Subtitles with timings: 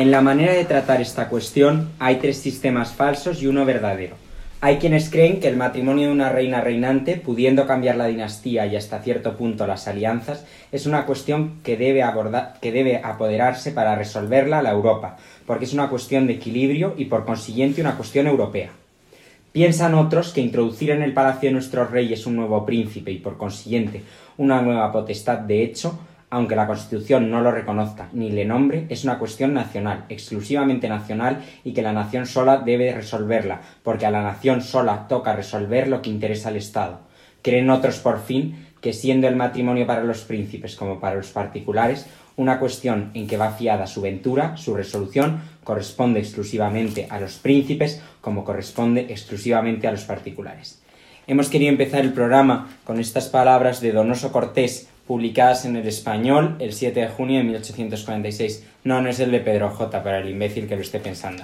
[0.00, 4.16] En la manera de tratar esta cuestión hay tres sistemas falsos y uno verdadero.
[4.62, 8.76] Hay quienes creen que el matrimonio de una reina reinante, pudiendo cambiar la dinastía y
[8.76, 13.94] hasta cierto punto las alianzas, es una cuestión que debe, abordar, que debe apoderarse para
[13.94, 18.70] resolverla la Europa, porque es una cuestión de equilibrio y por consiguiente una cuestión europea.
[19.52, 23.36] Piensan otros que introducir en el palacio de nuestros reyes un nuevo príncipe y por
[23.36, 24.00] consiguiente
[24.38, 25.98] una nueva potestad de hecho
[26.30, 31.44] aunque la Constitución no lo reconozca ni le nombre, es una cuestión nacional, exclusivamente nacional,
[31.64, 36.00] y que la nación sola debe resolverla, porque a la nación sola toca resolver lo
[36.00, 37.00] que interesa al Estado.
[37.42, 42.06] Creen otros, por fin, que siendo el matrimonio para los príncipes como para los particulares,
[42.36, 48.02] una cuestión en que va fiada su ventura, su resolución, corresponde exclusivamente a los príncipes
[48.20, 50.80] como corresponde exclusivamente a los particulares.
[51.26, 56.54] Hemos querido empezar el programa con estas palabras de Donoso Cortés, publicadas en el español
[56.60, 58.64] el 7 de junio de 1846.
[58.84, 61.42] No, no es el de Pedro J, para el imbécil que lo esté pensando.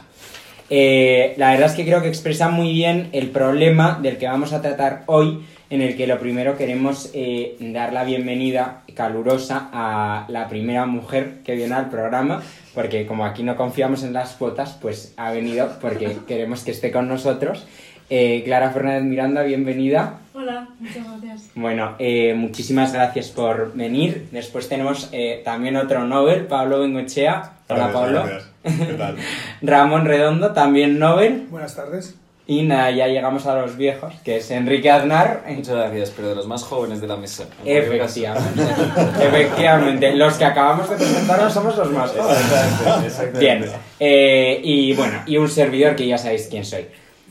[0.71, 4.53] Eh, la verdad es que creo que expresa muy bien el problema del que vamos
[4.53, 10.27] a tratar hoy, en el que lo primero queremos eh, dar la bienvenida calurosa a
[10.28, 14.78] la primera mujer que viene al programa, porque como aquí no confiamos en las cuotas,
[14.81, 17.66] pues ha venido porque queremos que esté con nosotros.
[18.08, 20.20] Eh, Clara Fernández Miranda, bienvenida.
[20.32, 21.50] Hola, muchas gracias.
[21.56, 24.28] Bueno, eh, muchísimas gracias por venir.
[24.30, 27.54] Después tenemos eh, también otro Nobel, Pablo Bengochea.
[27.68, 28.24] Hola, Pablo.
[28.62, 29.16] ¿Qué tal?
[29.62, 31.46] Ramón Redondo, también Nobel.
[31.50, 32.16] Buenas tardes.
[32.48, 35.42] Y nada, ya llegamos a los viejos, que es Enrique Aznar.
[35.48, 37.46] Muchas gracias, pero de los más jóvenes de la mesa.
[37.64, 38.62] Efectivamente.
[39.20, 40.14] Efectivamente.
[40.14, 43.04] Los que acabamos de presentarnos somos los más jóvenes.
[43.04, 43.38] Exactamente.
[43.40, 43.64] Bien.
[43.98, 46.86] Eh, y bueno, y un servidor que ya sabéis quién soy.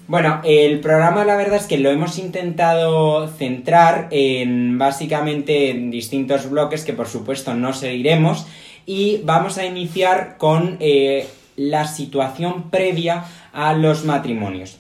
[0.08, 6.48] Bueno, el programa la verdad es que lo hemos intentado centrar en básicamente en distintos
[6.48, 8.46] bloques que por supuesto no seguiremos
[8.86, 14.78] y vamos a iniciar con eh, la situación previa a los matrimonios.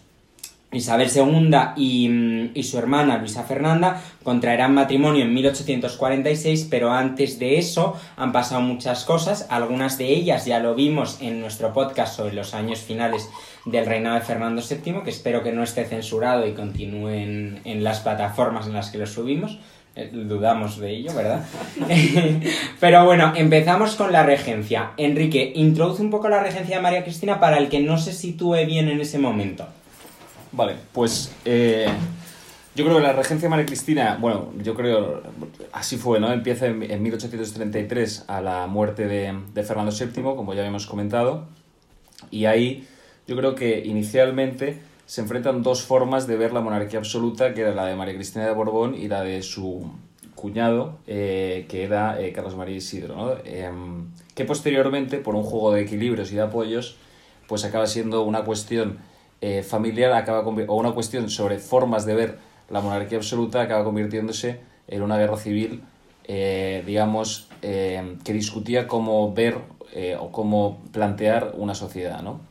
[0.76, 7.40] Isabel II y, mm, y, su hermana Luisa Fernanda contraerán matrimonio en 1846, pero antes
[7.40, 9.48] de eso han pasado muchas cosas.
[9.50, 13.30] Algunas de ellas ya lo vimos en nuestro podcast sobre los años finales
[13.66, 17.84] del reinado de Fernando VII, que espero que no esté censurado y continúe en, en
[17.84, 19.60] las plataformas en las que lo subimos.
[19.98, 21.46] Eh, dudamos de ello, ¿verdad?
[22.82, 24.92] Pero bueno, empezamos con la regencia.
[24.98, 28.66] Enrique, introduce un poco la regencia de María Cristina para el que no se sitúe
[28.66, 29.68] bien en ese momento.
[30.56, 31.86] Vale, pues eh,
[32.76, 35.22] yo creo que la regencia de María Cristina, bueno, yo creo,
[35.74, 36.32] así fue, ¿no?
[36.32, 41.48] Empieza en, en 1833 a la muerte de, Fernando VII, como ya habíamos comentado,
[42.32, 42.88] y ahí
[43.28, 47.76] yo creo que inicialmente se enfrentan dos formas de ver la monarquía absoluta, que era
[47.76, 49.92] la de María Cristina de Borbón y la de su
[50.36, 53.34] cuñado, eh, que era eh, Carlos María Isidro, ¿no?
[53.44, 53.70] Eh,
[54.34, 56.96] que posteriormente, por un juego de equilibrios y de apoyos,
[57.46, 59.00] pues acaba siendo una cuestión
[59.42, 62.38] eh, familiar acaba o una cuestión sobre formas de ver
[62.70, 65.84] la monarquía absoluta acaba convirtiéndose en una guerra civil,
[66.24, 69.58] eh, digamos, eh, que discutía cómo ver
[70.20, 72.42] o cómo plantear una sociedad, ¿no?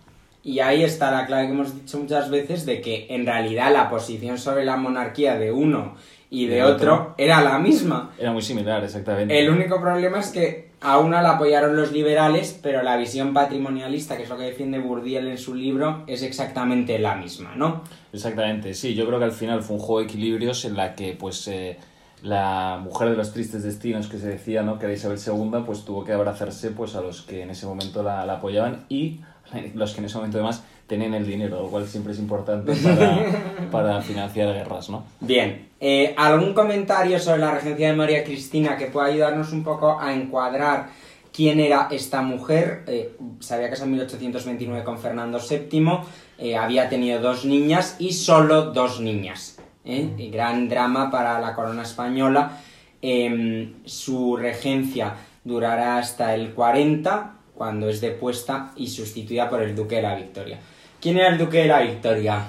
[0.43, 3.91] Y ahí está la clave que hemos dicho muchas veces de que en realidad la
[3.91, 5.95] posición sobre la monarquía de uno
[6.35, 8.11] y de, otro, otro era la misma.
[8.19, 9.39] Era muy similar, exactamente.
[9.39, 14.17] El único problema es que a una la apoyaron los liberales, pero la visión patrimonialista,
[14.17, 17.85] que es lo que defiende Bourdieu en su libro, es exactamente la misma, ¿no?
[18.13, 18.95] Exactamente, sí.
[18.95, 21.79] Yo creo que al final fue un juego de equilibrios en la que, pues, eh,
[22.23, 24.79] la mujer de los tristes destinos que se decía, ¿no?
[24.79, 28.03] Que era Isabel II, pues tuvo que abrazarse, pues, a los que en ese momento
[28.03, 29.21] la, la apoyaban y
[29.75, 33.71] los que en ese momento además tenían el dinero, lo cual siempre es importante para,
[33.71, 35.05] para financiar guerras, ¿no?
[35.21, 39.99] Bien, eh, ¿algún comentario sobre la regencia de María Cristina que pueda ayudarnos un poco
[40.01, 40.89] a encuadrar
[41.33, 42.85] quién era esta mujer?
[42.87, 45.99] Eh, se había casado en 1829 con Fernando VII,
[46.39, 49.59] eh, había tenido dos niñas y solo dos niñas.
[49.85, 50.31] ¿eh?
[50.33, 52.61] Gran drama para la corona española.
[53.03, 55.15] Em, su regencia
[55.45, 60.59] durará hasta el 40, cuando es depuesta y sustituida por el duque de la Victoria.
[61.05, 62.47] ¿Quién era el duque de la Victoria?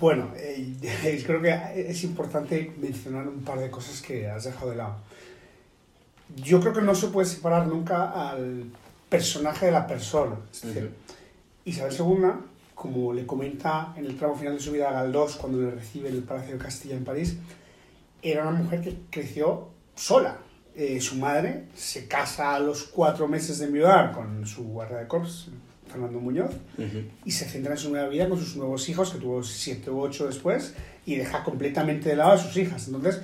[0.00, 4.78] Bueno, eh, creo que es importante mencionar un par de cosas que has dejado de
[4.78, 4.96] lado.
[6.34, 8.64] Yo creo que no se puede separar nunca al
[9.08, 10.38] personaje de la persona.
[10.52, 11.70] Es decir, uh -huh.
[11.70, 12.32] Isabel II,
[12.74, 16.08] como le comenta en el tramo final de su vida a Galdós cuando le recibe
[16.08, 17.36] en el Palacio de Castilla en París,
[18.22, 20.38] era una mujer que creció sola.
[20.74, 25.06] Eh, su madre se casa a los cuatro meses de enviudar con su guardia de
[25.06, 25.48] corps,
[25.88, 27.04] Fernando Muñoz, uh -huh.
[27.24, 30.00] y se centra en su nueva vida con sus nuevos hijos, que tuvo siete u
[30.00, 30.74] ocho después,
[31.06, 32.86] y deja completamente de lado a sus hijas.
[32.86, 33.22] Entonces,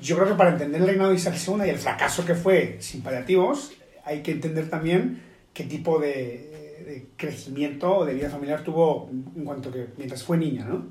[0.00, 2.76] yo creo que para entender el reinado de Isabel II y el fracaso que fue
[2.80, 3.72] sin paliativos,
[4.04, 5.20] hay que entender también
[5.52, 6.50] qué tipo de,
[6.86, 10.86] de crecimiento o de vida familiar tuvo en cuanto que mientras fue niña, ¿no?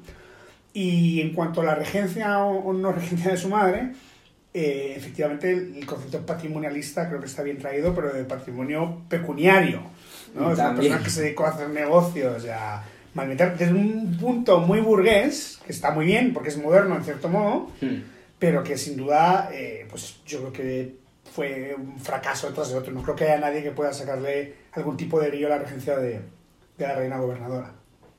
[0.73, 3.93] Y en cuanto a la regencia o no regencia de su madre,
[4.53, 9.81] eh, efectivamente el concepto patrimonialista creo que está bien traído, pero de patrimonio pecuniario.
[10.33, 10.51] ¿No?
[10.51, 12.83] Es una persona que se dedicó a hacer negocios, a
[13.13, 17.29] malmeter, desde un punto muy burgués, que está muy bien porque es moderno en cierto
[17.29, 18.01] modo, hmm.
[18.37, 20.95] pero que sin duda, eh, pues yo creo que
[21.31, 22.93] fue un fracaso detrás de otro.
[22.93, 25.97] No creo que haya nadie que pueda sacarle algún tipo de brillo a la regencia
[25.97, 26.21] de,
[26.77, 27.73] de la reina gobernadora.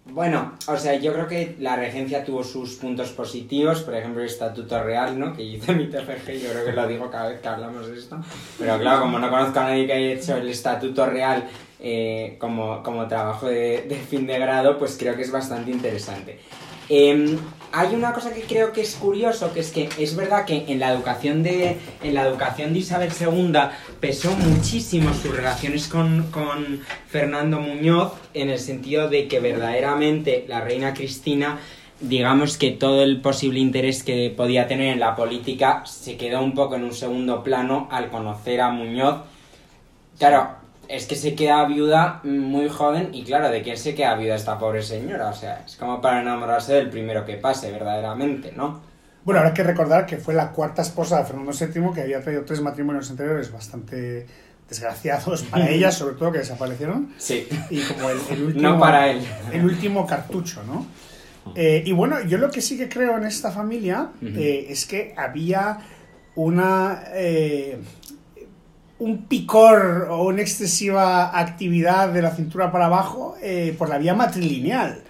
[0.07, 4.29] Bueno, o sea, yo creo que la regencia tuvo sus puntos positivos, por ejemplo, el
[4.29, 5.35] Estatuto Real, ¿no?
[5.35, 8.19] Que hizo mi TFG, yo creo que lo digo cada vez que hablamos de esto.
[8.59, 11.49] Pero claro, como no conozco a nadie que haya hecho el Estatuto Real
[11.81, 16.38] eh, como, como trabajo de, fin de grado, pues creo que es bastante interesante.
[16.88, 17.38] Eh,
[17.73, 20.81] hay una cosa que creo que es curioso, que es que es verdad que en
[20.81, 23.53] la educación de, en la educación de Isabel II
[24.00, 30.61] pesó muchísimo sus relaciones con, con Fernando Muñoz, en el sentido de que verdaderamente la
[30.61, 31.61] reina Cristina
[32.00, 36.55] digamos que todo el posible interés que podía tener en la política se quedó un
[36.55, 39.21] poco en un segundo plano al conocer a Muñoz.
[40.19, 40.60] Claro,
[40.91, 44.59] es que se queda viuda muy joven y claro, ¿de quién se queda viuda esta
[44.59, 45.29] pobre señora?
[45.29, 48.81] O sea, es como para enamorarse del primero que pase, verdaderamente, ¿no?
[49.25, 52.45] Bueno, habrá que recordar que fue la cuarta esposa de Fernando VII, que había traído
[52.45, 54.27] tres matrimonios anteriores bastante
[54.69, 57.13] desgraciados para ella, sobre todo que desaparecieron.
[57.19, 57.47] Sí.
[57.71, 58.71] Y como el, último...
[58.71, 59.21] No para él.
[59.53, 60.87] El último cartucho, ¿no?
[61.55, 65.15] Eh, y bueno, yo lo que sí que creo en esta familia eh, es que
[65.17, 65.79] había
[66.35, 67.05] una...
[67.13, 67.79] Eh,
[69.00, 74.14] un picor o una excesiva actividad de la cintura para abajo eh, por la vía
[74.14, 75.02] matrilineal.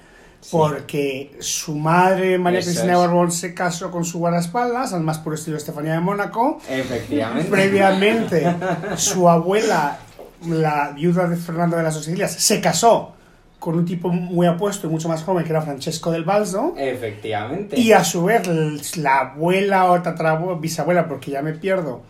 [0.50, 5.34] Porque su madre, María Cristina de Borbón, se casó con su guardaespaldas, al más puro
[5.34, 6.60] estilo de Estefanía de Mónaco.
[6.66, 7.50] Efectivamente.
[7.50, 8.56] Previamente,
[8.96, 9.98] su abuela,
[10.46, 13.12] la viuda de Fernando de las Sicilias, se casó
[13.58, 16.74] con un tipo muy apuesto y mucho más joven que era Francesco del Balso.
[16.78, 17.78] Efectivamente.
[17.78, 22.00] Y a su vez, la abuela o tatarabuela, bisabuela, porque ya me pierdo,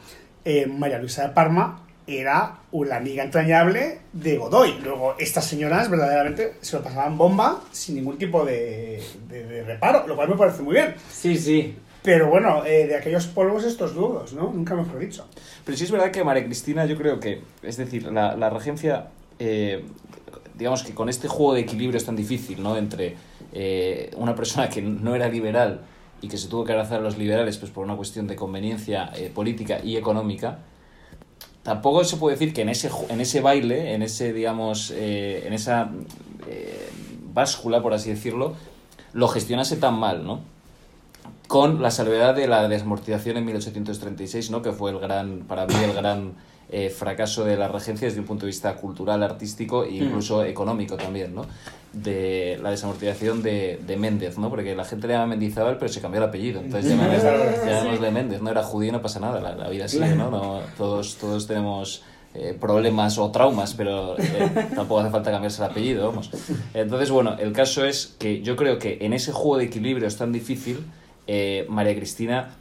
[0.44, 4.78] eh, María Luisa de Parma era una amiga entrañable de Godoy.
[4.82, 9.02] Luego, estas señoras verdaderamente se lo pasaban bomba sin ningún tipo de,
[9.66, 10.94] reparo, lo cual me parece muy bien.
[11.10, 11.76] Sí, sí.
[12.02, 14.50] Pero bueno, eh, de aquellos polvos estos dudos, ¿no?
[14.52, 15.26] Nunca mejor dicho.
[15.64, 19.84] Pero sí es verdad que María Cristina, yo creo que, es decir, la, regencia, eh,
[20.54, 22.76] digamos que con este juego de equilibrio es tan difícil, ¿no?
[22.76, 23.16] Entre
[24.16, 25.80] una persona que no era liberal
[26.22, 29.10] y que se tuvo que abrazar a los liberales pues por una cuestión de conveniencia
[29.14, 30.58] eh, política y económica,
[31.62, 35.52] tampoco se puede decir que en ese, en ese baile, en ese, digamos, eh, en
[35.52, 35.90] esa
[36.46, 36.90] eh,
[37.32, 38.54] báscula, por así decirlo,
[39.12, 40.40] lo gestionase tan mal, ¿no?
[41.48, 44.62] Con la salvedad de la desamortización en 1836, ¿no?
[44.62, 46.34] Que fue el gran, para mí, el gran
[46.94, 51.34] fracaso de la regencia desde un punto de vista cultural, artístico e incluso económico también,
[51.34, 51.46] ¿no?
[51.92, 54.48] de la desamortización de, de, Méndez, ¿no?
[54.48, 56.60] Porque la gente le llama Mendizábal, pero se cambió el apellido.
[56.60, 58.50] Entonces llamémosle Méndez, ¿no?
[58.50, 60.30] Era judío, no pasa nada, la, vida sigue, ¿no?
[60.30, 62.02] no todos, todos tenemos
[62.34, 66.30] eh, problemas o traumas, pero eh, tampoco hace falta cambiarse el apellido, vamos.
[66.74, 70.16] Entonces, bueno, el caso es que yo creo que en ese juego de equilibrio es
[70.16, 70.78] tan difícil,
[71.26, 72.56] eh, María Cristina...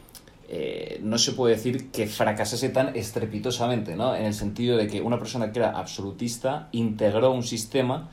[1.02, 4.16] no se puede decir que fracasase tan estrepitosamente, ¿no?
[4.16, 8.10] En el sentido de que una persona que era absolutista integró un sistema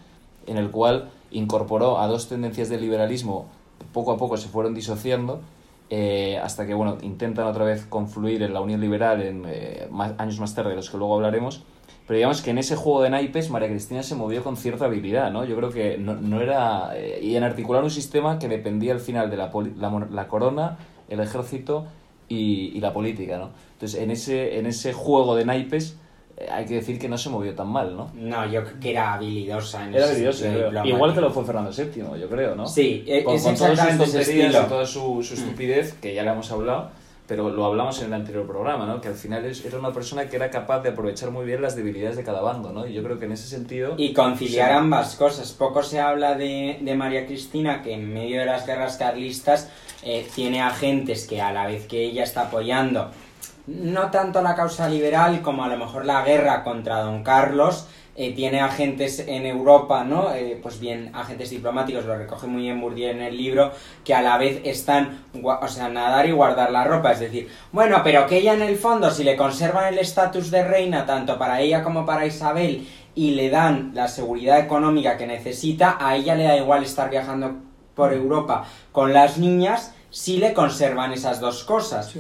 [0.47, 3.49] en el cual incorporó a dos tendencias del liberalismo,
[3.93, 5.41] poco a poco se fueron disociando,
[5.89, 9.89] eh, hasta que bueno, intentan otra vez confluir en la Unión Liberal en eh,
[10.19, 11.63] años más tarde, de los que luego hablaremos.
[12.07, 15.33] Pero digamos que en ese juego de naipes María Cristina se movió con cierta habilidad,
[15.33, 15.45] ¿no?
[15.45, 16.97] Yo creo que no, era...
[16.97, 19.51] Eh, y en articular un sistema que dependía al final de la,
[20.11, 20.79] la, corona,
[21.09, 21.87] el ejército
[22.29, 23.51] y, y, la política, ¿no?
[23.75, 25.97] Entonces, en ese, en ese juego de naipes
[26.37, 28.11] eh, hay que decir que no se movió tan mal, ¿no?
[28.15, 30.49] No, yo creo que era habilidosa en Era habilidosa,
[30.85, 32.67] igual que lo fue Fernando VII, yo creo, ¿no?
[32.67, 36.23] Sí, e- con, es con todas sus tonterías y toda su, su, estupidez, que ya
[36.23, 36.91] le hemos hablado,
[37.27, 39.01] pero lo hablamos en el anterior programa, ¿no?
[39.01, 42.17] Que al final era una persona que era capaz de aprovechar muy bien las debilidades
[42.17, 42.87] de cada bando, ¿no?
[42.87, 43.95] Y yo creo que en ese sentido...
[43.97, 45.53] Y conciliar ambas cosas.
[45.53, 49.71] Poco se habla de, de, María Cristina, que en medio de las guerras carlistas
[50.09, 53.11] eh, tiene agentes que a la vez que ella está apoyando
[53.67, 57.89] no tanto la causa liberal como a lo mejor la guerra contra don Carlos.
[58.19, 60.33] Eh, tiene agentes en Europa, ¿no?
[60.33, 63.73] Eh, pues bien, agentes diplomáticos, lo recoge muy bien Bourdieu en el libro,
[64.05, 67.13] que a la vez están, o sea, nadar y guardar la ropa.
[67.13, 70.65] Es decir, bueno, pero que ella en el fondo, si le conservan el estatus de
[70.65, 75.99] reina, tanto para ella como para Isabel, y le dan la seguridad económica que necesita,
[76.01, 77.57] a ella le da igual estar viajando
[77.95, 82.15] por Europa con las niñas si le conservan esas dos cosas.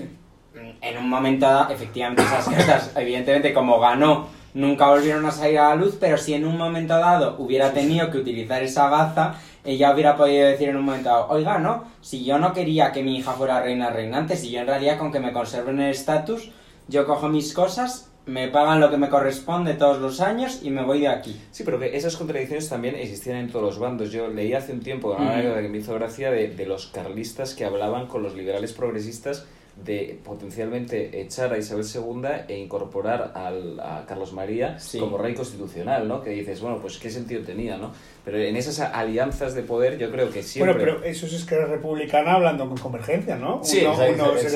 [0.82, 5.70] En un momento dado, efectivamente, esas cartas, evidentemente, como ganó nunca volvieron a salir a
[5.70, 9.94] la luz, pero si en un momento dado hubiera tenido que utilizar esa baza, ella
[9.94, 13.16] hubiera podido decir en un momento dado, oiga, no, si yo no quería que mi
[13.16, 16.50] hija fuera reina reinante, si yo en realidad con que me conserven el estatus,
[16.88, 20.82] yo cojo mis cosas, me pagan lo que me corresponde todos los años y me
[20.84, 21.40] voy de aquí.
[21.52, 24.10] Sí, pero que esas contradicciones también existían en todos los bandos.
[24.10, 25.62] Yo leí hace un tiempo una Mm.
[25.62, 29.46] que me hizo gracia de, de los carlistas que hablaban con los liberales progresistas
[29.84, 34.98] de potencialmente echar a Isabel II e incorporar al, a Carlos María Sí.
[34.98, 36.22] como rey constitucional, ¿no?
[36.22, 37.92] Que dices, bueno, pues qué sentido tenía, ¿no?
[38.24, 40.72] Pero en esas alianzas de poder yo creo que siempre...
[40.74, 43.60] Bueno, pero eso es que era republicana hablando con convergencia, ¿no?
[43.62, 44.54] Sí, uno, uno es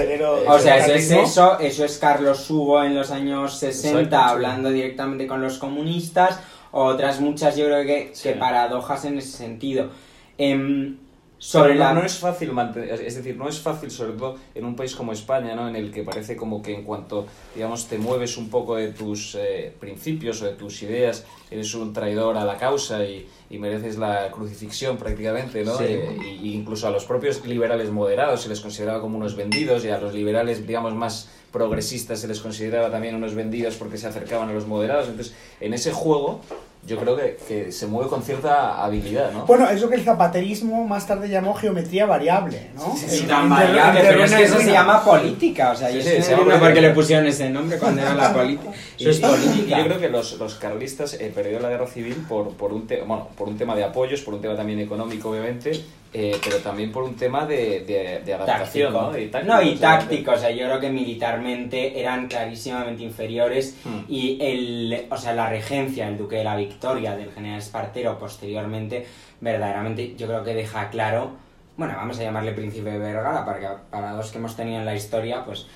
[0.48, 4.22] O sea, eso es eso, eso es Carlos Hugo en los años 60 Exacto, sí.
[4.32, 6.40] hablando directamente con los comunistas,
[6.72, 8.30] otras muchas yo creo que, Sí.
[8.30, 9.90] que paradojas en ese sentido.
[10.38, 10.96] Em,
[11.40, 11.94] sobre no, la...
[11.94, 15.11] no es fácil mantener, es decir, no es fácil, sobre todo en un país como
[15.12, 15.68] España, ¿no?
[15.68, 19.35] En el que parece como que en cuanto, digamos, te mueves un poco de tus
[19.37, 23.97] eh, principios o de tus ideas, eres un traidor a la causa y, y mereces
[23.97, 25.78] la crucifixión prácticamente, ¿no?
[25.78, 25.85] Sí.
[25.85, 29.88] Eh, y incluso a los propios liberales moderados se les consideraba como unos vendidos y
[29.88, 34.50] a los liberales, digamos, más progresistas se les consideraba también unos vendidos porque se acercaban
[34.50, 35.09] a los moderados.
[35.09, 36.42] Entonces, en ese juego
[36.87, 39.44] yo creo que, que se mueve con cierta habilidad, ¿no?
[39.44, 42.96] Bueno, es lo que el zapaterismo más tarde llamó geometría variable, ¿no?
[42.96, 46.08] Sí, El- tan variable, pero es que eso se llama política, o sea, Sí, sí,
[46.08, 46.88] es que se no llama entiendo por qué política.
[46.88, 48.70] le pusieron ese nombre cuando era la política.
[48.99, 49.76] Eso es Y- política.
[49.76, 52.87] y Yo creo que los, los carlistas eh, perdieron la guerra civil por, por, un
[52.87, 55.72] te- bueno, por un tema de apoyos, por un tema también económico, obviamente,
[56.12, 59.12] eh, pero también por un tema de, de, de adaptación, táctico.
[59.12, 59.19] ¿no?
[59.19, 64.00] Y táctico, no, y táctico, o sea, yo creo que militarmente eran clarísimamente inferiores Hmm.
[64.09, 69.07] y el, o sea, la regencia, el duque de la Victoria del general Espartero posteriormente,
[69.40, 71.33] verdaderamente yo creo que deja claro,
[71.76, 74.85] bueno, vamos a llamarle príncipe de Vergara, para, que- para los que hemos tenido en
[74.87, 75.67] la historia, pues,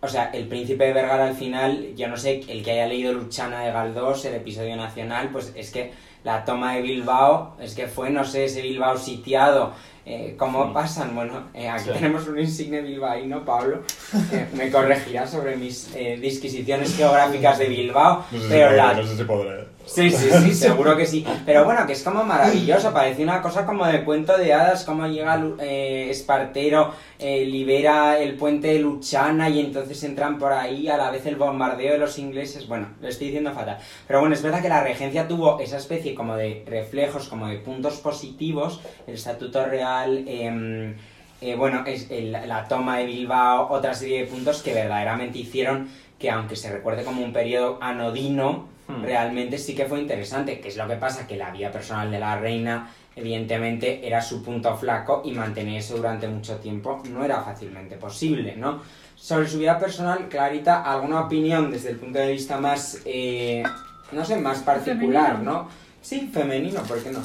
[0.00, 3.12] o sea, el príncipe de Vergara al final, yo no sé, el que haya leído
[3.12, 5.92] Luchana de Galdós, el episodio nacional, pues es que
[6.24, 9.72] la toma de Bilbao, es que fue, no sé, ese Bilbao sitiado,
[10.06, 10.70] eh, ¿cómo Sí.
[10.74, 11.14] pasan?
[11.14, 11.90] Bueno, eh, aquí Sí.
[11.94, 13.82] tenemos un insigne bilbaíno, Pablo,
[14.30, 18.76] que me corregirá sobre mis eh, disquisiciones geográficas de Bilbao, No sé si pero podré,
[18.76, 18.94] la...
[18.94, 19.64] no sé si podré.
[19.84, 21.24] Sí, sí, sí, seguro que sí.
[21.44, 25.06] Pero bueno, que es como maravilloso, parece una cosa como de cuento de hadas, como
[25.08, 30.96] llega eh, Espartero, eh, libera el puente de Luchana y entonces entran por ahí a
[30.96, 32.68] la vez el bombardeo de los ingleses.
[32.68, 33.78] Bueno, lo estoy diciendo fatal.
[34.06, 37.56] Pero bueno, es verdad que la regencia tuvo esa especie como de reflejos, como de
[37.58, 40.24] puntos positivos, el estatuto real...
[40.28, 40.94] em,
[41.40, 45.88] eh, bueno, es el- la toma de Bilbao, otra serie de puntos que verdaderamente hicieron
[46.18, 49.02] que aunque se recuerde como un periodo anodino, Hmm.
[49.02, 52.18] realmente sí que fue interesante, que es lo que pasa, que la vida personal de
[52.18, 57.42] la reina evidentemente era su punto flaco y mantener eso durante mucho tiempo no era
[57.42, 58.82] fácilmente posible, ¿no?
[59.14, 63.62] Sobre su vida personal, Clarita, ¿alguna opinión desde el punto de vista más, eh,
[64.10, 65.52] no sé, más particular, Femenino.
[65.52, 65.68] ¿no?
[66.00, 67.22] Sí, femenino, ¿por qué no?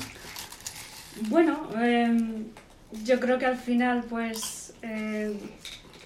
[1.30, 2.46] Bueno, em,
[3.04, 5.34] yo creo que al final, pues, em,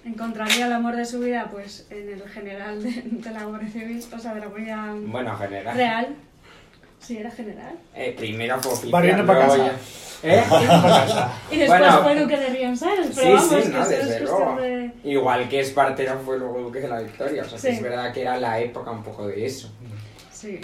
[0.05, 4.03] encontraría el amor de su vida, pues, en el general de, de la Guardia Civil,
[4.15, 5.75] o sea, de la Guardia Bueno, general.
[5.75, 6.07] Real.
[6.99, 7.75] Sí, era general.
[7.95, 9.65] Eh, primero fue oficial, Barriendo pa' luego casa.
[9.67, 9.79] ya-
[10.23, 10.43] ¿Eh?
[11.51, 12.03] Y después Bueno.
[12.03, 14.55] fue Duque de Riansares, pero Sí, vamos, sí, que no, es desde luego.
[14.61, 14.91] de...
[15.03, 17.67] Igual que Espartero fue luego Duque de la Victoria, o sea, que Sí.
[17.69, 19.71] es verdad que era la época un poco de eso.
[20.31, 20.61] Sí.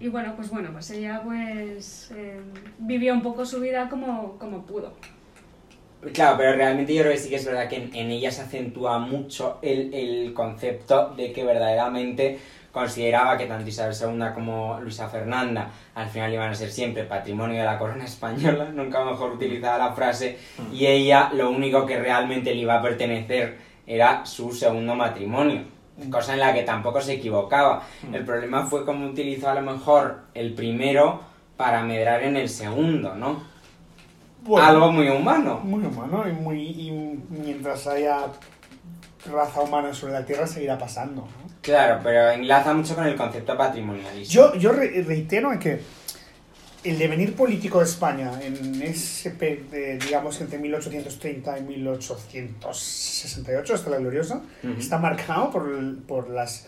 [0.00, 2.44] Y bueno, pues bueno, pues ella pues em,
[2.78, 4.94] vivió un poco su vida como, como pudo.
[6.12, 8.42] Claro, pero realmente yo creo que sí que es verdad que en, en ella se
[8.42, 12.38] acentúa mucho el, el concepto de que verdaderamente
[12.74, 17.60] consideraba que tanto Isabel II como Luisa Fernanda al final iban a ser siempre patrimonio
[17.60, 20.36] de la corona española, nunca mejor utilizada la frase,
[20.72, 23.56] y ella lo único que realmente le iba a pertenecer
[23.86, 25.62] era su segundo matrimonio,
[26.10, 27.84] cosa en la que tampoco se equivocaba.
[28.12, 31.20] El problema fue cómo utilizó a lo mejor el primero
[31.56, 33.53] para medrar en el segundo, ¿no?
[34.44, 35.60] Bueno, Algo muy humano.
[35.64, 36.90] Muy humano y, muy, y
[37.30, 38.26] mientras haya
[39.32, 41.22] raza humana sobre la Tierra seguirá pasando.
[41.22, 41.28] ¿no?
[41.62, 44.32] Claro, pero enlaza mucho con el concepto patrimonialista.
[44.32, 45.80] Yo, yo re- reitero que
[46.84, 53.96] el devenir político de España en ese, de, digamos, entre 1830 y 1868, hasta la
[53.98, 54.42] gloriosa,
[54.78, 55.66] está marcado por,
[56.06, 56.66] por las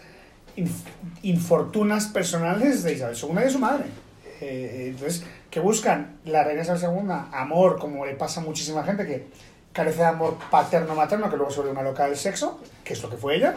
[0.56, 0.87] inf-
[1.23, 3.85] infortunas personales de Isabel II y de su madre.
[4.40, 5.25] Eh, entonces,
[5.56, 9.26] que buscan la Isabel II amor, como le pasa a muchísima gente que
[9.72, 13.08] carece de amor paterno-materno, que luego se vuelve una loca del sexo, que es lo
[13.08, 13.54] que fue ella.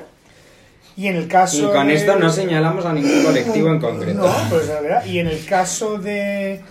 [0.95, 4.21] Y en el caso Y con de- esto no señalamos a ningún colectivo en concreto.
[4.25, 5.03] no, pues la verdad.
[5.03, 6.61] Y en el caso de,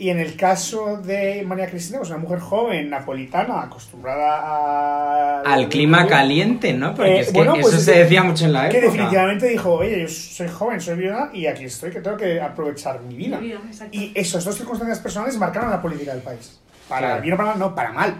[0.00, 5.40] Y en el caso de María Cristina, pues una mujer joven, napolitana, acostumbrada a...
[5.42, 6.94] Al clima caliente, ¿no?
[6.94, 8.78] Porque Eh, es que bueno, pues eso es se que- decía mucho en la Que
[8.78, 8.92] época.
[8.92, 13.00] definitivamente dijo, oye, yo soy joven, soy viuda y aquí estoy, que tengo que aprovechar
[13.00, 13.38] mi vida.
[13.40, 13.96] Mi vida, exacto.
[13.98, 16.60] Y esas dos circunstancias personales marcaron la política del país.
[16.88, 17.22] Para Claro.
[17.22, 18.14] bien o para mal, no, para mal.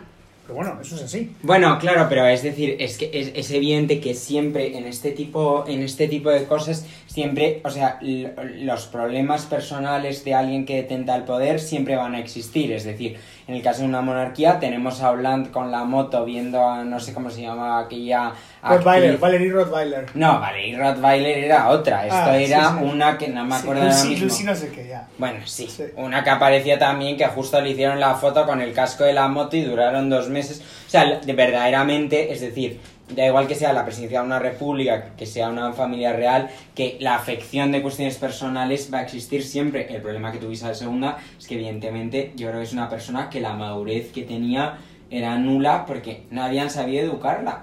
[0.49, 1.31] Pero bueno, eso es así.
[1.43, 5.67] Bueno, claro, pero es decir, es que es, es evidente que siempre en este tipo,
[5.69, 11.15] en este tipo de cosas, siempre, o sea, los problemas personales de alguien que detenta
[11.17, 12.73] el poder siempre van a existir.
[12.73, 16.63] Es decir, en el caso de una monarquía tenemos a Hollande con la moto viendo
[16.69, 19.19] a no sé cómo se llamaba aquella Rottweiler.
[19.19, 20.07] Valerie Rottweiler.
[20.15, 22.05] No, Valerie Rottweiler era otra.
[22.07, 22.77] Esto Ah, sí, era sí.
[22.85, 24.25] una que no me Sí, acuerdo Lucy, mismo.
[24.27, 25.09] Lucy no sé qué, ya.
[25.17, 25.67] Bueno, sí.
[25.67, 25.85] Sí.
[25.97, 29.29] Una que aparecía también que justo le hicieron la foto con el casco de la
[29.29, 30.61] moto y duraron dos meses.
[30.87, 32.81] O sea, de verdaderamente, es decir,
[33.15, 36.97] da igual que sea la presidencia de una república, que sea una familia real, que
[37.01, 39.93] la afección de cuestiones personales va a existir siempre.
[39.95, 43.31] El problema que tuvo Isabel II es que evidentemente yo creo que es una persona
[43.31, 44.79] que la madurez que tenía
[45.11, 47.63] era nula porque no habían sabido educarla.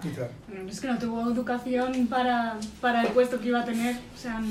[0.68, 3.96] Es que no tuvo educación para, para el puesto que iba a tener.
[4.16, 4.42] O sea,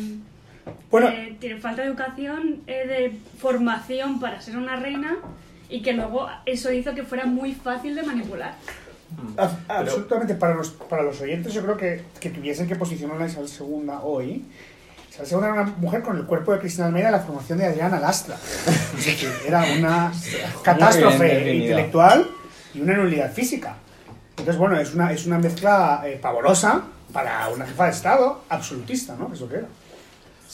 [0.91, 5.17] Bueno, eh, tiene falta de educación, eh, de formación para ser una reina
[5.69, 8.55] y que luego eso hizo que fuera muy fácil de manipular.
[9.37, 13.27] Ab- absolutamente para los, para los oyentes, yo creo que, que tuviesen que posicionar a
[13.27, 14.45] Isabel II hoy.
[15.11, 17.67] Isabel II era una mujer con el cuerpo de Cristina Almeida y la formación de
[17.67, 18.37] Adriana Lastra.
[19.47, 20.13] Era una
[20.63, 22.27] catástrofe intelectual
[22.75, 23.77] y una nulidad física.
[24.31, 29.15] Entonces, bueno, es una, es una mezcla eh, pavorosa para una jefa de Estado absolutista,
[29.17, 29.31] ¿no?
[29.33, 29.69] Es lo que era.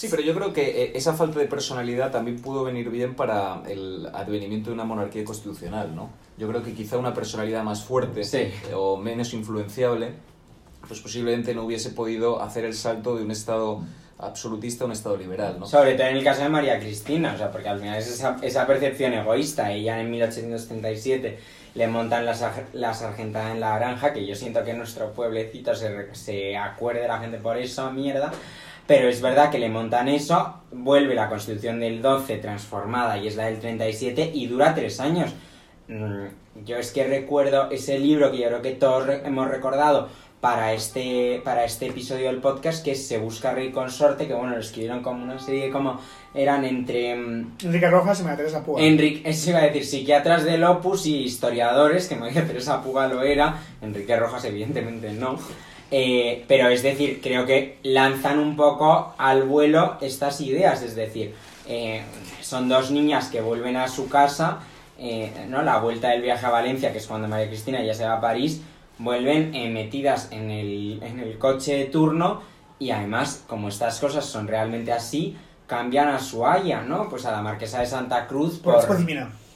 [0.01, 3.61] Sí, pero yo creo que eh, esa falta de personalidad también pudo venir bien para
[3.69, 6.09] el advenimiento de una monarquía constitucional, ¿no?
[6.39, 8.39] Yo creo que quizá una personalidad más fuerte Sí.
[8.39, 10.13] eh, o menos influenciable,
[10.89, 13.83] pues posiblemente no hubiese podido hacer el salto de un estado
[14.17, 15.67] absolutista a un estado liberal, ¿no?
[15.67, 18.39] Sobre todo en el caso de María Cristina, o sea, porque al final es esa,
[18.41, 19.71] esa percepción egoísta.
[19.71, 21.39] Ella en 1837
[21.75, 22.35] le montan la,
[22.73, 27.19] la sargentada en la granja, que yo siento que nuestro pueblecito se, se acuerde la
[27.19, 28.33] gente por eso, mierda.
[28.91, 33.37] Pero es verdad que le montan eso, vuelve la constitución del 12 transformada y es
[33.37, 35.31] la del 37 y dura tres años.
[35.87, 40.09] Mm, Yo es que recuerdo ese libro que yo creo que todos hemos recordado
[40.41, 44.55] para este, para este episodio del podcast, que es Se busca rey consorte, que bueno,
[44.57, 46.01] lo escribieron como una serie como
[46.35, 47.15] eran entre...
[47.15, 48.83] mm, Enrique Rojas y María Teresa Púa.
[48.83, 53.23] Enrique, eso iba a decir, psiquiatras del Opus y historiadores, que María Teresa Puga lo
[53.23, 55.39] era, Enrique Rojas evidentemente no.
[55.91, 61.35] Eh, pero es decir, creo que lanzan un poco al vuelo estas ideas, es decir,
[61.67, 62.03] eh,
[62.43, 64.61] son dos niñas que vuelven a su casa,
[64.99, 65.63] eh, ¿no?
[65.63, 68.21] La vuelta del viaje a Valencia, que es cuando María Cristina ya se va a
[68.21, 68.61] París,
[68.99, 72.43] vuelven eh, metidas en el, en el coche de turno
[72.79, 77.09] y además, como estas cosas son realmente así, cambian a su haya, ¿no?
[77.09, 78.99] Pues a la marquesa de Santa Cruz Por por...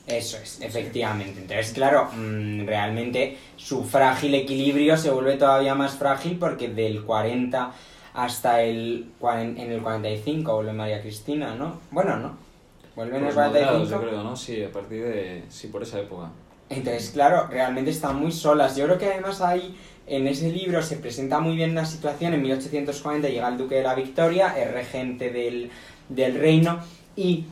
[0.06, 1.40] Eso es, efectivamente.
[1.40, 7.72] Entonces, claro, mm, realmente su frágil equilibrio se vuelve todavía más frágil porque del 40
[8.12, 9.10] hasta el...
[9.20, 11.80] en el 45 vuelve María Cristina, ¿no?
[11.90, 12.36] Bueno, ¿no?
[12.94, 14.02] Vuelve en el Por los moderados, 45.
[14.02, 14.36] yo creo, ¿no?
[14.36, 15.44] Sí, a partir de...
[15.48, 16.30] Sí, por esa época.
[16.68, 18.76] Entonces, claro, realmente están muy solas.
[18.76, 22.34] Yo creo que además ahí, en ese libro, se presenta muy bien una situación.
[22.34, 25.70] En 1840 llega el duque de la Victoria, es regente del,
[26.08, 26.78] del reino,
[27.16, 27.46] y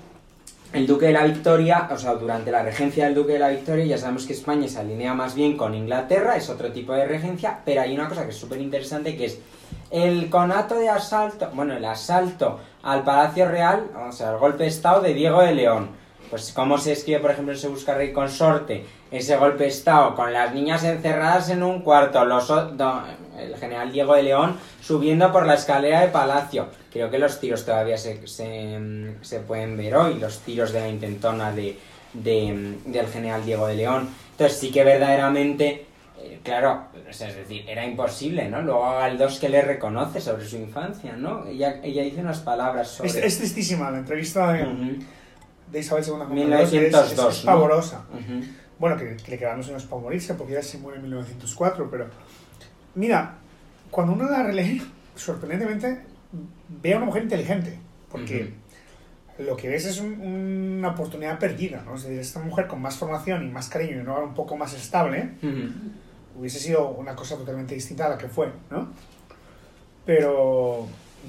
[0.73, 3.85] el duque de la Victoria, o sea, durante la regencia del duque de la Victoria,
[3.85, 7.59] ya sabemos que España se alinea más bien con Inglaterra, es otro tipo de regencia,
[7.65, 9.39] pero hay una cosa que es súper interesante, que es
[9.91, 14.71] el conato de asalto, bueno, el asalto al Palacio Real, o sea, el golpe de
[14.71, 16.02] Estado de Diego de León.
[16.33, 20.15] Pues cómo se escribe, por ejemplo, en Se busca rey consorte, ese golpe de Estado
[20.15, 23.03] con las niñas encerradas en un cuarto, los, do-
[23.39, 26.69] el general Diego de León subiendo por la escalera de palacio.
[26.91, 28.81] Creo que los tiros todavía se, se,
[29.21, 31.79] se pueden ver hoy, los tiros de la intentona de,
[32.15, 34.09] de, del general Diego de León.
[34.31, 35.85] Entonces sí que verdaderamente,
[36.19, 38.63] eh, claro, o sea, es decir, era imposible, ¿no?
[38.63, 41.45] Luego Galdós que le reconoce sobre su infancia, ¿no?
[41.47, 43.11] Ella, ella dice unas palabras sobre...
[43.11, 45.05] Es, es tristísima la entrevista de, Ujú,
[45.73, 46.13] de Isabel II.
[46.19, 48.05] con 1902, es, es, pavorosa.
[48.79, 52.07] Bueno, que, que le quedaron unos para morirse, porque ella se muere en 1904, pero...
[52.95, 53.37] Mira,
[53.91, 54.83] cuando uno la relee,
[55.15, 56.03] sorprendentemente,
[56.69, 57.79] ve a una mujer inteligente,
[58.11, 58.55] porque
[59.39, 60.21] lo que ves es un-
[60.79, 61.95] una oportunidad perdida, ¿no?
[61.95, 64.57] Es decir, esta mujer con más formación y más cariño y una obra un poco
[64.57, 65.31] más estable,
[66.37, 68.89] hubiese sido una cosa totalmente distinta a la que fue, ¿no?
[70.05, 70.89] Pero,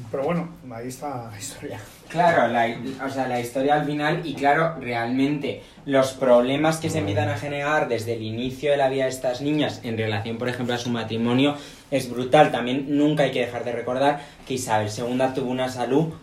[0.09, 1.79] pero bueno, ahí está la historia.
[2.09, 2.75] Claro, la,
[3.05, 7.37] o sea, la historia al final y claro, realmente los problemas que se empiezan a
[7.37, 10.77] generar desde el inicio de la vida de estas niñas en relación, por ejemplo, a
[10.77, 11.55] su matrimonio
[11.91, 12.51] es brutal.
[12.51, 16.13] También nunca hay que dejar de recordar que Isabel II tuvo una salud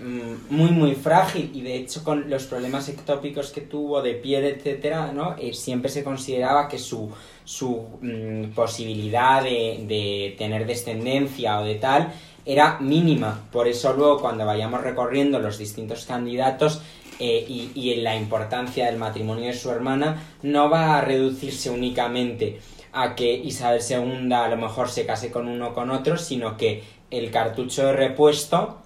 [0.00, 4.44] mm, muy muy frágil y de hecho con los problemas ectópicos que tuvo de piel,
[4.44, 5.36] etcétera, ¿no?
[5.38, 7.10] Eh, siempre se consideraba que su,
[7.44, 12.12] su mm, posibilidad de, de tener descendencia o de tal
[12.46, 13.42] era mínima.
[13.50, 16.82] Por eso luego cuando vayamos recorriendo los distintos candidatos
[17.18, 22.60] eh, y, y la importancia del matrimonio de su hermana no va a reducirse únicamente
[22.92, 26.56] a que Isabel II a lo mejor se case con uno o con otro, sino
[26.56, 28.78] que el cartucho de repuesto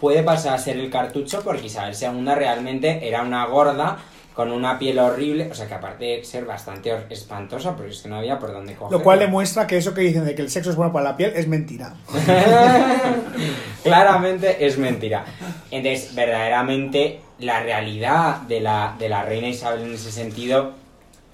[0.00, 3.98] puede pasar a ser el cartucho porque Isabel II realmente era una gorda
[4.36, 8.10] con una piel horrible, o sea que aparte de ser bastante espantosa, porque es que
[8.10, 8.98] no había por dónde coger.
[8.98, 11.16] Lo cual demuestra que eso que dicen de que el sexo es bueno para la
[11.16, 11.94] piel es mentira.
[13.82, 15.24] Claramente es mentira.
[15.70, 20.72] Entonces, verdaderamente, la realidad de la, de la reina Isabel en ese sentido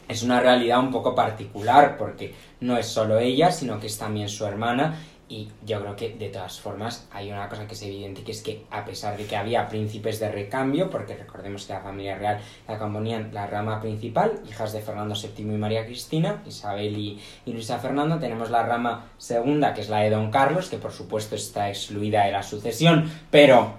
[0.06, 4.28] es una realidad un poco particular, porque no es solo ella, sino que es también
[4.28, 4.96] su hermana.
[5.32, 8.42] Y yo creo que de todas formas hay una cosa que es evidente, que es
[8.42, 12.38] que a pesar de que había príncipes de recambio, porque recordemos que la familia real
[12.68, 17.52] la componían la rama principal, hijas de Fernando VII y María Cristina, Isabel y, y
[17.54, 21.34] Luisa Fernando, tenemos la rama segunda, que es la de Don Carlos, que por supuesto
[21.34, 23.72] está excluida de la sucesión, pero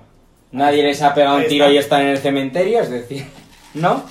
[0.51, 3.27] nadie les ha pegado un tiro y están en el cementerio, es decir,
[3.75, 4.03] ¿no?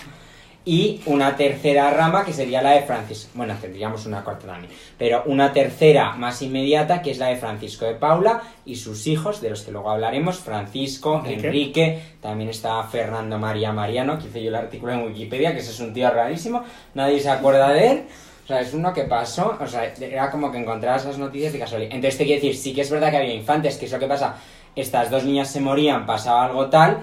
[0.64, 3.31] Y una tercera rama que sería la de Francisco.
[3.35, 4.72] Bueno, tendríamos una cuarta también.
[4.96, 9.40] Pero una tercera más inmediata que es la de Francisco de Paula y sus hijos,
[9.40, 11.46] de los que luego hablaremos: Francisco, Enrique.
[11.46, 15.72] Enrique, también está Fernando María Mariano, que hice yo el artículo en Wikipedia, que ese
[15.72, 16.62] es un tío rarísimo,
[16.94, 18.03] nadie se acuerda de él.
[18.44, 21.59] O sea, es uno que pasó, o sea, era como que encontraba esas noticias de
[21.59, 21.92] casualidad.
[21.92, 24.07] Entonces te quiero decir, sí que es verdad que había infantes, que es lo que
[24.07, 24.37] pasa,
[24.75, 27.03] estas dos niñas se morían, pasaba algo tal,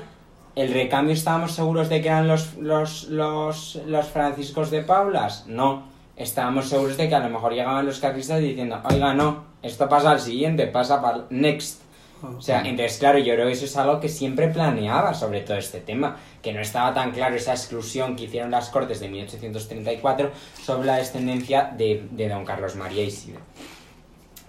[0.59, 5.45] ¿El recambio estábamos seguros de que eran los, los, los, los franciscos de Paulas?
[5.47, 5.83] No.
[6.17, 10.11] Estábamos seguros de que a lo mejor llegaban los carlistas diciendo, oiga, no, esto pasa
[10.11, 11.79] al siguiente, pasa para el next.
[12.21, 15.55] O sea, entonces, claro, yo creo que eso es algo que siempre planeaba sobre todo
[15.55, 20.29] este tema, que no estaba tan claro esa exclusión que hicieron las Cortes de 1834
[20.61, 23.39] sobre la descendencia de, de don Carlos María Isidro.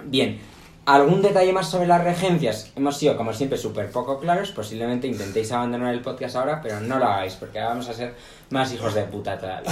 [0.07, 0.41] Bien,
[0.95, 2.73] ¿algún detalle más sobre las regencias?
[2.77, 4.51] Hemos sido, como siempre, súper poco claros.
[4.51, 8.15] Posiblemente intentéis abandonar el podcast ahora, pero no lo hagáis, porque ahora vamos a ser
[8.51, 9.71] más hijos de puta todavía.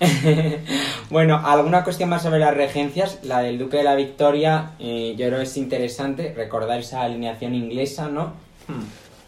[1.10, 3.18] bueno, ¿alguna cuestión más sobre las regencias?
[3.22, 7.54] La del Duque de la Victoria, eh, yo creo que es interesante recordar esa alineación
[7.54, 8.32] inglesa, ¿no?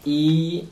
[0.05, 0.67] Y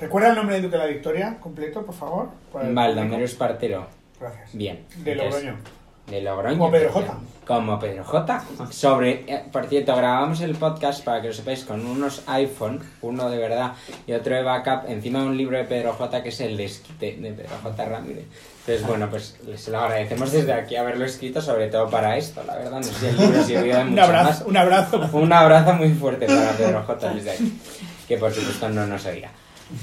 [0.00, 2.28] ¿Recuerda el nombre del Duque de la Victoria completo, por favor?
[2.52, 3.22] Baldomero.
[3.22, 3.86] Espartero.
[4.18, 4.54] Gracias.
[4.54, 4.86] Bien.
[4.96, 5.79] De Entonces, Logroño.
[6.10, 6.58] De Logroño.
[6.58, 7.14] Como Pedro J.
[7.46, 8.44] Como Pedro J.
[8.70, 13.30] Sobre, eh, por cierto, grabamos el podcast, para que lo sepáis, con unos iPhone, uno
[13.30, 13.72] de verdad
[14.06, 17.16] y otro de backup, encima de un libro de Pedro J, que es el desquite
[17.20, 17.84] de Pedro J.
[17.84, 18.24] Ramírez.
[18.60, 22.56] Entonces, bueno, pues se lo agradecemos desde aquí haberlo escrito, sobre todo para esto, la
[22.56, 22.78] verdad.
[22.78, 24.42] No sé si el libro sirvió de Un mucho abrazo, más.
[24.42, 25.08] un abrazo.
[25.12, 27.14] Un abrazo muy fuerte para Pedro J.
[27.14, 27.60] desde aquí,
[28.06, 29.30] que por supuesto no nos oirá.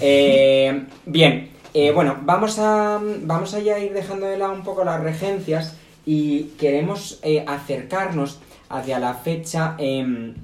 [0.01, 4.83] Eh, bien, eh, bueno, vamos a, vamos a ya ir dejando de lado un poco
[4.83, 5.75] las regencias
[6.08, 8.39] y queremos eh, acercarnos
[8.70, 10.36] hacia la fecha em,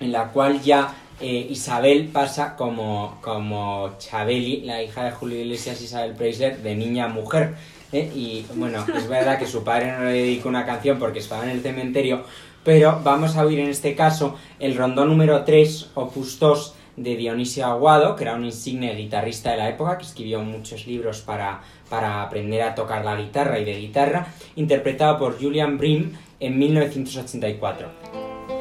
[0.00, 5.82] en la cual ya eh, Isabel pasa como, como Chabeli, la hija de Julio Iglesias
[5.82, 7.54] Isabel Preisler, de niña a mujer.
[7.92, 8.10] ¿eh?
[8.14, 11.50] Y bueno, es verdad que su padre no le dedicó una canción porque estaba en
[11.50, 12.24] el cementerio,
[12.64, 17.66] pero vamos a oír en este caso el rondón número 3, opus 2, de Dionisio
[17.66, 22.22] Aguado, que era un insigne guitarrista de la época, que escribió muchos libros para, para
[22.22, 27.86] aprender a tocar la guitarra y de guitarra, interpretado por Julian Brim en 1984.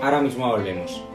[0.01, 1.10] Ahora mismo volvemos.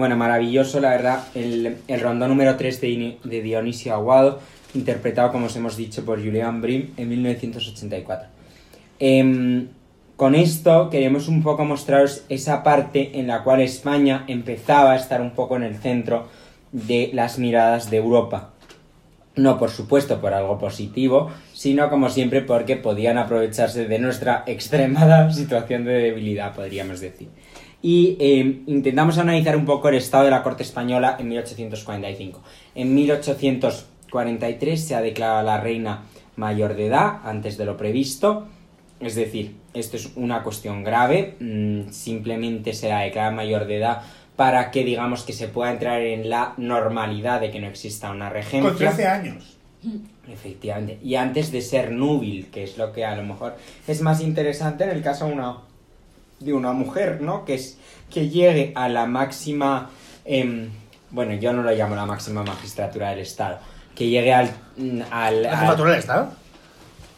[0.00, 4.40] Bueno, maravilloso, la verdad, el, el rondó número 3 de, de Dionisio Aguado,
[4.72, 8.28] interpretado, como os hemos dicho, por Julian Brim en 1984.
[8.98, 9.68] Em,
[10.16, 15.20] con esto queremos un poco mostraros esa parte en la cual España empezaba a estar
[15.20, 16.28] un poco en el centro
[16.72, 18.52] de las miradas de Europa.
[19.36, 25.30] No, por supuesto, por algo positivo, sino como siempre porque podían aprovecharse de nuestra extremada
[25.30, 27.28] situación de debilidad, podríamos decir.
[27.82, 32.42] Y eh, intentamos analizar un poco el estado de la corte española en 1845.
[32.74, 36.02] En 1843 se ha declarado a la reina
[36.36, 38.46] mayor de edad, antes de lo previsto.
[39.00, 44.02] Es decir, esto es una cuestión grave, mm, simplemente se la declara mayor de edad
[44.36, 48.30] para que digamos que se pueda entrar en la normalidad de que no exista una
[48.30, 48.70] regencia.
[48.70, 49.58] Con 13 años.
[50.28, 50.98] Efectivamente.
[51.02, 54.84] Y antes de ser núbil, que es lo que a lo mejor es más interesante
[54.84, 55.58] en el caso de una,
[56.40, 57.44] de una mujer, ¿no?
[57.44, 57.78] Que es
[58.10, 59.90] que llegue a la máxima.
[60.24, 60.68] em,
[61.10, 63.58] bueno, yo no lo llamo la máxima magistratura del Estado.
[63.94, 64.50] Que llegue al.
[64.76, 66.32] mm, al, ¿La al- jefatura del Estado?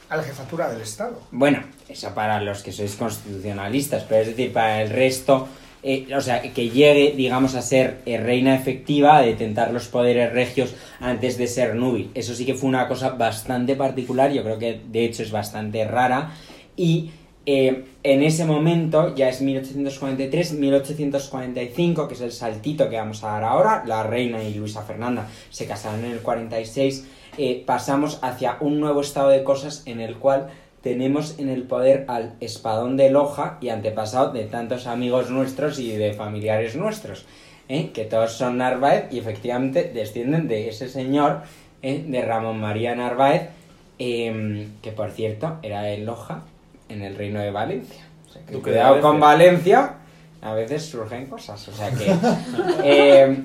[0.09, 1.21] A la jefatura del Estado.
[1.31, 5.49] bueno, eso para los que sois constitucionalistas, pero es decir, para el resto,
[5.83, 10.33] eh, o sea, que llegue, digamos, a ser eh, reina efectiva, a detentar los poderes
[10.33, 12.11] regios antes de ser núbil.
[12.15, 15.85] Eso sí que fue una cosa bastante particular, yo creo que de hecho es bastante
[15.87, 16.33] rara,
[16.77, 17.11] y
[17.45, 23.33] eh, en ese momento, ya es 1843, 1845, que es el saltito que vamos a
[23.33, 27.05] dar ahora, la reina y Luisa Fernanda se casaron en el 46,
[27.39, 30.51] eh, pasamos hacia un nuevo estado de cosas en el cual
[30.83, 35.91] tenemos en el poder al espadón de Loja y antepasado de tantos amigos nuestros y
[35.91, 37.25] de familiares nuestros,
[37.69, 37.91] ¿eh?
[37.93, 41.43] que todos son Narváez y efectivamente descienden de ese señor,
[41.83, 43.49] de Ramón María Narváez,
[43.99, 46.45] que por cierto era de Loja
[46.93, 48.05] en el reino de Valencia.
[48.29, 49.97] O sea, que cuidado con Valencia.
[50.41, 52.15] A veces surgen cosas, o sea que...
[52.85, 53.37] eh,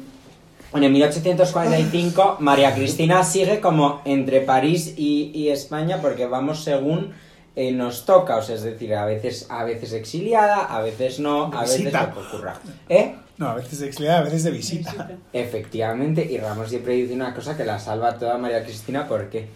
[0.72, 7.14] bueno, en 1845 María Cristina sigue como entre París y, y España porque vamos según
[7.60, 11.46] eh, nos toca, o sea, es decir, a veces, a veces exiliada, a veces no,
[11.52, 12.06] a veces visita.
[12.06, 12.60] lo que ocurra.
[12.88, 13.16] ¿Eh?
[13.38, 15.10] No, a veces exiliada, a veces de visita.
[15.34, 19.48] Efectivamente, y Ramos siempre dice una cosa que la salva toda María Cristina, ¿por qué?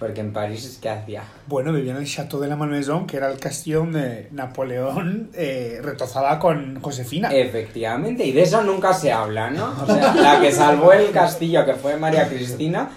[0.00, 1.22] Porque en París que hacía.
[1.46, 5.78] Bueno, vivía en el Chateau de la Malmaison, que era el castillo donde Napoleón eh,
[5.82, 7.28] retozaba con Josefina.
[7.32, 9.74] Efectivamente, y de eso nunca se habla, ¿no?
[9.82, 12.90] O sea, la que salvó el castillo, que fue María Cristina,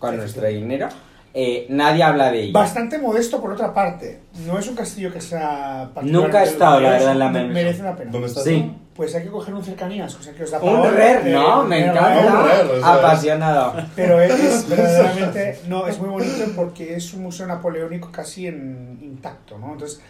[0.00, 0.88] con nuestro dinero,
[1.34, 2.52] eh, nadie habla de ella.
[2.52, 4.20] Bastante modesto por otra parte.
[4.46, 5.90] No es un castillo que sea...
[6.02, 7.54] Nunca he estado, la verdad, en la me- Malmaison.
[7.54, 8.10] Merece una pena.
[8.10, 8.72] ¿Dónde está Sí.
[8.94, 11.62] Pues hay que coger un cercanías, cosa que os da Un rer, eh, ¿no?
[11.62, 12.56] Me encanta.
[12.80, 12.94] Sea.
[12.94, 13.74] Apasionado.
[13.94, 18.98] Pero es, es verdaderamente, no, es muy bonito porque es un museo napoleónico casi en,
[19.00, 19.74] intacto, ¿no?
[19.74, 20.00] Entonces,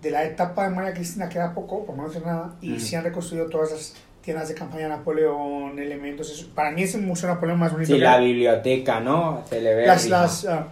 [0.00, 2.80] de la etapa de María Cristina queda poco, por no decir nada, y Mm.
[2.80, 3.94] se han reconstruido todas las
[4.28, 6.46] tiendas de campaña de Napoleón, elementos.
[6.54, 9.42] para mí es el museo Napoleón más bonito Sí, que la biblioteca, ¿no?
[9.48, 10.66] Se le ve Las, las ah,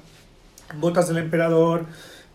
[0.75, 1.87] botas del emperador.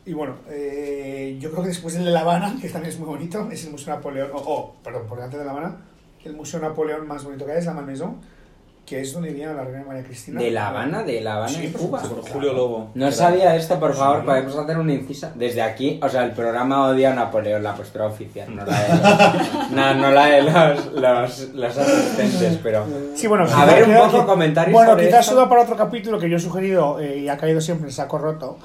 [0.04, 3.08] Y bueno, eh, yo creo que después el de La Habana, que también es muy
[3.08, 5.78] bonito, es el Museo Napoleón, o oh, perdón, por delante de La Habana,
[6.26, 8.18] el Museo Napoleón más bonito que hay es la Malmaison,
[8.92, 10.42] que es donde vivía la reina María Cristina.
[10.42, 12.02] De La Habana, de La Habana Sí, en Cuba.
[12.02, 12.92] Por Julio Lobo.
[12.94, 14.26] No sabía esto, por favor, Sí.
[14.26, 15.32] podemos hacer una incisa.
[15.34, 18.90] Desde aquí, o sea, el programa odia a Napoleón, la postura oficial, no la de
[18.90, 22.86] los, no, no la de los, los, los asistentes, pero...
[23.16, 26.30] Sí, bueno, A ver, un poco comentarios Bueno, sobre quizás da para otro capítulo que
[26.30, 28.58] yo he sugerido eh, y ha caído siempre en saco roto,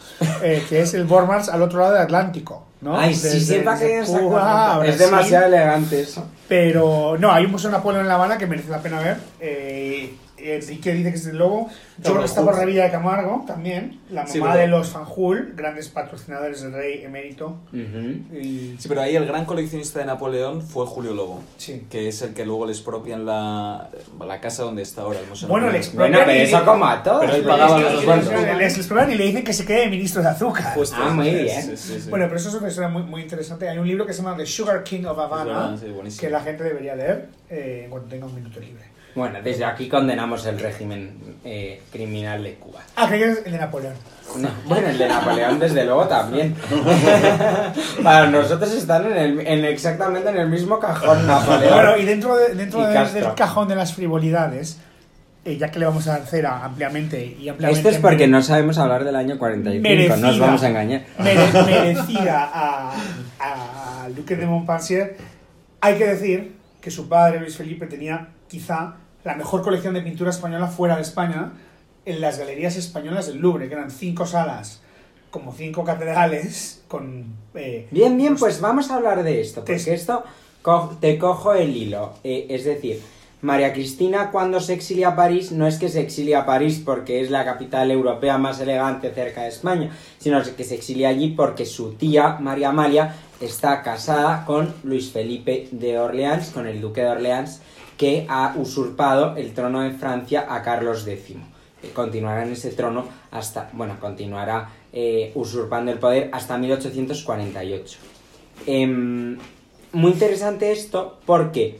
[0.42, 2.64] eh, que es el Bormars al otro lado del Atlántico.
[2.80, 2.98] ¿no?
[2.98, 4.82] Ay, sí, Desde- siempre ha caído en saco roto.
[4.82, 6.24] Es demasiado elegante eso.
[6.48, 9.16] Pero no, hay un museo Napoleón en La Habana que merece la pena ver.
[9.40, 11.68] Eh, Enrique dice que es del Lobo.
[12.24, 14.00] Está por Revilla de Camargo también.
[14.10, 17.56] La mamá Sí, pero- de los Fanjul, grandes patrocinadores del rey emérito.
[17.72, 18.36] Ujú.
[18.38, 21.86] Y, Sí, pero ahí el gran coleccionista de Napoleón fue Julio Lobo, sí.
[21.90, 23.88] que es el que luego le expropian la,
[24.24, 25.96] la casa donde está ahora el Museo Bueno, le Napoleón.
[26.12, 27.20] Bueno, pero eso como a todos.
[27.20, 30.28] Pero él pagaba los dos Les exploran y le dicen que se quede ministro de
[30.28, 30.74] azúcar.
[30.74, 30.96] Justo.
[30.98, 31.62] Ah, muy bien.
[31.62, 32.10] sí, sí, sí.
[32.10, 33.68] Bueno, pero eso es una historia muy, muy interesante.
[33.68, 36.62] Hay un libro que se llama The Sugar King of Havana, verdad, que la gente
[36.64, 38.84] debería leer eh, en cuanto tenga un minuto libre.
[39.16, 42.80] Bueno, desde aquí condenamos el régimen eh, criminal de Cuba.
[42.94, 43.94] Ah, que es el de Napoleón.
[44.36, 46.54] No, bueno, el de Napoleón desde luego también.
[48.02, 51.72] Para nosotros están en, el, en exactamente en el mismo cajón Napoleón.
[51.74, 53.20] Bueno, y dentro, de- dentro Y de- Castro.
[53.20, 54.78] del cajón de las frivolidades,
[55.44, 57.78] eh, ya que le vamos a dar cera ampliamente y ampliamente...
[57.80, 60.46] Esto es porque no sabemos hablar del año 45, no os Merecida.
[60.46, 61.04] vamos a engañar.
[61.18, 62.92] mere- merecida a,
[63.40, 65.16] a Duque de Montpensier,
[65.80, 68.94] hay que decir que su padre, Luis Felipe, tenía quizá
[69.26, 71.50] la mejor colección de pintura española fuera de España
[72.04, 74.80] en las galerías españolas del Louvre, que eran cinco salas,
[75.30, 77.24] como cinco catedrales, con...
[77.54, 80.22] eh, Bien, bien, unos- pues vamos a hablar de esto, porque Te- esto
[80.62, 82.12] co- te cojo el hilo.
[82.22, 83.02] Eh, es decir,
[83.42, 87.20] María Cristina cuando se exilia a París no es que se exilia a París porque
[87.20, 91.66] es la capital europea más elegante cerca de España, sino que se exilia allí porque
[91.66, 97.08] su tía María Amalia está casada con Luis Felipe de Orleans, con el duque de
[97.08, 97.60] Orleans,
[97.96, 101.36] que ha usurpado el trono de Francia a Carlos X.
[101.94, 107.98] Continuará en ese trono hasta, bueno, continuará eh, usurpando el poder hasta 1848.
[108.66, 109.38] Em,
[109.92, 111.78] muy interesante esto porque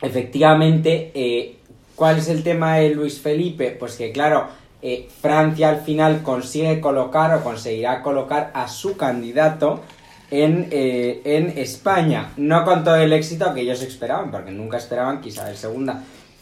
[0.00, 1.56] efectivamente, eh,
[1.96, 3.70] ¿cuál es el tema de Luis Felipe?
[3.78, 4.46] Pues que claro,
[4.82, 9.80] eh, Francia al final consigue colocar o conseguirá colocar a su candidato
[10.32, 12.32] en, eh, en España.
[12.38, 15.92] No con todo el éxito que ellos esperaban, porque nunca esperaban que Isabel II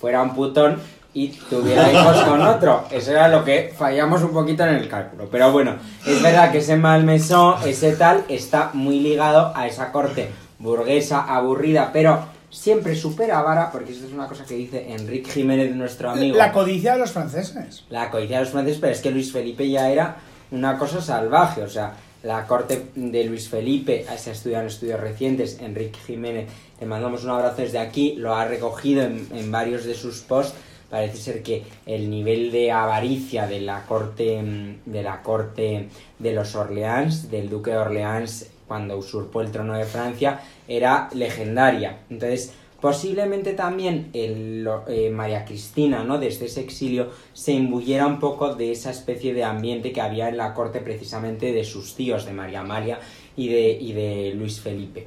[0.01, 0.81] fuera un putón
[1.13, 2.85] y tuviera hijos con otro.
[2.91, 5.29] Eso era lo que fallamos un poquito en el cálculo.
[5.31, 5.75] Pero bueno,
[6.07, 10.31] es verdad que ese malmesón, ese tal, está muy ligado a esa corte
[10.61, 15.75] burguesa, aburrida, pero siempre supera vara, porque esto es una cosa que dice Enrique Jiménez,
[15.75, 16.37] nuestro amigo.
[16.37, 17.85] La codicia de los franceses.
[17.91, 20.17] La codicia de los franceses, pero es que Luis Felipe ya era
[20.53, 25.01] una cosa salvaje, o sea, la corte de Luis Felipe, se ha estudiado en estudios
[25.01, 26.49] recientes, Enrique Jiménez,
[26.81, 30.55] le mandamos un abrazo desde aquí, lo ha recogido en, en varios de sus posts,
[30.91, 34.43] parece ser que el nivel de avaricia de la corte
[34.85, 39.85] de la corte de los Orleans, del duque de Orleans cuando usurpó el trono de
[39.85, 42.03] Francia, era legendaria.
[42.09, 46.19] Entonces, posiblemente también el, eh, María Cristina, ¿no?
[46.19, 50.37] Desde ese exilio, se imbuyera un poco de esa especie de ambiente que había en
[50.37, 52.99] la corte precisamente de sus tíos, de María Amalia
[53.37, 55.07] y de, y de Luis Felipe.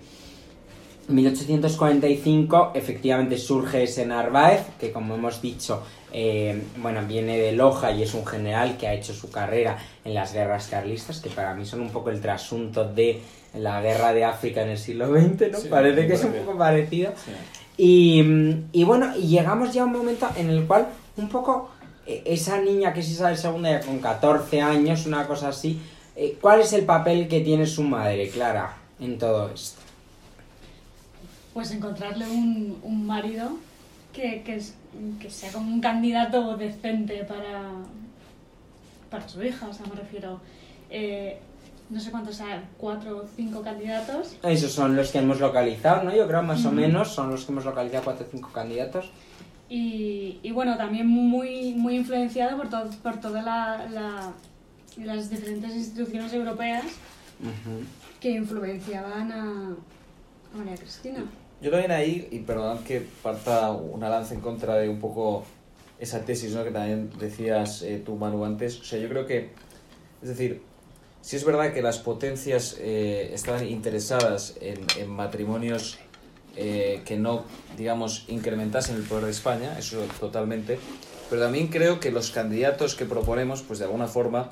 [1.10, 7.92] En 1845 efectivamente surge ese Narváez, que como hemos dicho, eh, bueno, viene de Loja
[7.92, 11.54] y es un general que ha hecho su carrera en las guerras carlistas, que para
[11.56, 13.20] mí son un poco el trasunto de
[13.54, 15.60] la guerra de África en el siglo XX, ¿no?
[15.60, 17.12] Sí, Parece que es un poco parecido.
[17.18, 17.32] Sí.
[17.78, 18.24] Y,
[18.72, 21.72] y bueno, llegamos ya a un momento en el cual un poco
[22.06, 25.80] eh, esa niña que es Isabel II ya con 14 años, una cosa así,
[26.16, 29.80] eh, ¿cuál es el papel que tiene su madre, Clara, en todo esto?
[31.54, 33.58] Pues encontrarle un, un marido
[34.12, 34.62] que, que,
[35.20, 37.72] que sea como un candidato decente para,
[39.10, 40.40] para su hija, o sea, me refiero.
[40.90, 41.40] eh,
[41.90, 44.36] no sé cuántos hay, cuatro o cinco candidatos.
[44.44, 46.16] Esos son los que hemos localizado, ¿no?
[46.16, 49.10] Yo creo más o menos son los que hemos localizado, cuatro o cinco candidatos.
[49.70, 54.32] Y, y bueno, también muy, muy influenciado por, todo, por todas la, la-
[55.04, 56.84] las diferentes instituciones europeas
[58.20, 59.72] que influenciaban a,
[60.54, 61.24] a María Cristina.
[61.62, 65.44] Yo también ahí, y perdonad que parta una lanza en contra de un poco
[66.00, 66.64] esa tesis ¿no?
[66.64, 68.80] que también decías eh, tú, Manu, antes.
[68.80, 69.52] O sea, yo creo que,
[70.22, 70.62] es decir,
[71.24, 75.98] si es verdad que las potencias eh, estaban interesadas en, en matrimonios
[76.58, 77.46] eh, que no,
[77.78, 80.78] digamos, incrementasen el poder de España, eso totalmente,
[81.30, 84.50] pero también creo que los candidatos que proponemos, pues de alguna forma,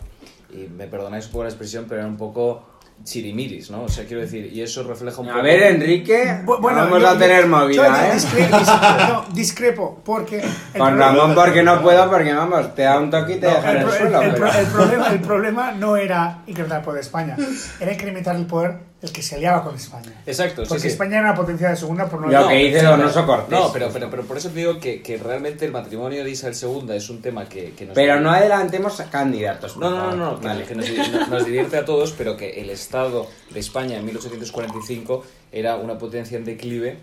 [0.49, 2.63] y me perdonáis por la expresión, pero eran un poco
[3.03, 3.83] chirimiris, ¿no?
[3.83, 5.43] O sea, quiero decir, y eso refleja un A poco...
[5.43, 8.15] ver, Enrique, Bu- vamos yo- a tener yo- movida, yo ¿eh?
[8.15, 10.41] discre- dis- no, discrepo, porque...
[10.41, 13.53] Con problema- Ramón porque no puedo, porque vamos, te da un toque y te No,
[13.55, 14.21] deja en el, suelo.
[14.21, 17.37] el- el pero- pro- el problema, el problema no era incrementar el poder de España,
[17.79, 20.11] era incrementar el poder el que se aliaba con España.
[20.27, 20.87] Exacto, sí, Porque sí.
[20.89, 23.49] España era una potencia de segunda por no Lo No, que dice sí, Donoso Cortés.
[23.49, 26.55] No, pero, pero, pero por eso te digo que, que realmente el matrimonio de Isabel
[26.61, 27.95] II es un tema que, que nos...
[27.95, 29.75] Pero no adelantemos a candidatos.
[29.77, 30.65] No, no, no, no, Vale.
[30.65, 35.23] que nos, no- nos divierte a todos, pero que el Estado de España en 1845
[35.51, 36.97] era una potencia en declive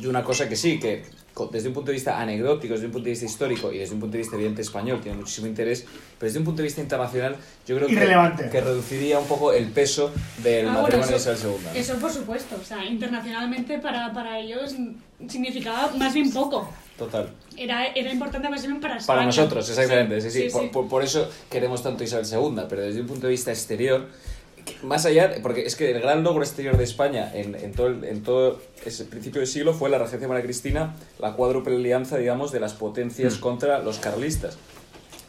[0.00, 1.04] y una cosa que sí, que
[1.50, 4.00] desde un punto de vista anecdótico, desde un punto de vista histórico y desde un
[4.00, 5.84] punto de vista evidente español tiene muchísimo interés,
[6.18, 9.66] pero desde un punto de vista internacional yo creo que, que reduciría un poco el
[9.72, 10.12] peso
[10.42, 11.64] del Ah, bueno, matrimonio de eso- Isabel II.
[11.72, 11.78] ¿no?
[11.80, 14.74] Eso por supuesto, o sea, internacionalmente para, para ellos
[15.28, 16.68] significaba más bien poco.
[16.98, 17.28] Total.
[17.56, 19.16] Era, era importante más bien para España.
[19.16, 20.42] Para nosotros, exactamente, sí, sí.
[20.42, 20.68] Sí, por, sí.
[20.72, 24.08] por- por eso queremos tanto Isabel II, pero desde un punto de vista exterior,
[24.82, 28.04] más allá, porque es que el gran logro exterior de España en, en todo, el-
[28.04, 32.16] en todo ese principio del siglo fue la regencia de María Cristina, la cuádruple alianza,
[32.18, 34.56] digamos, de las potencias contra los carlistas.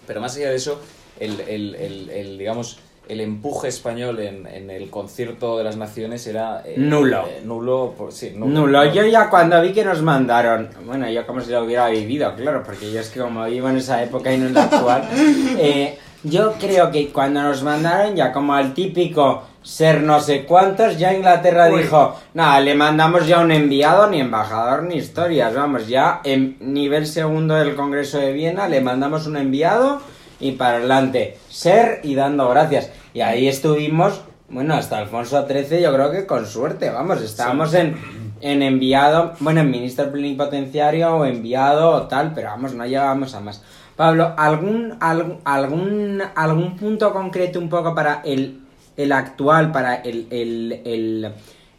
[0.07, 0.79] Pero más allá de eso,
[1.19, 1.75] el- el-
[2.09, 6.61] el, digamos, el empuje español en, en el concierto de las naciones era...
[6.65, 7.25] eh, Nulo.
[7.27, 8.61] eh, nulo, por- sí, nulo.
[8.61, 12.33] Nulo, yo ya cuando vi que nos mandaron, bueno, yo como si lo hubiera vivido,
[12.35, 15.03] claro, porque yo es que como vivo en esa época y no en la actual,
[15.59, 20.97] eh, yo creo que cuando nos mandaron ya como al típico ser no sé cuántos,
[20.99, 21.81] ya Inglaterra Uy.
[21.83, 27.05] dijo, nada, le mandamos ya un enviado, ni embajador, ni historias, vamos, ya en nivel
[27.07, 30.01] segundo del Congreso de Viena le mandamos un enviado
[30.39, 32.91] y para adelante, ser y dando gracias.
[33.13, 37.95] Y ahí estuvimos, bueno, hasta Alfonso XIII yo creo que con suerte, vamos, estábamos en,
[38.41, 43.39] en enviado, bueno, en ministro plenipotenciario o enviado o tal, pero vamos, no llegábamos a
[43.39, 43.61] más.
[43.95, 48.59] Pablo, ¿algún, algún, algún, algún punto concreto un poco para el,
[48.97, 51.33] el actual, para el, el, el,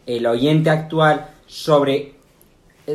[0.07, 2.15] el oyente actual sobre,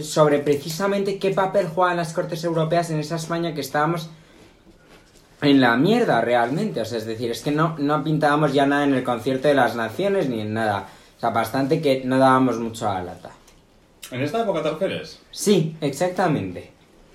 [0.01, 4.11] sobre precisamente qué papel juegan las Cortes Europeas en esa España que estábamos
[5.43, 6.81] en la mierda realmente?
[6.81, 9.55] O sea, es decir, es que no, no pintábamos ya nada en el concierto de
[9.55, 10.87] las naciones ni en nada.
[11.17, 13.31] O sea, bastante que no dábamos mucho a la lata.
[14.11, 15.21] ¿En esta época te refieres?
[15.31, 16.72] Sí, exactamente.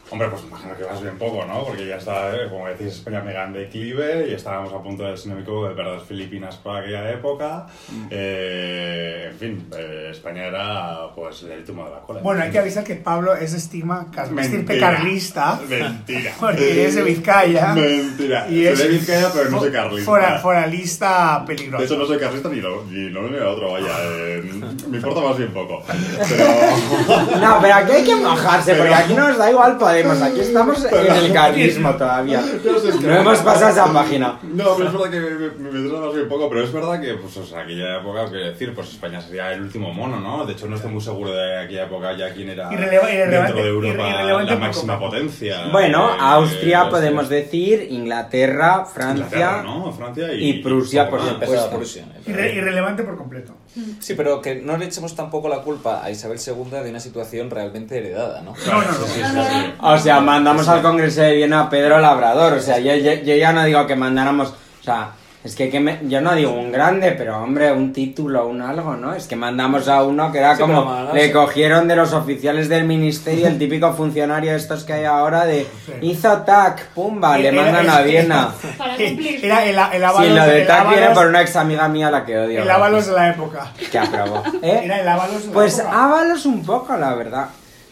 [0.09, 1.63] Hombre, pues imagino que vas bien poco, ¿no?
[1.65, 5.17] Porque ya está, eh, como decís, España mega en declive y estábamos a punto de,
[5.17, 7.65] si no me equivoco, de perder Filipinas por aquella época.
[8.09, 12.21] Eh, en fin, eh, España era pues el último de la cola.
[12.21, 14.79] Bueno, hay que avisar que Pablo es estigma car- estirpe Mentira.
[14.91, 15.59] carlista.
[15.67, 16.31] Mentira.
[16.39, 17.73] Porque es de Vizcaya.
[17.73, 18.47] Mentira.
[18.47, 20.05] Y Soy es de Vizcaya, pero no soy carlista.
[20.05, 21.79] fora- foralista peligroso.
[21.81, 23.87] De hecho, no soy carlista ni lo, ni lo ni lo otro, vaya.
[24.03, 24.41] eh,
[24.89, 25.83] me importa más bien poco.
[26.29, 26.45] Pero...
[27.41, 31.11] No, pero aquí hay que mojarse, porque aquí no nos da igual Aquí estamos en
[31.25, 32.41] el carlismo todavía.
[32.63, 34.39] Yo sé, es que- No hemos pasado esa página.
[34.43, 35.29] No, pero es verdad que me,
[35.71, 38.45] me, me más bien poco, pero es verdad que, pues, o sea, aquella época, quiero
[38.45, 40.45] decir, pues España sería el último mono, ¿no?
[40.45, 44.03] De hecho, no estoy muy seguro de aquella época ya quién era dentro de Europa
[44.43, 45.67] la máxima potencia.
[45.71, 49.91] Bueno, Eh, Austria eh, podemos decir, Inglaterra, Francia Inglaterra, ¿no?
[49.91, 51.69] Francia y, y Prusia, por supuesto.
[51.71, 52.05] Prusia.
[52.25, 53.53] Irre- irrelevante por completo.
[53.99, 57.49] Sí, pero que no le echemos tampoco la culpa a Isabel II de una situación
[57.49, 58.53] realmente heredada, ¿no?
[58.65, 59.86] No, no, no.
[59.93, 60.09] Sí, sí, sí.
[60.09, 62.53] O sea, mandamos al Congreso de Viena a Pedro Labrador.
[62.53, 64.49] O sea, yo, yo- yo ya no digo que mandáramos.
[64.49, 65.09] O sea,
[65.43, 68.95] es que, que me- yo no digo un grande, pero hombre, un título, un algo,
[68.97, 69.13] ¿no?
[69.13, 71.09] Es que mandamos a uno que era Sí, como.
[71.13, 75.45] le cogieron de los oficiales del ministerio, el típico funcionario de estos que hay ahora
[75.45, 75.65] de.
[76.01, 78.49] Hizo tac, pumba, le Era- mandan a Viena.
[78.77, 79.45] Para cumplir.
[79.45, 82.11] Era el, el Sí, Ábalos, lo de tac viene por una ex amiga mía a
[82.11, 82.61] la que odio.
[82.63, 83.71] el Ábalos de la época.
[83.89, 84.43] Que aprobó.
[84.61, 84.81] ¿Eh?
[84.83, 85.79] Era el Ábalos de la Pues.
[85.79, 87.47] Ábalos un poco, la verdad.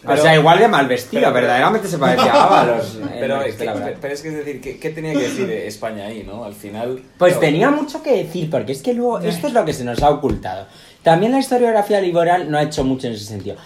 [0.06, 2.98] O Pero- sea, igual de mal vestido, pero- verdaderamente se parecía a Ábalos.
[3.18, 6.22] Pero, es que, pero es que es decir, ¿qué, qué tenía que decir España ahí,
[6.26, 6.44] no?
[6.44, 7.02] Al final...
[7.18, 10.02] Pues tenía mucho que decir, porque es que luego esto es lo que se nos
[10.02, 10.66] ha ocultado.
[11.02, 13.56] También la historiografía liberal no ha hecho mucho en ese sentido.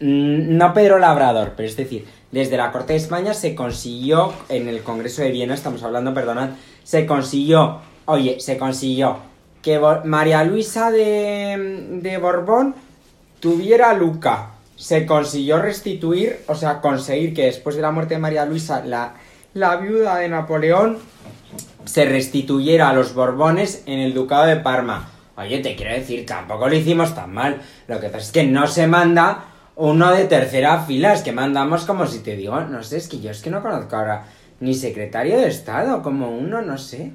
[0.00, 4.68] Mm, No Pedro Labrador, pero es decir, desde la Corte de España se consiguió, en
[4.68, 6.50] el Congreso de Viena, estamos hablando, perdonad,
[6.84, 9.18] se consiguió, oye, se consiguió
[9.62, 12.74] que María Luisa de, de Borbón
[13.40, 14.50] tuviera Luca.
[14.80, 19.12] Se consiguió restituir, o sea, conseguir que después de la muerte de María Luisa, la,
[19.52, 20.96] la viuda de Napoleón
[21.84, 25.10] se restituyera a los Borbones en el Ducado de Parma.
[25.36, 27.60] Oye, te quiero decir, tampoco lo hicimos tan mal.
[27.88, 29.44] Lo que pasa es que no se manda
[29.76, 33.20] uno de tercera fila, es que mandamos como si te digo, no sé, es que
[33.20, 34.24] yo es que no conozco ahora
[34.60, 37.12] ni secretario de Estado, como uno, no sé.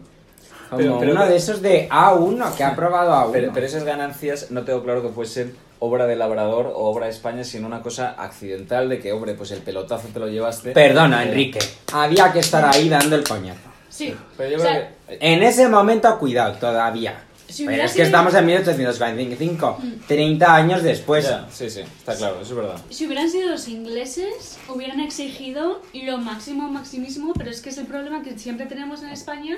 [0.69, 3.31] Como Pero- pero- uno de esos de A1 que ha aprobado A1.
[3.31, 7.11] Pero, pero esas ganancias no tengo claro que fuesen obra de Labrador o obra de
[7.11, 10.71] España, sino una cosa accidental de que, hombre, pues el pelotazo te lo llevaste.
[10.71, 11.59] Perdona, Eh, Enrique.
[11.93, 13.69] Había que estar ahí dando el coñazo.
[13.89, 14.13] Sí.
[14.37, 15.17] Pero yo O creo sea, que...
[15.21, 17.21] En ese momento, cuidado, todavía.
[17.47, 21.25] Si Pero es que sido- estamos en 1845, 30 años después.
[21.29, 22.77] Ya, sí, sí, está claro, eso es verdad.
[22.89, 27.85] Si hubieran sido los ingleses, hubieran exigido lo máximo, maximísimo, pero es que es el
[27.85, 29.57] problema que siempre tenemos en España,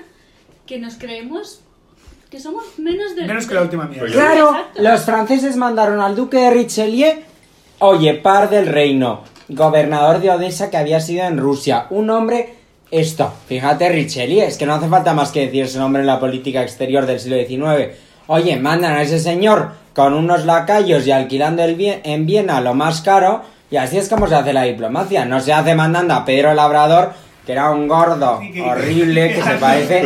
[0.67, 1.61] que nos creemos
[2.29, 3.25] que somos menos de...
[3.25, 4.01] Menos que la última mierda.
[4.01, 4.81] Pues Claro, Exacto.
[4.83, 7.13] los franceses mandaron al duque de Richelieu,
[7.79, 12.53] oye, par del reino, gobernador de Odessa que había sido en Rusia, un hombre,
[12.91, 16.19] esto, fíjate Richelieu, es que no hace falta más que decir ese nombre en la
[16.19, 17.95] política exterior del siglo XIX.
[18.27, 22.73] Oye, mandan a ese señor con unos lacayos y alquilando el bien, en Viena lo
[22.73, 23.41] más caro,
[23.71, 27.13] y así es como se hace la diplomacia, no se hace mandando a Pedro Labrador,
[27.45, 30.03] que era un gordo horrible, que se parece...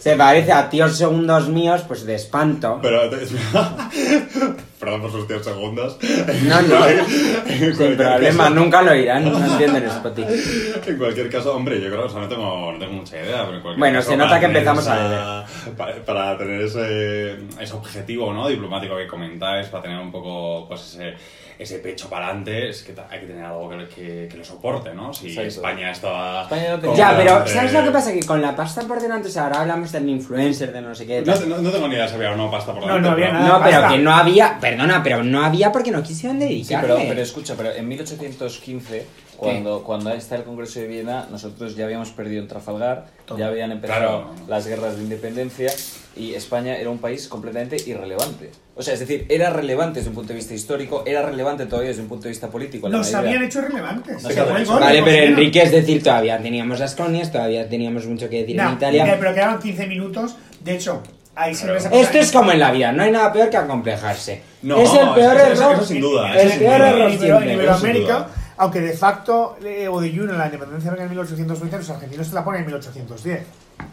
[0.00, 2.78] Se parece a tíos segundos míos, pues de espanto.
[2.80, 3.02] Pero,
[4.80, 5.98] perdón por sus 10 segundos.
[6.44, 6.78] No, no,
[7.76, 10.24] sin problema, caso- nunca lo irán, no entienden Spotty.
[10.86, 13.44] En cualquier caso, hombre, yo creo, o sea, no tengo, no tengo mucha idea.
[13.44, 15.44] Pero en cualquier Bueno, caso, se nota que empezamos a
[15.76, 18.48] Para, para tener ese, ese objetivo ¿no?
[18.48, 21.14] diplomático que comentáis, para tener un poco pues ese,
[21.60, 24.94] ese pecho para adelante, es que hay que tener algo que, que, que lo soporte,
[24.94, 25.12] ¿no?
[25.12, 25.48] Si Exacto.
[25.48, 26.42] España estaba...
[26.44, 28.12] España no tenía- Ya, pero ¿sabes lo que pasa?
[28.12, 31.06] Que con la pasta por delante, o sea, ahora hablamos del influencer, de no sé
[31.06, 31.20] qué.
[31.22, 33.12] No, no, no tengo ni idea si había o no pasta por No, delante, no
[33.14, 33.58] había pero- nada.
[33.58, 36.88] No, pero que no había, perdona, pero no había porque no quisieron Sí, dedicarle.
[36.94, 39.06] pero, pero escucha, pero en 1815,
[39.40, 43.72] cuando, cuando está el Congreso de Viena, nosotros ya habíamos perdido en Trafalgar, ya habían
[43.72, 44.30] empezado Claro.
[44.48, 45.72] las guerras de independencia
[46.16, 48.50] y España era un país completamente irrelevante.
[48.76, 51.88] O sea, es decir, era relevante desde un punto de vista histórico, era relevante todavía
[51.90, 52.88] desde un punto de vista político.
[52.88, 54.22] Nos habían hecho relevantes.
[54.22, 54.72] No fue el hecho.
[54.78, 55.24] Vale, pues, pero mira.
[55.24, 59.16] Enrique, es decir, todavía teníamos las colonias, todavía teníamos mucho que decir No, en Italia.
[59.18, 60.36] pero quedaban 15 minutos.
[60.64, 61.02] De hecho,
[61.34, 61.76] ahí Claro.
[61.76, 64.42] Esto es como en la vida, no hay nada peor que acomplejarse.
[64.62, 65.74] No, es el peor eso- error.
[65.76, 67.22] eso sin duda, El peor error en.
[67.54, 68.28] Iberoamérica.
[68.60, 72.34] Aunque de facto eh, o de jure la independencia venga en 1820, los argentinos te
[72.34, 73.42] la ponen en 1810,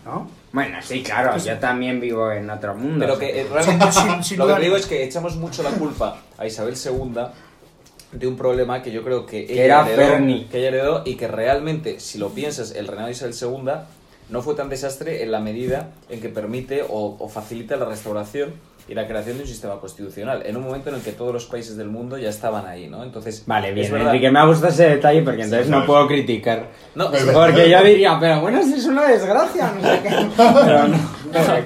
[0.06, 0.30] ¿no?
[0.52, 3.00] Bueno, sí, claro, yo también vivo en otro mundo.
[3.00, 6.18] Pero que eh, realmente Sin- sin lo que digo es que echamos mucho la culpa
[6.38, 7.14] a Isabel II
[8.12, 10.46] de un problema que yo creo que ella, era heredó, Ferni.
[10.46, 13.72] que ella heredó y que realmente, si lo piensas, el reinado de Isabel II
[14.30, 18.54] no fue tan desastre en la medida en que permite o, o facilita la restauración
[18.88, 21.46] y la creación de un sistema constitucional, en un momento en el que todos los
[21.46, 23.04] países del mundo ya estaban ahí, ¿no?
[23.04, 25.86] Entonces, Vale, es bien, verdad- Enrique, me ha gustado ese detalle porque entonces Sí, no
[25.86, 26.68] puedo criticar.
[26.96, 30.10] No, Porque yo diría, pero bueno, si es una desgracia, no sé qué.
[30.38, 30.98] Pero no.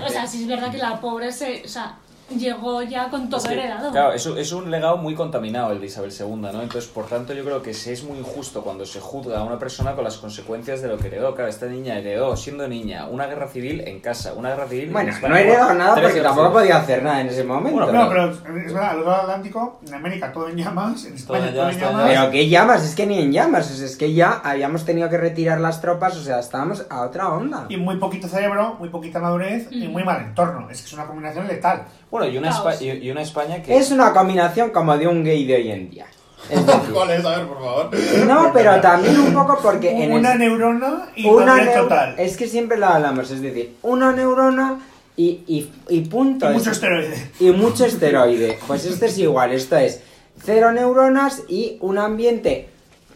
[0.06, 1.96] O sea, sí es verdad que la pobre se, o sea,
[2.40, 3.92] llegó ya con todo Es que, heredado.
[3.92, 6.62] Claro, es, un- es un legado muy contaminado el de Isabel II, ¿no?
[6.62, 9.58] Entonces, por tanto, yo creo que sí es muy injusto cuando se juzga a una
[9.60, 11.34] persona con las consecuencias de lo que heredó.
[11.36, 15.10] Claro, esta niña heredó, siendo niña, una guerra civil en casa, una guerra civil Bueno,
[15.10, 15.34] en España.
[15.34, 17.84] no he heredado nada porque guerras tampoco podía hacer nada en ese momento.
[17.86, 21.46] Bueno, No, pero es verdad, al otro Atlántico, en América todo en llamas, en España
[21.48, 22.04] Todo todo, en llamas.
[22.08, 25.10] Pero qué llamas, es que ni en llamas, o sea, es que ya habíamos tenido
[25.10, 27.66] que retirar las tropas, o sea, estábamos a otra onda.
[27.70, 29.92] Y muy poquito cerebro, muy poquita madurez y Mm.
[29.92, 30.70] muy mal entorno.
[30.70, 31.84] Es que es una combinación letal.
[32.10, 32.76] Bueno, y una, Caos.
[32.82, 33.78] Espa- y, y una España que...
[33.78, 36.06] Es una combinación como de un gay de hoy en día.
[36.50, 37.26] Es decir, ¿Cuál es?
[37.26, 37.90] A ver, por favor.
[38.28, 42.16] no, pero también un poco porque en una el- neurona y una madurez neu- total.
[42.18, 44.80] Es que siempre lo hablamos, es decir, una neurona
[45.16, 46.50] y, y, y punto.
[46.50, 47.32] Y mucho Es- esteroide.
[47.40, 48.58] y mucho esteroide.
[48.68, 50.02] Pues esto es igual, esto es
[50.44, 52.70] cero neuronas y un ambiente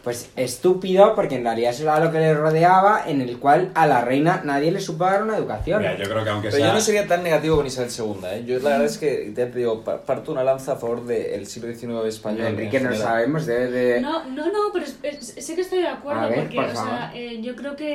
[0.06, 3.88] pues estúpido, porque en realidad eso era lo que le rodeaba, en el cual a
[3.88, 5.80] la reina nadie le supo dar una educación.
[5.80, 6.68] Mira, yo creo que aunque Pero sea...
[6.68, 8.44] yo no sería tan negativo con Isabel II, ¿eh?
[8.46, 11.44] Yo la verdad es que, ya te digo, pa- parto una lanza a favor del
[11.48, 12.46] siglo XIX español.
[12.46, 14.00] Enrique, en no sabemos, debe de...
[14.00, 16.68] No, no, no, pero es- es- sé que estoy de acuerdo ver, porque, por o
[16.72, 17.00] sea, favor.
[17.16, 17.94] eh, yo creo que,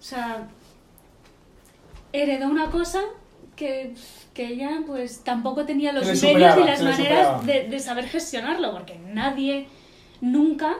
[0.00, 0.48] o sea,
[2.12, 3.02] heredó una cosa
[3.54, 3.94] que,
[4.34, 9.68] que ella, pues, tampoco tenía los medios ni las maneras de saber gestionarlo, porque nadie
[10.20, 10.74] nunca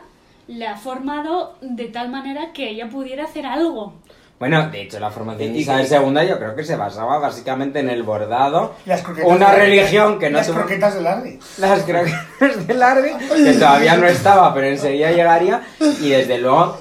[0.48, 3.94] le ha formado de tal manera que ella pudiera hacer algo.
[4.38, 7.88] Bueno, de hecho, la formación de Isabel II yo creo que se basaba básicamente en
[7.88, 10.56] el bordado, las croquetas una de- religión que no Las tuvo...
[10.58, 11.38] croquetas de Larry.
[11.56, 13.12] Las croquetas de Larry,
[13.44, 15.62] que todavía no estaba, pero enseguida llegaría.
[16.02, 16.76] Y desde luego,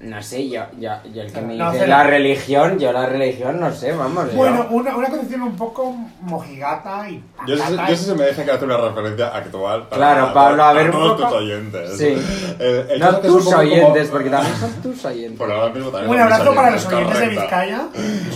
[0.00, 3.60] no sé, yo, yo, yo el que me No, dice la religión, yo la religión
[3.60, 4.30] no sé, vamos.
[4.30, 8.24] yo- Bueno, una, una concepción un poco mojigata y Yo sé, yo sé si me
[8.24, 11.28] deja que hacer una referencia actual para, Claro, Pablo, a ver un todos poco.
[11.28, 11.98] tus oyentes.
[11.98, 12.16] Sí.
[12.58, 15.38] El, el no tus como- oyentes, porque también son tus oyentes.
[15.38, 17.28] Por ahora mismo también Un abrazo para los oyentes de.
[17.28, 17.88] Vizcaya.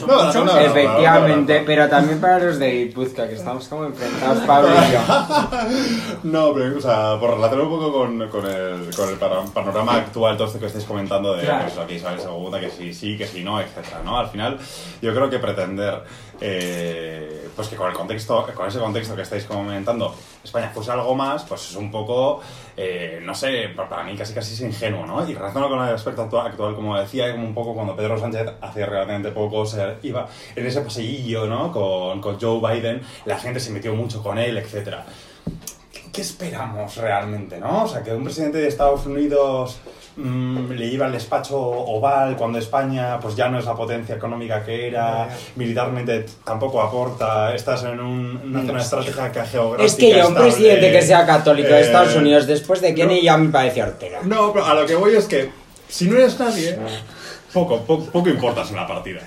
[0.07, 0.59] No, no, no, no.
[0.59, 5.01] Efectivamente, pero también para los de Guipúzcoa, que estamos como enfrentados, Pablo y yo.
[6.25, 9.95] No, pero, o sea, por relacionar un poco con, con el, con el pano- panorama
[9.97, 11.54] actual, todo esto que estáis comentando de Claro.
[11.63, 14.19] Pues, que Isabel II, que sí, sí, que sí, no, etcétera, ¿no?
[14.19, 14.59] Al final,
[15.03, 16.03] yo creo que pretender,
[16.41, 21.15] eh, pues que con el contexto, con ese contexto que estáis comentando, España fuese algo
[21.15, 22.41] más, pues es un poco,
[22.77, 25.29] eh, no sé, pa- para mí casi casi es ingenuo, ¿no?
[25.29, 28.51] Y relacionado con el aspecto actual, actual, como decía, como un poco cuando Pedro Sánchez
[28.61, 31.73] hace relativamente poco se iba en ese paseillo, ¿no?
[31.73, 35.05] Con, con Joe Biden, la gente se metió mucho con él, etcétera.
[36.13, 37.85] ¿Qué esperamos realmente, no?
[37.85, 39.79] O sea, que un presidente de Estados Unidos
[40.17, 44.65] mm, le lleva al despacho oval cuando España pues ya no es la potencia económica
[44.65, 50.29] que era, militarmente tampoco aporta, estás en un- una zona estratégica geográfica Es que yo,
[50.29, 53.25] un presidente que sea católico de eh, Estados Unidos después de Kennedy no.
[53.25, 54.21] ya me parece Ortega.
[54.25, 55.51] No, pero a lo que voy es que
[55.89, 56.77] si no eres nadie,
[57.53, 59.21] poco, poco, poco importas en la partida.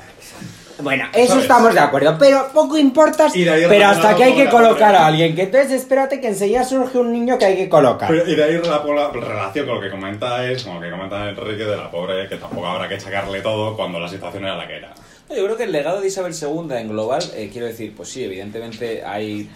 [0.79, 1.43] Bueno, eso ¿Sabes?
[1.43, 4.95] estamos de acuerdo, pero poco importas, Y de ahí pero hasta que hay que colocar
[4.95, 8.07] a alguien, que entonces espérate que enseguida surge un niño que hay que colocar.
[8.09, 11.29] Pero, y de ahí la, la relación con lo que comentáis, con lo que comenta
[11.29, 14.67] Enrique de la pobre, que tampoco habrá que achacarle todo cuando la situación era la
[14.67, 14.93] que era.
[15.29, 18.09] No, Yo creo que el legado de Isabel II en global, eh, quiero decir, pues
[18.09, 19.49] sí, evidentemente hay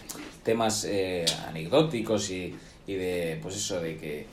[0.43, 2.55] temas eh, anecdóticos y,
[2.88, 4.26] y de, pues eso, de que,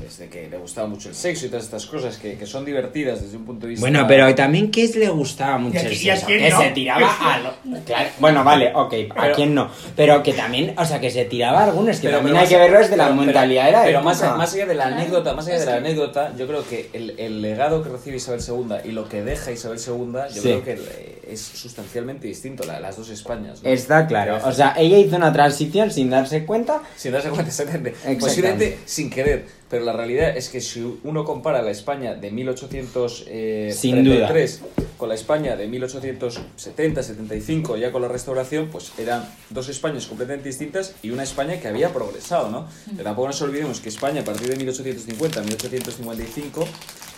[0.00, 3.22] desde que le gustaba mucho el sexo y todas estas cosas que, que son divertidas
[3.22, 3.82] desde un punto de vista...
[3.82, 6.60] Bueno, pero también que le gustaba mucho ¿Y a el a sexo, quién que no?
[6.60, 7.52] se tiraba a lo...
[7.86, 11.24] Claro, bueno, vale, ok, a Pero- quién no, pero que también, o sea, que se
[11.24, 13.82] tiraba a algunos, que Pero- también pero hay que verlo desde la mentalidad de la
[13.84, 16.46] Pero más, más allá de la anécdota, más allá es de la que- anécdota, yo
[16.46, 20.12] creo que el, el legado que recibe Isabel II y lo que deja Isabel II,
[20.34, 20.48] yo Sí.
[20.60, 23.62] creo que es sustancialmente distinto, la, las dos Españas.
[23.62, 23.68] ¿no?
[23.70, 26.80] Está claro, o sea, ella hizo una transición sin darse cuenta.
[26.96, 27.90] Sin darse cuenta, exactamente.
[27.90, 28.20] Exactamente.
[28.26, 29.44] Posiblemente sin querer.
[29.68, 32.44] Pero la realidad es que si uno compara la España de Sin
[32.86, 33.72] duda.
[33.72, 34.62] 1833
[34.96, 40.96] con la España de 1870-75, ya con la restauración, pues eran dos Españas completamente distintas
[41.02, 42.66] y una España que había progresado, ¿no?
[42.90, 46.66] Pero tampoco nos olvidemos que España a partir de 1850-1855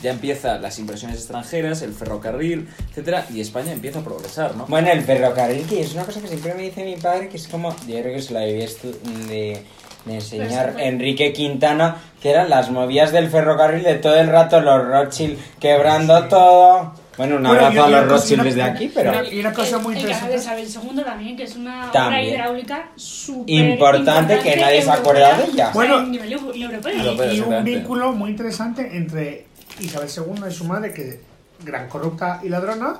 [0.02, 4.66] ya empieza las inversiones extranjeras, el ferrocarril, etcétera, y España empieza a progresar, ¿no?
[4.66, 7.48] Bueno, el ferrocarril, que es una cosa que siempre me dice mi padre, que es
[7.48, 9.62] como, yo creo que se la de,
[10.08, 14.16] de enseñar Pero es que- Enrique Quintana, que eran las movidas del ferrocarril de todo
[14.16, 16.92] el rato, los Rothschild quebrando todo.
[17.16, 19.12] Bueno, un Bueno, abrazo yo- a los Rothschild desde aquí, pero...
[19.28, 20.62] Y una cosa muy el, el canal de interesante.
[20.62, 22.28] Isabel II también, que es una obra También.
[22.34, 25.70] hidráulica súper Importante, que nadie se ha acordado de ella.
[25.74, 26.52] Bueno, Bueno.
[26.54, 29.46] Europeo, Y un vínculo muy interesante entre
[29.80, 31.20] Isabel II y su madre, que
[31.64, 32.96] gran corrupta y ladrona.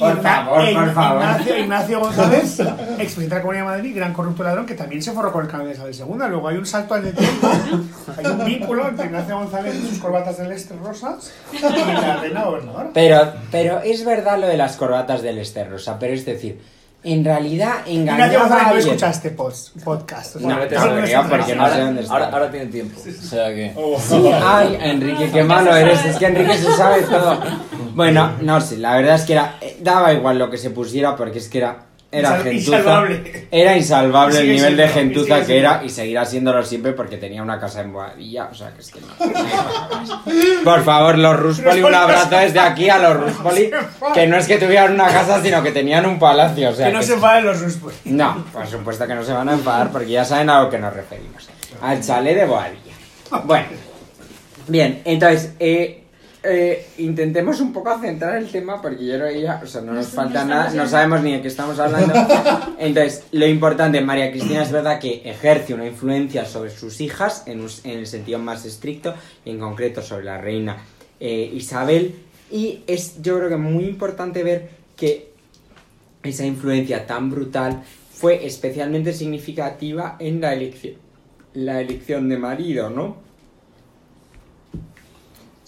[0.00, 1.22] Por favor, por favor.
[1.22, 2.60] Ignacio, Ignacio González,
[2.98, 5.50] expresidente de la Comunidad de Madrid, gran corrupto ladrón, que también se forró con el
[5.50, 6.28] canal de Isabel II.
[6.30, 7.48] Luego hay un salto al de tiempo,
[8.16, 12.90] hay un vínculo entre Ignacio González y sus corbatas celestes rosas y la reina gobernadora.
[12.94, 16.60] Pero, pero es verdad lo de las corbatas del Ester Rosa, pero es decir,
[17.02, 18.78] en realidad engañaba a no alguien.
[18.88, 20.36] escucha este post- podcast.
[20.36, 20.80] o sea, No, vete no
[21.28, 22.12] porque no ahora, sé dónde está.
[22.14, 23.00] ahora, ahora tiene tiempo.
[23.00, 23.72] O sea que.
[24.44, 26.04] Ay, Enrique, qué malo eres.
[26.04, 27.38] Es que Enrique se sabe todo.
[27.92, 31.16] Bueno, no sé, la verdad es que era, eh, daba igual lo que se pusiera
[31.16, 32.52] porque es que era, era gentuza.
[32.78, 33.48] insalvable.
[33.50, 37.42] Era insalvable el nivel de siendo, gentuza que era y seguirá siéndolo siempre porque tenía
[37.42, 38.48] una casa en Boadilla.
[38.50, 39.08] O sea, que es que no.
[40.64, 43.70] Por favor, los Ruspoli, un abrazo desde aquí a los Ruspoli.
[44.14, 46.70] Que no es que tuvieran una casa, sino que tenían un palacio.
[46.70, 47.92] O sea, Que no que se enfaden los Rusbus.
[48.04, 50.78] no, por supuesto que no se van a enfadar porque ya saben a lo que
[50.78, 51.48] nos referimos.
[51.80, 52.92] Al chalet de Boadilla.
[53.44, 53.66] Bueno,
[54.66, 55.99] bien, entonces, eh,
[56.42, 59.92] eh, intentemos un poco centrar el tema porque yo creo que ya, o sea, no
[59.92, 62.14] nos No falta nada, no sabemos ni de qué estamos hablando.
[62.78, 67.60] Entonces, lo importante, María Cristina es verdad que ejerce una influencia sobre sus hijas en,
[67.60, 69.14] un- en el sentido más estricto
[69.44, 70.78] y en concreto sobre la reina
[71.20, 72.14] eh, Isabel.
[72.50, 75.30] Y es, yo creo que muy importante ver que
[76.22, 77.82] esa influencia tan brutal
[78.12, 80.94] fue especialmente significativa en la elección,
[81.54, 83.16] la elección de marido, ¿no?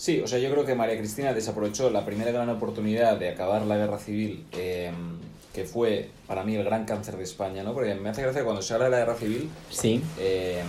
[0.03, 3.63] Sí, o sea, yo creo que María Cristina desaprovechó la primera gran oportunidad de acabar
[3.63, 4.91] la guerra civil, eh,
[5.55, 7.73] que fue para mí el gran cáncer de España, ¿no?
[7.73, 10.03] Porque me hace gracia que cuando se habla de la guerra civil, Sí.
[10.19, 10.61] eh,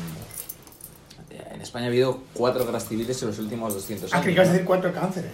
[1.52, 4.26] en España ha habido cuatro guerras civiles en los últimos 200 Ah, años.
[4.28, 5.32] que ibas a decir cuatro cánceres.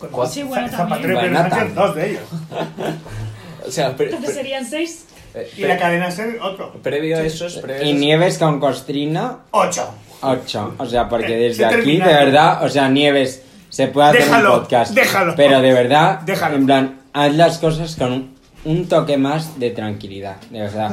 [0.00, 0.34] Con Cuatro.
[0.34, 2.24] Sí, bueno, Zapatero y Sánchez, dos de ellos.
[3.64, 5.04] O sea, pre- Entonces serían seis.
[5.34, 6.72] eh, Y la cadena ser otro.
[6.82, 9.94] previo a esos, previo a Y esos- Nieves con Costrina, Ocho.
[10.22, 10.74] 8.
[10.78, 14.22] O sea, porque Eh, desde se aquí, de verdad, o sea, Nieves, se puede hacer
[14.24, 14.94] Déjalo, un podcast.
[14.94, 15.34] déjalo.
[15.36, 16.56] Pero de verdad, Déjalo.
[16.56, 20.92] en plan, haz las cosas con un, un toque más de tranquilidad, de verdad.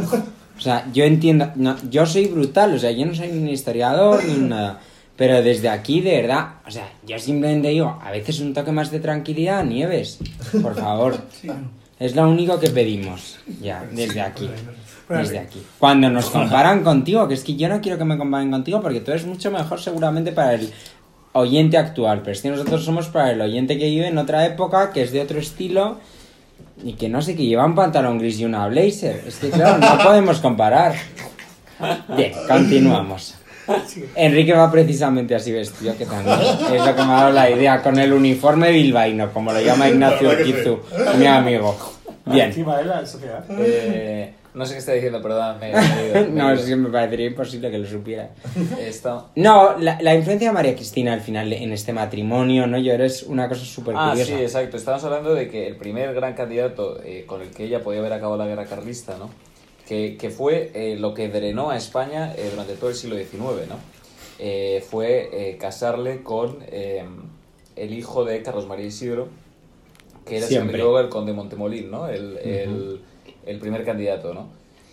[0.58, 4.24] O sea, yo entiendo, no, yo soy brutal, o sea, yo no soy ni historiador
[4.26, 4.80] ni nada.
[5.16, 8.90] Pero desde aquí, de verdad, o sea, yo simplemente digo, a veces un toque más
[8.90, 10.20] de tranquilidad, Nieves,
[10.62, 11.18] por favor.
[12.00, 14.50] Es lo único que pedimos, ya, desde aquí.
[15.10, 15.62] Desde aquí.
[15.80, 19.01] Cuando nos comparan contigo, que es que yo no quiero que me comparen contigo porque
[19.01, 20.72] tú eres mucho mejor seguramente para el
[21.34, 24.91] oyente actual, pero es que nosotros somos para el oyente que vive en otra época,
[24.91, 25.97] que es de otro estilo
[26.84, 29.24] y que no sé, que lleva un pantalón gris y una blazer.
[29.28, 30.93] Es que claro, no podemos comparar.
[32.16, 33.36] Bien, continuamos.
[34.16, 37.82] Enrique va precisamente así vestido, que también es lo que me ha dado la idea,
[37.84, 40.80] con el uniforme bilbaíno, como lo llama Ignacio Urquizu,
[41.18, 41.78] mi amigo.
[42.26, 42.47] Bien.
[42.47, 43.43] Encima de la sociedad.
[43.49, 45.60] Eh, no sé qué está diciendo, perdón.
[45.60, 45.72] Me,
[46.14, 48.32] me me No, es que me parecería imposible que lo supiera.
[48.80, 52.78] Esto- No, la, la influencia de María Cristina al final en este matrimonio, ¿no?
[52.78, 54.36] Yo es una cosa súper Ah, curiosa.
[54.36, 54.78] sí, exacto.
[54.78, 58.14] Estamos hablando de que el primer gran candidato eh, con el que ella podía haber
[58.14, 59.30] acabado la guerra carlista, ¿no?
[59.88, 63.68] Que, que fue eh, lo que drenó a España eh, durante todo el siglo XIX,
[63.70, 63.78] ¿no?
[64.89, 69.28] Fue casarle con el hijo de Carlos María Isidro,
[70.26, 70.78] que era, si no me Siempre.
[70.78, 72.08] equivoco, el conde Montemolín, ¿no?
[72.08, 73.02] El, el-
[73.46, 74.48] el primer candidato, ¿no?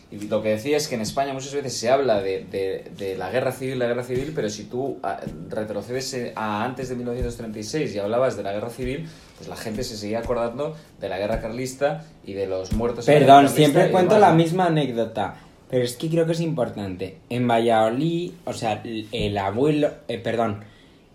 [0.08, 3.16] Y lo que decía es que en España muchas veces se habla de, de- de
[3.18, 5.18] la guerra civil, la guerra civil, pero si tú ah,
[5.48, 9.96] retrocedes a antes de 1936 y hablabas de la guerra civil, pues la gente se
[9.96, 13.04] seguía acordando de la guerra carlista y de los muertos.
[13.06, 15.34] Perdón, siempre cuento demás, la misma anécdota,
[15.68, 17.16] pero es que creo que es importante.
[17.28, 20.60] En Valladolid, o sea, el, el abuelo, eh, perdón,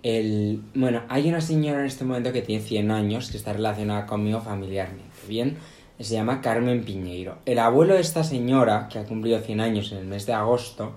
[0.04, 4.06] el, bueno, hay una señora en este momento que tiene 100 años que está relacionada
[4.06, 5.58] conmigo familiarmente, ¿bien?
[6.02, 7.38] Se llama Carmen Piñeiro.
[7.46, 10.94] El abuelo de esta señora, que ha cumplido 100 años en el mes de agosto,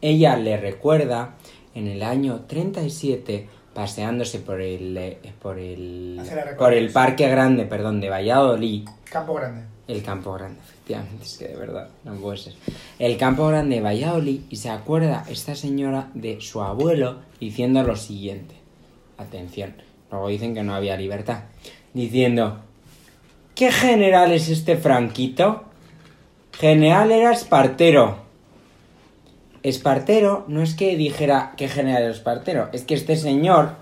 [0.00, 1.36] ella le recuerda
[1.74, 6.20] en el año 37 paseándose por el eh, por el
[6.58, 9.62] por el parque grande, perdón, de Valladolid, Campo Grande.
[9.86, 12.54] el Campo Grande, efectivamente, es que de verdad, no puede ser.
[12.98, 17.94] El Campo Grande de Valladolid y se acuerda esta señora de su abuelo diciendo lo
[17.94, 18.56] siguiente.
[19.16, 19.74] Atención,
[20.10, 21.44] luego dicen que no había libertad.
[21.94, 22.64] Diciendo,
[23.58, 25.64] ¿qué general es este Franquito?
[26.52, 28.18] General era Espartero.
[29.64, 33.72] Espartero no es que dijera qué general era Espartero, es que este señor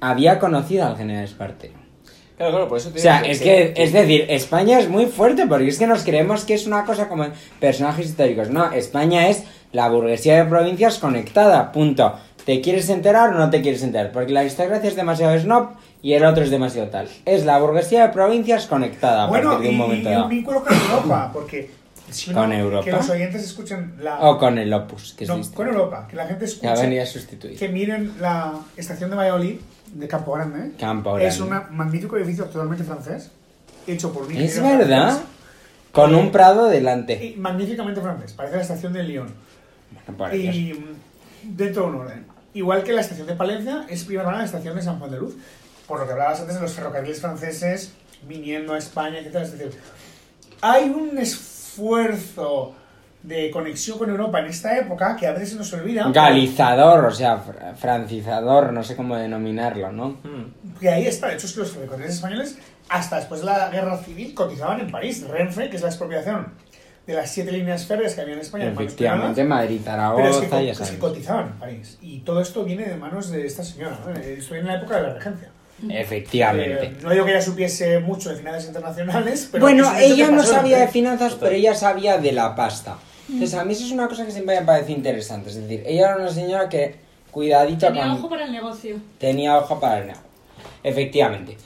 [0.00, 1.74] había conocido al general Espartero.
[2.36, 5.06] Claro, claro, por eso te O sea, digo es que, es decir, España es muy
[5.06, 7.26] fuerte porque es que nos creemos que es una cosa como
[7.58, 8.50] personajes históricos.
[8.50, 9.42] No, España es
[9.72, 12.14] la burguesía de provincias conectada, punto.
[12.44, 14.12] ¿Te quieres enterar o no te quieres enterar?
[14.12, 15.70] Porque la aristocracia es demasiado snob
[16.06, 17.08] y el otro es demasiado tal.
[17.24, 20.28] Es la burguesía de provincias conectada a Bueno, partir de y, un momento y un
[20.28, 21.70] vínculo con Europa, porque
[22.10, 22.84] si uno- ¿Con Europa?
[22.84, 24.20] que los oyentes escuchen la...
[24.20, 25.56] O con el Opus, que es no, distinto.
[25.56, 27.58] con Europa, que la gente Que ha venido a escuche, sustituir.
[27.58, 29.56] que miren la estación de Valladolid,
[29.94, 31.66] de Campo Grande, Campo es Grande.
[31.70, 33.32] un magnífico edificio totalmente francés,
[33.88, 35.08] hecho por un Es verdad.
[35.08, 35.22] francés,
[35.90, 37.14] Con un prado delante.
[37.24, 39.28] y magníficamente francés, parece la estación de Lyon.
[40.16, 42.24] Bueno, y mm, dentro de un orden.
[42.54, 45.34] Igual que la estación de Palencia es de la estación de San Juan de Luz,
[45.86, 47.92] por lo que hablabas antes de los ferrocarriles franceses
[48.26, 49.36] viniendo a España, etc.
[49.36, 49.70] Es decir,
[50.60, 52.74] hay un esfuerzo
[53.22, 56.08] de conexión con Europa en esta época que a veces se nos olvida.
[56.12, 60.10] Galizador, o sea, fr- francizador, no sé cómo denominarlo, ¿no?
[60.22, 60.78] Mm.
[60.80, 62.56] Que ahí está, de hecho es que los ferrocarriles españoles,
[62.88, 65.26] hasta después de la guerra civil, cotizaban en París.
[65.26, 66.46] Renfe, que es la expropiación
[67.04, 70.36] de las siete líneas férreas que había en España en Efectivamente, privadas, Madrid, Pero es
[70.36, 71.98] que, Zaragoza, ya es que cotizaban en París.
[72.02, 73.98] Y todo esto viene de manos de esta señora.
[74.06, 74.12] ¿no?
[74.14, 75.50] Eh, Estoy en la época de la regencia.
[75.88, 76.86] Efectivamente.
[76.86, 79.64] Eh, no digo que ella supiese mucho de finanzas internacionales, pero...
[79.64, 82.96] bueno, ella no sabía de finanzas, pero ella sabía de la pasta.
[83.28, 85.50] Entonces, a mí eso es una cosa que siempre me parece interesante.
[85.50, 86.94] Es decir, ella era una señora que,
[87.30, 88.12] cuidadito Tenía con...
[88.12, 88.96] ojo para el negocio.
[89.18, 90.26] Tenía ojo para el negocio.
[90.82, 91.56] Efectivamente.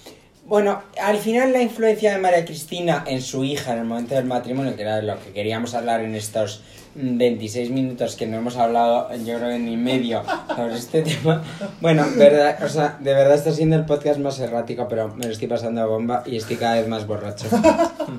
[0.51, 4.25] Bueno, al final la influencia de María Cristina en su hija en el momento del
[4.25, 6.63] matrimonio, que era de lo que queríamos hablar en estos
[6.97, 10.25] mm, 26 minutos que no hemos hablado, yo creo ni medio
[10.57, 11.45] sobre este tema.
[11.81, 15.31] Bueno, verdad, o sea, de verdad está siendo el podcast más errático, pero me lo
[15.31, 17.47] estoy pasando de bomba y estoy cada vez más borracho.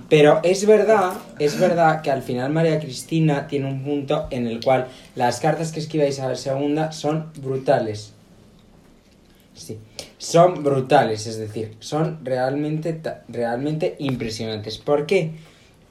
[0.08, 4.64] Pero es verdad, es verdad que al final María Cristina tiene un punto en el
[4.64, 8.14] cual las cartas que escribe Isabel II son brutales.
[9.54, 9.78] Sí,
[10.22, 14.78] son brutales, es decir, son realmente, realmente impresionantes.
[14.78, 15.32] ¿Por qué?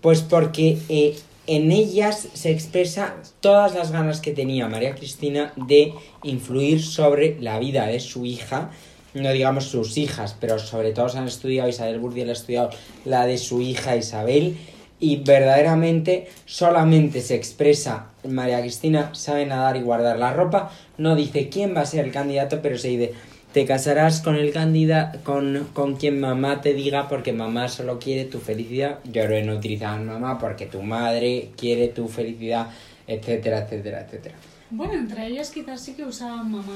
[0.00, 1.18] Pues porque eh,
[1.48, 7.58] en ellas se expresa todas las ganas que tenía María Cristina de influir sobre la
[7.58, 8.70] vida de su hija,
[9.14, 12.70] no digamos sus hijas, pero sobre todo se han estudiado, Isabel Burdiel ha estudiado
[13.04, 14.56] la de su hija Isabel,
[15.00, 21.48] y verdaderamente solamente se expresa María Cristina sabe nadar y guardar la ropa, no dice
[21.48, 23.14] quién va a ser el candidato, pero se dice
[23.53, 28.24] te casarás con el candidato con, con quien mamá te diga porque mamá solo quiere
[28.24, 28.98] tu felicidad.
[29.05, 32.68] Yo creo que no utilizaban mamá porque tu madre quiere tu felicidad,
[33.07, 34.34] etcétera, etcétera, etcétera.
[34.70, 36.74] Bueno, entre ellas quizás sí que usaban mamá.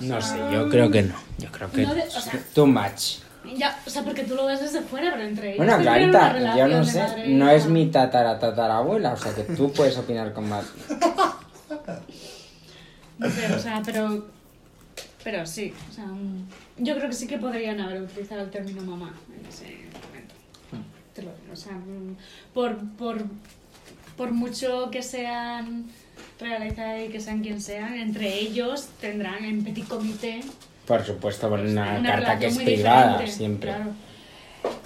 [0.00, 1.14] No sé, yo creo que no.
[1.38, 3.18] Yo creo que No de- o sea- too much.
[3.56, 5.56] Ya, o sea, porque tú lo ves desde fuera, pero entre ellas.
[5.56, 9.96] Bueno, Clarita, yo no sé, no es mi tatara tatarabuela, o sea que tú puedes
[9.96, 10.66] opinar con más.
[13.18, 14.24] No sé, o sea, pero.
[15.22, 16.06] Pero sí, o sea,
[16.78, 20.34] yo creo que sí que podrían haber utilizado el término mamá en ese momento.
[21.14, 22.16] Te lo digo, o sea, mm,
[22.54, 23.22] por, por,
[24.16, 25.86] por mucho que sean
[26.38, 30.40] realeza y que sean quien sean, entre ellos tendrán en petit comité
[30.86, 33.70] Por supuesto, por una, una carta que es privada, siempre.
[33.70, 33.90] claro.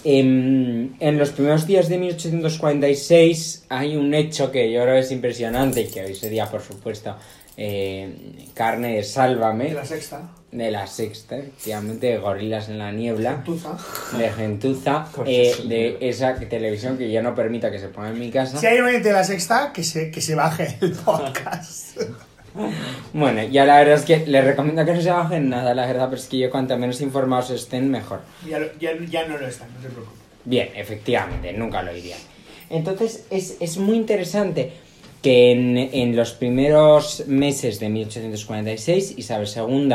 [0.05, 5.81] En, en los primeros días de 1846 hay un hecho que yo creo es impresionante
[5.83, 7.17] y que hoy sería, por supuesto,
[7.57, 8.15] eh,
[8.55, 10.23] carne de Sálvame, De la sexta.
[10.53, 13.45] de la sexta, efectivamente, de Gorilas en la Niebla,
[14.19, 18.31] de Gentuza, eh, de esa televisión que yo no permito que se ponga en mi
[18.31, 18.59] casa.
[18.59, 21.99] Si hay un de la sexta, que se, que se baje el podcast.
[23.13, 26.09] Bueno, ya la verdad es que les recomiendo que no se bajen nada, la verdad,
[26.09, 28.21] pero es que yo cuanto menos informados estén, mejor.
[28.49, 30.17] ya, lo- ya, ya no lo están, no se preocupe.
[30.45, 32.17] Bien, efectivamente, nunca lo diría.
[32.71, 34.73] Entonces es, es muy interesante
[35.25, 39.95] que en, los primeros meses de 1846 Isabel II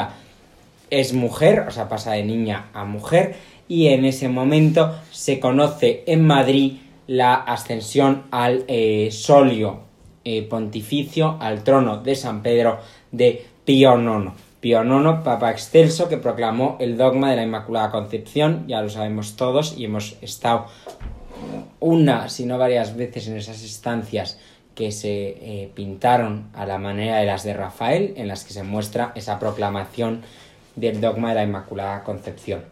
[0.89, 3.35] es mujer, o sea, pasa de niña a mujer,
[3.67, 9.81] y en ese momento se conoce en Madrid la ascensión al eh, solio
[10.25, 12.79] eh, pontificio, al trono de San Pedro
[13.11, 14.31] de Pío IX.
[14.59, 19.35] Pío IX, Papa Excelso, que proclamó el dogma de la Inmaculada Concepción, ya lo sabemos
[19.35, 20.65] todos, y hemos estado
[21.79, 24.39] una, si no varias veces en esas estancias
[24.79, 25.11] que se
[25.41, 29.37] eh, pintaron a la manera de las de Rafael, en las que se muestra esa
[29.37, 30.21] proclamación
[30.77, 32.63] del dogma de la Inmaculada Concepción.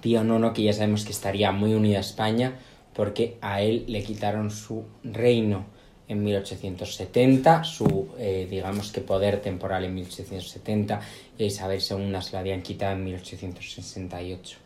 [0.00, 2.52] Pío IX, que ya sabemos que estaría muy unido a España,
[2.94, 5.64] porque a él le quitaron su reino
[6.06, 11.00] en 1870, su, eh, digamos que poder temporal en 1870,
[11.36, 14.56] y a Isabel II se lo habían quitado en 1868.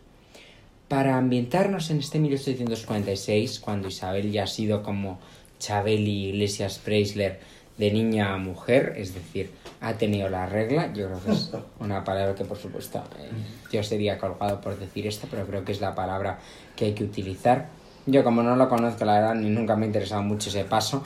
[0.87, 5.17] Para ambientarnos en este 1846, cuando Isabel ya ha sido como
[5.59, 7.39] Chabeli Iglesias Preisler
[7.77, 9.51] de niña a mujer, es decir,
[9.81, 10.91] ha tenido la regla.
[10.93, 13.29] Yo creo que es una palabra que, por supuesto, eh,
[13.71, 16.39] yo sería colgado por decir esto, pero creo que es la palabra
[16.75, 17.69] que hay que utilizar.
[18.05, 21.03] Yo, como no lo conozco, la verdad, ni nunca me ha interesado mucho ese paso.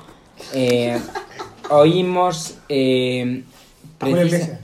[0.53, 0.99] eh,
[1.69, 2.57] oímos.
[2.69, 3.43] eh,
[3.99, 4.59] precisa-.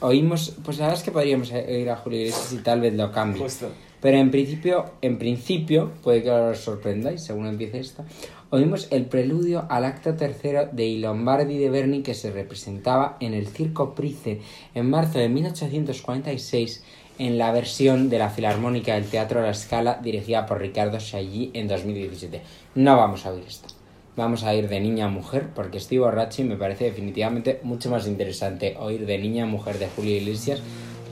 [0.00, 3.10] Oímos, pues la verdad es que podríamos ir a Julio Iglesias y tal vez lo
[3.10, 3.42] cambie.
[3.42, 3.70] Justo.
[4.04, 8.04] Pero en principio, en principio, puede que os sorprendáis según empiece esto,
[8.50, 13.32] oímos el preludio al acto tercero de I Lombardi de Berni que se representaba en
[13.32, 14.42] el Circo Price
[14.74, 16.84] en marzo de 1846
[17.16, 21.66] en la versión de la Filarmónica del Teatro La Scala dirigida por Ricardo Chailly en
[21.66, 22.42] 2017.
[22.74, 23.68] No vamos a oír esto.
[24.16, 27.88] Vamos a ir de niña a mujer porque estoy borracho y me parece definitivamente mucho
[27.88, 30.60] más interesante oír de niña a mujer de Julio Iglesias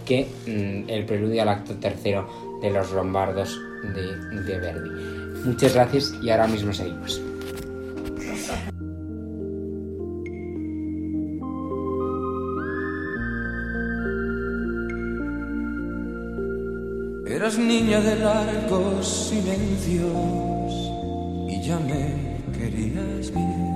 [0.05, 4.91] que mm, el preludio al acto tercero de los lombardos de, de Verdi.
[5.45, 7.21] Muchas gracias y ahora mismo seguimos.
[17.27, 20.73] Eras niña de largos silencios
[21.49, 23.73] y ya me querías bien.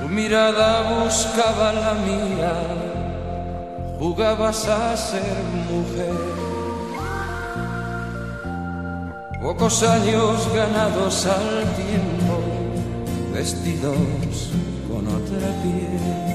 [0.00, 2.52] Tu mirada buscaba la mía,
[3.98, 5.36] jugabas a ser
[5.70, 6.14] mujer.
[9.42, 12.40] Pocos años ganados al tiempo,
[13.32, 14.50] vestidos
[14.88, 16.28] con otra piel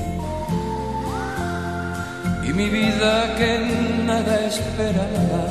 [2.46, 3.60] y mi vida que
[4.06, 5.44] nada esperaba,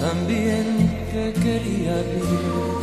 [0.00, 2.79] también te quería bien.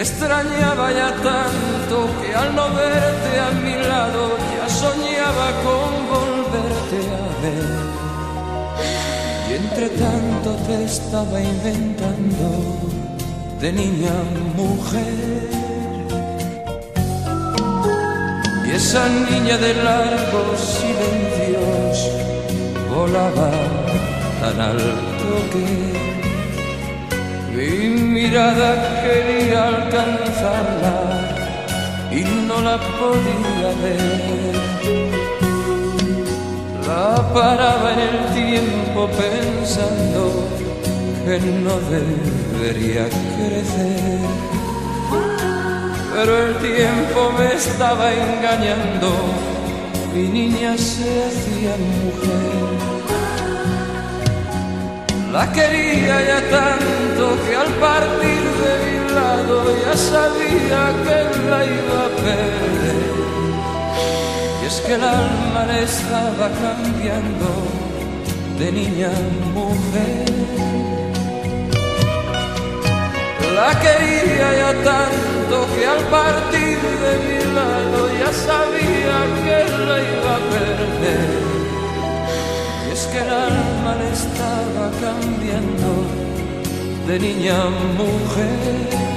[0.00, 4.22] Extrañaba ya tanto que al no verte a mi lado
[4.56, 7.70] ya soñaba con volverte a ver.
[9.46, 12.48] Y entre tanto te estaba inventando
[13.60, 14.16] de niña
[14.56, 15.50] mujer.
[18.66, 21.96] Y esa niña de largos silencios
[22.88, 23.50] volaba
[24.40, 26.09] tan alto que
[27.54, 30.96] mi mirada quería alcanzarla
[32.10, 34.54] y no la podía ver.
[36.86, 40.48] La paraba en el tiempo pensando
[41.24, 44.20] que no debería crecer
[46.20, 49.10] pero el tiempo me estaba engañando,
[50.12, 52.99] mi niña se hacía mujer.
[55.32, 61.18] La quería ya tanto que al partir de mi lado ya sabía que
[61.48, 63.00] la iba a perder.
[64.60, 67.48] Y es que el alma le estaba cambiando
[68.58, 70.30] de niña a mujer.
[73.54, 80.34] La quería ya tanto que al partir de mi lado ya sabía que la iba
[80.34, 81.49] a perder.
[83.10, 85.90] Que el alma le estaba cambiando
[87.08, 89.09] de niña a mujer.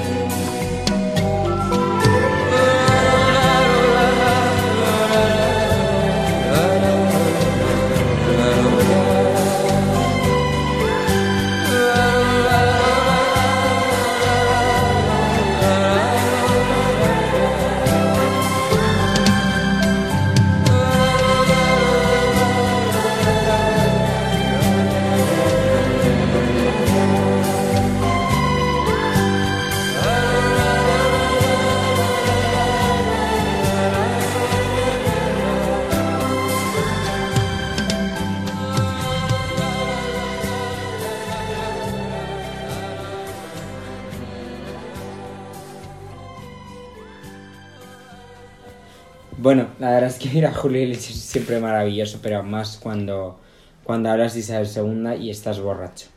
[49.84, 53.38] La verdad es que ir a Julio es siempre maravilloso, pero más cuando,
[53.84, 56.07] cuando hablas de Isabel II y estás borracho.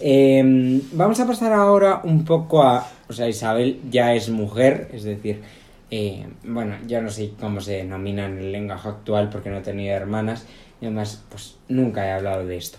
[0.00, 2.84] Eh, vamos a pasar ahora un poco a...
[3.08, 5.42] O sea, Isabel ya es mujer, es decir,
[5.92, 9.62] eh, bueno, yo no sé cómo se denomina en el lenguaje actual porque no he
[9.62, 10.44] tenido hermanas
[10.80, 12.78] y además, pues nunca he hablado de esto.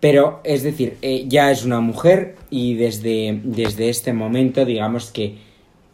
[0.00, 5.38] Pero, es decir, eh, ya es una mujer y desde, desde este momento, digamos que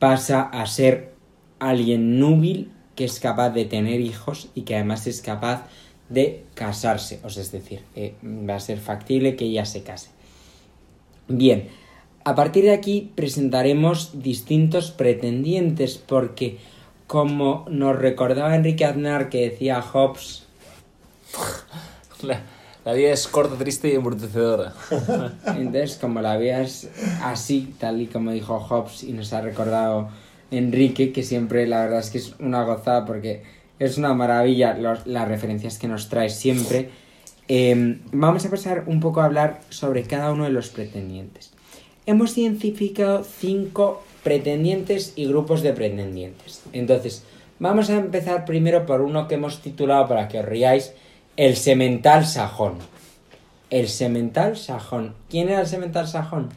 [0.00, 1.12] pasa a ser
[1.60, 5.68] alguien núbil que es capaz de tener hijos y que además es capaz
[6.08, 7.20] de casarse.
[7.22, 10.08] O sea, es decir, eh, va a ser factible que ella se case.
[11.28, 11.68] Bien,
[12.24, 16.58] a partir de aquí presentaremos distintos pretendientes porque,
[17.06, 20.48] como nos recordaba Enrique Aznar que decía Hobbes,
[22.22, 22.42] La,
[22.84, 24.74] la vida es corta, triste y embrutecedora.
[25.46, 26.88] entonces como la veas
[27.22, 30.08] así, tal y como dijo Hobbes y nos ha recordado
[30.50, 33.42] Enrique, que siempre la verdad es que es una gozada porque
[33.78, 36.90] es una maravilla las referencias que nos trae siempre.
[37.48, 41.52] Eh, vamos a pasar un poco a hablar sobre cada uno de los pretendientes.
[42.06, 46.62] Hemos identificado cinco pretendientes y grupos de pretendientes.
[46.72, 47.24] Entonces,
[47.58, 50.92] vamos a empezar primero por uno que hemos titulado, para que os riáis,
[51.36, 52.78] el semental sajón.
[53.70, 55.14] El semental sajón.
[55.28, 56.48] ¿Quién era el semental sajón?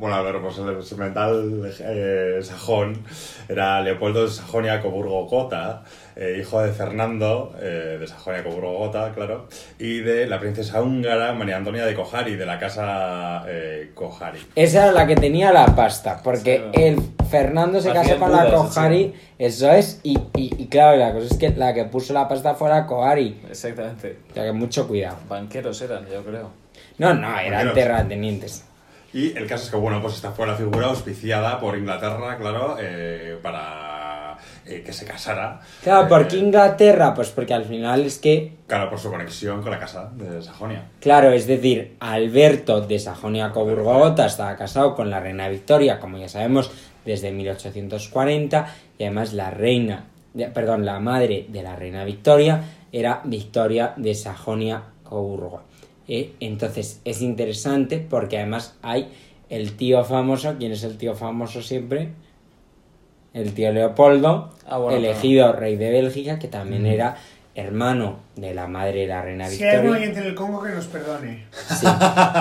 [0.00, 3.04] Bueno, a ver, pues el semental eh, sajón
[3.50, 5.82] era Leopoldo de Sajonia-Coburgo-Gotha,
[6.16, 9.48] eh, hijo de Fernando eh, de Sajonia-Coburgo-Gotha, claro,
[9.78, 14.40] y de la princesa húngara María Antonia de Cojari, de la casa eh, Cojari.
[14.56, 16.80] Esa era la que tenía la pasta, porque Sí.
[16.82, 16.96] el
[17.30, 21.36] Fernando se casó con la Kohari, eso es, y, y, y claro, la cosa es
[21.38, 23.38] que la que puso la pasta fue la Kohari.
[23.50, 24.16] Exactamente.
[24.30, 25.18] O sea que mucho cuidado.
[25.28, 26.50] Banqueros eran, yo creo.
[26.96, 27.74] No, no, eran Banqueros.
[27.74, 28.64] terratenientes.
[29.12, 32.76] Y el caso es que, bueno, pues esta fue la figura auspiciada por Inglaterra, claro,
[32.80, 34.36] eh, para
[34.66, 35.60] eh, que se casara.
[35.82, 37.12] Claro, ¿por Eh, qué Inglaterra?
[37.14, 40.84] Pues porque al final es que, Claro, por su conexión con la casa de Sajonia.
[41.00, 46.70] claro, es decir, Alberto de Sajonia-Coburgo-Gotha estaba casado con la reina Victoria, como ya sabemos,
[47.04, 48.66] desde 1840,
[48.98, 50.04] y además la reina,
[50.54, 55.62] perdón, la madre de la reina Victoria era Victoria de Sajonia-Coburgo.
[56.12, 59.10] Eh, entonces es interesante porque además hay
[59.48, 62.08] el tío famoso, ¿quién es el tío famoso siempre?
[63.32, 67.16] El tío Leopoldo, Ah, bueno, elegido rey de Bélgica, que también era
[67.54, 70.00] hermano de la madre de la reina Si hay Victoria.
[70.00, 71.44] oyente en el Congo que nos perdone.
[71.52, 71.86] Sí,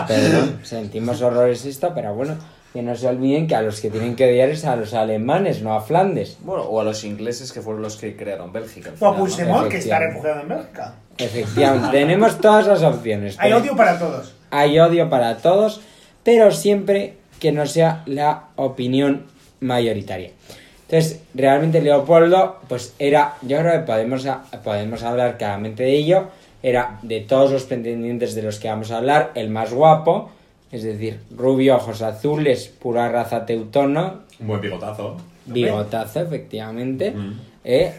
[0.07, 2.37] perdón, sentimos horrores esto, pero bueno,
[2.73, 5.61] que no se olviden que a los que tienen que odiar es a los alemanes,
[5.61, 6.37] no a Flandes.
[6.41, 8.91] Bueno, o a los ingleses que fueron los que crearon Bélgica.
[8.99, 9.15] O a.
[9.15, 10.95] Puigdemont, que está refugiado en Bélgica.
[11.19, 13.35] Efectivamente, tenemos todas las opciones.
[13.39, 14.33] Hay odio para todos.
[14.51, 15.81] hay odio para todos,
[16.23, 19.23] pero siempre que no sea la opinión
[19.59, 20.31] mayoritaria.
[20.89, 26.23] Entonces, realmente Leopoldo, pues era, yo creo que podemos, a- podemos hablar claramente de ello,
[26.63, 30.31] era de todos los pretendientes de los que vamos a hablar, el más guapo,
[30.71, 35.17] es decir, rubio, ojos azules, pura raza teutona, Un buen bigotazo.
[35.45, 37.39] bigotazo, efectivamente, Mm.
[37.63, 37.93] eh,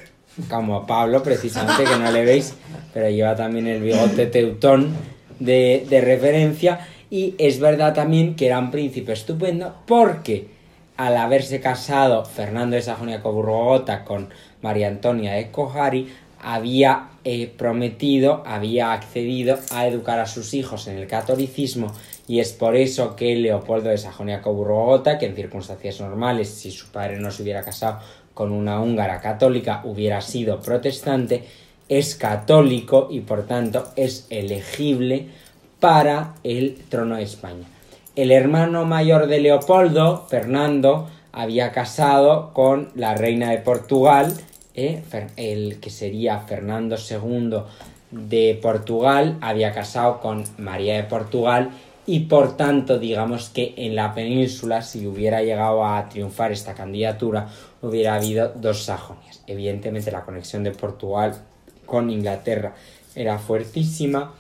[0.48, 2.54] como Pablo, precisamente, que no le veis,
[2.92, 4.94] pero lleva también el bigote teutón
[5.38, 6.86] de, de referencia.
[7.10, 10.48] Y es verdad también que era un príncipe estupendo porque
[10.96, 14.28] al haberse casado Fernando de Sajonia-Coburgo-Gotha con
[14.62, 16.08] María Antonia de Cojari,
[16.42, 21.92] había eh, prometido, había accedido a educar a sus hijos en el catolicismo
[22.26, 27.18] y es por eso que Leopoldo de Sajonia-Coburgo-Gotha, que en circunstancias normales, si su padre
[27.18, 27.98] no se hubiera casado
[28.34, 31.44] con una húngara católica, hubiera sido protestante,
[31.88, 35.26] es católico y por tanto es elegible
[35.80, 37.66] para el trono de España.
[38.16, 44.32] El hermano mayor de Leopoldo, Fernando, había casado con la reina de Portugal,
[44.74, 45.02] eh,
[45.36, 47.62] el que sería Fernando II
[48.10, 51.70] de Portugal, había casado con María de Portugal
[52.06, 57.48] y por tanto digamos que en la península si hubiera llegado a triunfar esta candidatura
[57.82, 59.42] hubiera habido dos Sajonias.
[59.46, 61.36] Evidentemente la conexión de Portugal
[61.86, 62.74] con Inglaterra
[63.14, 64.32] era fuertísima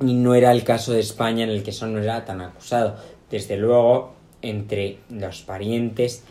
[0.00, 2.96] y no era el caso de España en el que eso no era tan acusado.
[3.30, 4.12] Desde luego,
[4.42, 6.24] entre los parientes,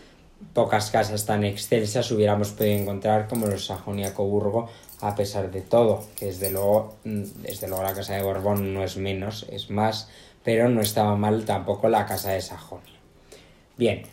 [0.54, 4.70] pocas casas tan excelsas hubiéramos podido encontrar como los Sajonia-Coburgo,
[5.00, 8.84] a pesar de todo, que desde luego, mm, desde luego la casa de Borbón no
[8.84, 10.10] es menos, es más,
[10.44, 13.00] pero no estaba mal tampoco la casa de Sajonia.
[13.78, 14.04] Bien,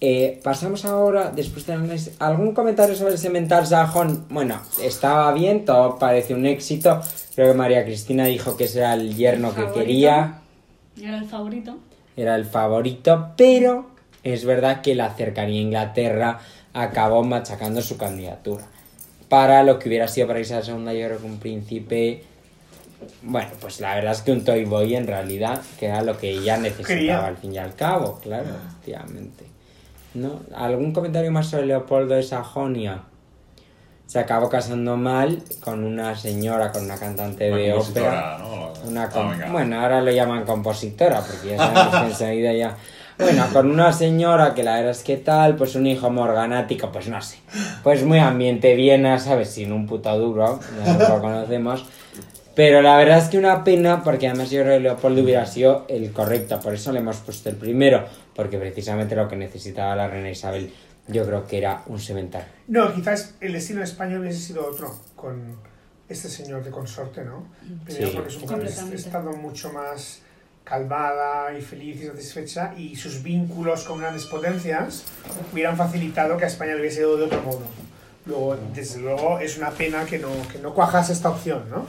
[0.00, 4.26] eh, pasamos ahora, después de análisis, ¿algún comentario sobre el semental sajón?
[4.30, 7.00] Bueno, estaba bien, todo parece un éxito.
[7.34, 10.40] Creo que María Cristina dijo que ese era el yerno que quería,
[11.00, 11.76] Era el favorito.
[12.16, 13.86] era el favorito, pero
[14.22, 16.38] es verdad que la cercanía a Inglaterra
[16.74, 18.66] acabó machacando su candidatura.
[19.28, 22.22] Para lo que hubiera sido para Isabel II, yo creo que un príncipe.
[23.22, 26.30] Bueno, pues la verdad es que un Toy Boy en realidad, que era lo que
[26.30, 27.26] ella necesitaba Quería.
[27.26, 29.44] al fin y al cabo, claro, efectivamente.
[30.14, 30.40] ¿No?
[30.56, 33.02] ¿Algún comentario más sobre Leopoldo de Sajonia?
[34.06, 38.38] Se acabó casando mal con una señora, con una cantante Una de ópera.
[38.38, 38.72] ¿no?
[38.88, 39.52] Una Ah, com- venga.
[39.52, 42.76] bueno, ahora lo llaman compositora, porque ya sabemos que enseguida ya.
[43.18, 47.08] Bueno, con una señora que la verdad es que tal, pues un hijo morganático, pues
[47.08, 47.38] no sé.
[47.82, 49.50] Pues muy ambiente Viena, ¿sabes?
[49.50, 51.84] Sin un puto duro, ya lo conocemos.
[52.58, 55.86] Pero la verdad es que una pena, porque además yo creo que Leopoldo hubiera sido
[55.88, 58.04] el correcto, por eso le hemos puesto el primero,
[58.34, 60.74] porque precisamente lo que necesitaba la reina Isabel,
[61.06, 62.44] yo creo que era un semental.
[62.66, 65.54] No, quizás el destino de España hubiese sido otro con
[66.08, 67.46] este señor de consorte, ¿no?
[67.84, 68.16] Primero Sí.
[68.16, 70.22] porque su mujer ha estado mucho más
[70.64, 75.04] calmada y feliz y satisfecha y sus vínculos con grandes potencias
[75.52, 77.62] hubieran facilitado que a España le hubiese ido de otro modo.
[78.26, 81.86] Luego, desde luego, es una pena que no, que no cuajase esta opción, ¿no?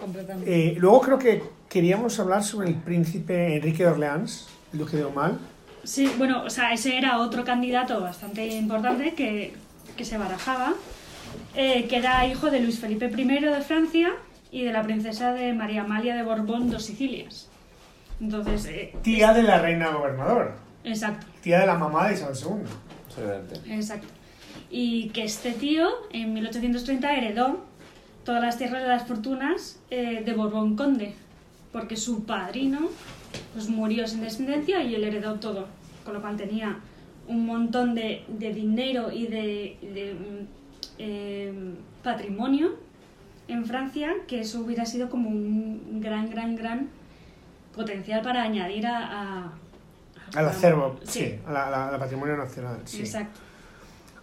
[0.00, 0.70] Completamente.
[0.70, 5.04] Eh, luego creo que queríamos hablar sobre el príncipe Enrique de Orleans, el duque de
[5.04, 5.38] Omal.
[5.84, 9.54] Sí, bueno, o sea, ese era otro candidato bastante importante que,
[9.96, 10.74] que se barajaba,
[11.54, 14.12] eh, que era hijo de Luis Felipe I de Francia
[14.50, 17.48] y de la princesa de María Amalia de Borbón dos Sicilias.
[18.20, 22.62] Entonces, eh, Tía de la reina gobernadora, exacto, tía de la mamá de Isabel II.
[23.08, 23.74] Exactamente.
[23.74, 24.08] exacto.
[24.70, 27.64] Y que este tío en 1830 heredó
[28.24, 31.14] todas las tierras de las fortunas eh, de Borbón Conde,
[31.72, 32.88] porque su padrino
[33.54, 35.66] pues murió sin descendencia y él heredó todo,
[36.04, 36.78] con lo cual tenía
[37.28, 40.46] un montón de, de dinero y de, de, mm,
[40.98, 41.52] eh,
[42.02, 42.74] patrimonio
[43.48, 46.88] en Francia, que eso hubiera sido como un gran, gran, gran
[47.74, 49.42] potencial para añadir a...
[49.44, 49.52] a-
[50.34, 52.78] Al acervo, sí, Sí, a la, la- al patrimonio nacional.
[52.84, 53.00] Sí.
[53.00, 53.40] exacto.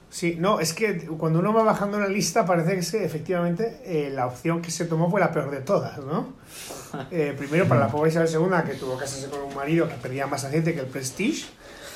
[0.10, 3.80] Sí, no, es que cuando uno va bajando la lista parece que, es que efectivamente
[3.86, 6.34] eh, la opción que se tomó fue la peor de todas, ¿no?
[7.12, 9.94] Eh, primero para la pobre Isabel II, que tuvo que casarse con un marido que
[9.94, 11.46] perdía más aceite que el Prestige,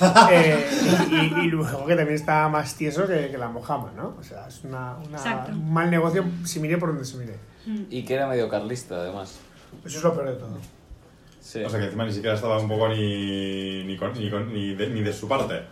[0.30, 0.64] eh,
[1.42, 4.14] y, luego que también estaba más tieso que, que la mojama, ¿no?
[4.18, 4.96] O sea, es una,
[5.48, 7.34] un mal negocio si mire por donde se mire.
[7.66, 7.82] Mm.
[7.90, 9.40] Y que era medio carlista, además.
[9.84, 10.58] Eso es lo peor de todo.
[11.40, 11.64] Sí.
[11.64, 14.74] O sea que encima ni siquiera estaba un poco ni, ni, con- ni, con- ni
[14.76, 15.62] de, ni de su parte.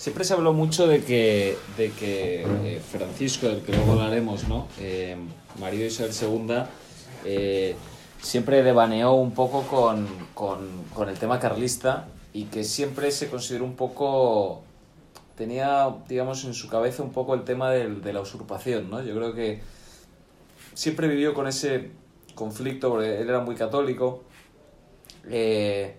[0.00, 4.66] Siempre se habló mucho de que, de que eh, Francisco, del que luego hablaremos, ¿no?
[4.80, 5.14] Eh,
[5.58, 6.12] marido de Isabel
[6.48, 6.54] II,
[7.26, 7.76] eh,
[8.22, 13.64] siempre devaneó un poco con, con- con el tema carlista y que siempre se consideró
[13.66, 14.62] un poco...
[15.36, 19.02] tenía, digamos, en su cabeza un poco el tema del- de la usurpación, ¿no?
[19.02, 19.60] Yo creo que
[20.72, 21.90] siempre vivió con ese
[22.34, 24.22] conflicto, porque él era muy católico.
[25.28, 25.94] eh,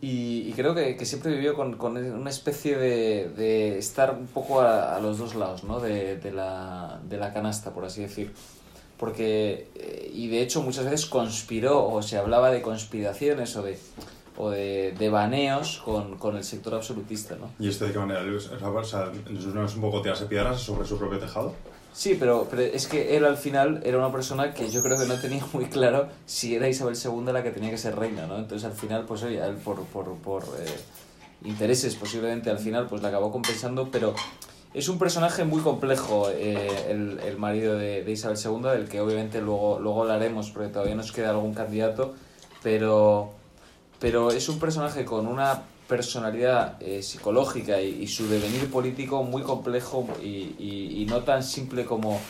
[0.00, 4.26] y, y creo que, que siempre vivió con, con una especie de, de estar un
[4.26, 5.80] poco a, a los dos lados, ¿no?
[5.80, 8.32] De, de la, de la canasta, por así decir.
[8.96, 13.78] Porque, eh, y de hecho muchas veces conspiró o se hablaba de conspiraciones o de,
[14.36, 17.50] o de, de baneos con, con el sector absolutista, ¿no?
[17.58, 18.22] ¿Y esto de qué manera?
[18.22, 19.12] O sea, o sea,
[19.54, 21.54] ¿no es un poco tirarse piedras sobre su propio tejado?
[21.98, 25.06] Sí, pero, pero es que él al final era una persona que yo creo que
[25.06, 28.38] no tenía muy claro si era Isabel II la que tenía que ser reina, ¿no?
[28.38, 30.78] Entonces al final, pues oye, él por, por, por eh,
[31.44, 34.14] intereses posiblemente al final, pues la acabó compensando, pero
[34.74, 39.00] es un personaje muy complejo eh, el, el marido de, de Isabel II, del que
[39.00, 42.14] obviamente luego, luego hablaremos porque todavía nos queda algún candidato,
[42.62, 43.32] pero,
[43.98, 49.42] pero es un personaje con una personalidad eh, psicológica y, y su devenir político muy
[49.42, 52.20] complejo y, y- y no tan simple como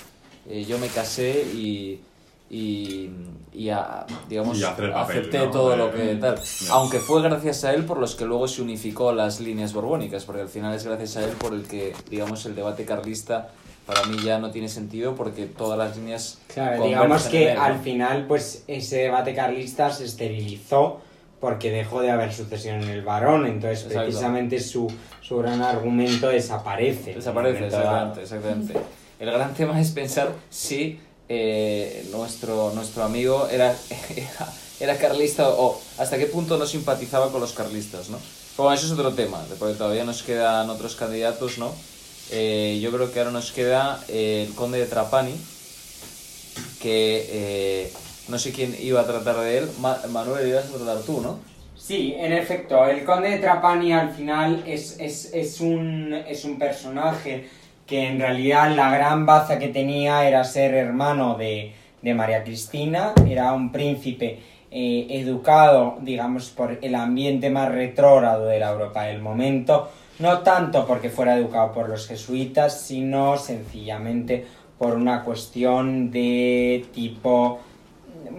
[0.48, 2.00] eh, yo me casé y,
[2.48, 3.10] y,
[3.52, 5.50] y a- digamos papel, acepté ¿no?
[5.50, 6.38] todo De- lo que tal
[6.70, 10.42] aunque fue gracias a él por los que luego se unificó las líneas borbónicas porque
[10.42, 13.50] al final es gracias a él por el que digamos el debate carlista
[13.86, 17.62] para mí ya no tiene sentido porque todas las líneas Claro, digamos que él, ¿no?
[17.64, 21.00] al final, pues ese debate carlista se esterilizó
[21.40, 24.04] porque dejó de haber sucesión en el varón, entonces Exacto.
[24.04, 27.14] precisamente su, su gran argumento desaparece.
[27.14, 28.74] Desaparece, exactamente, exactamente.
[29.20, 33.74] El gran tema es pensar si eh, nuestro, nuestro amigo era,
[34.16, 38.18] era, era carlista o hasta qué punto no simpatizaba con los carlistas, ¿no?
[38.56, 41.72] Bueno, eso es otro tema, porque todavía nos quedan otros candidatos, ¿no?
[42.32, 45.34] Eh, yo creo que ahora nos queda eh, el conde de Trapani,
[46.80, 47.92] que eh,
[48.28, 49.68] no sé quién iba a tratar de él.
[49.80, 51.38] Ma- Manuel, ibas a tratar tú, ¿no?
[51.76, 56.58] Sí, en efecto, el conde de Trapani al final es, es, es, un, es un
[56.58, 57.48] personaje
[57.86, 61.72] que en realidad la gran baza que tenía era ser hermano de,
[62.02, 64.40] de María Cristina, era un príncipe
[64.70, 69.88] eh, educado, digamos, por el ambiente más retrógrado de la Europa del momento,
[70.18, 74.44] no tanto porque fuera educado por los jesuitas, sino sencillamente
[74.78, 77.60] por una cuestión de tipo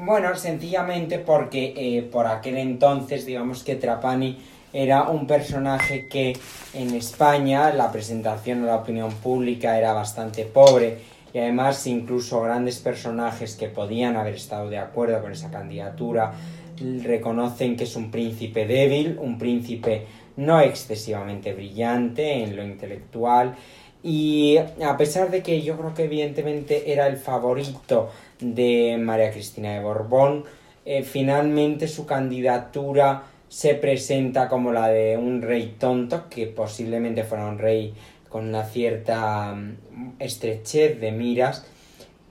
[0.06, 4.38] bueno, sencillamente porque eh, por aquel entonces, digamos que Trapani
[4.72, 6.38] era un personaje que
[6.74, 11.00] en España la presentación a la opinión pública era bastante pobre
[11.34, 16.34] y además incluso grandes personajes que podían haber estado de acuerdo con esa candidatura
[17.04, 20.06] reconocen que es un príncipe débil, un príncipe
[20.38, 23.56] no excesivamente brillante en lo intelectual
[24.02, 28.10] y a pesar de que yo creo que evidentemente era el favorito
[28.40, 30.46] de María Cristina de Borbón,
[30.86, 37.48] eh, finalmente su candidatura se presenta como la de un rey tonto, que posiblemente fuera
[37.48, 37.94] un rey
[38.30, 41.66] con una cierta mm, estrechez de miras.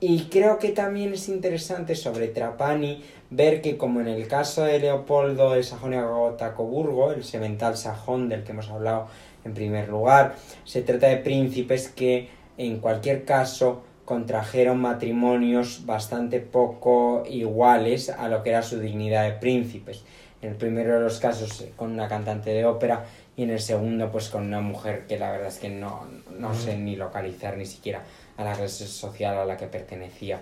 [0.01, 4.79] Y creo que también es interesante sobre Trapani ver que como en el caso de
[4.79, 9.09] Leopoldo de Sajonia-Gotacoburgo, el semental sajón del que hemos hablado
[9.45, 17.25] en primer lugar, se trata de príncipes que en cualquier caso contrajeron matrimonios bastante poco
[17.29, 20.03] iguales a lo que era su dignidad de príncipes.
[20.41, 23.05] En el primero de los casos con una cantante de ópera
[23.37, 26.07] y en el segundo pues con una mujer que la verdad es que no,
[26.39, 28.03] no sé ni localizar ni siquiera
[28.39, 30.41] a la clase social a la que pertenecía.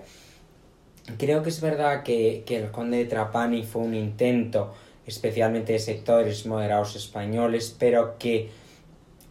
[1.18, 4.74] Creo que es verdad que, que el conde de Trapani fue un intento
[5.08, 8.48] especialmente de sectores moderados españoles, pero que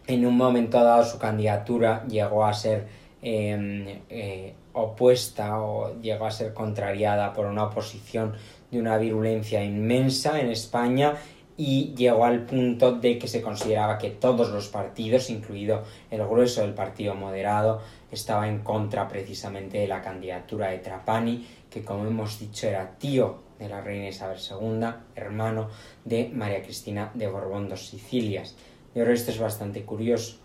[0.07, 6.31] en un momento dado su candidatura llegó a ser em, eh, opuesta o llegó a
[6.31, 8.35] ser contrariada por una oposición
[8.69, 11.15] de una virulencia inmensa en España
[11.57, 16.61] y llegó al punto de que se consideraba que todos los partidos, incluido el grueso
[16.61, 17.81] del Partido Moderado,
[18.11, 23.39] estaba en contra precisamente de la candidatura de Trapani, que como hemos dicho era tío
[23.57, 25.69] de la reina Isabel II, hermano
[26.03, 28.55] de María Cristina de Borbón dos Sicilias.
[28.93, 30.37] Y ahora esto es bastante curioso.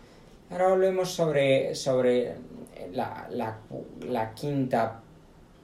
[0.50, 2.34] Ahora volvemos sobre, sobre
[2.92, 3.58] la, la,
[4.08, 5.00] la quinta,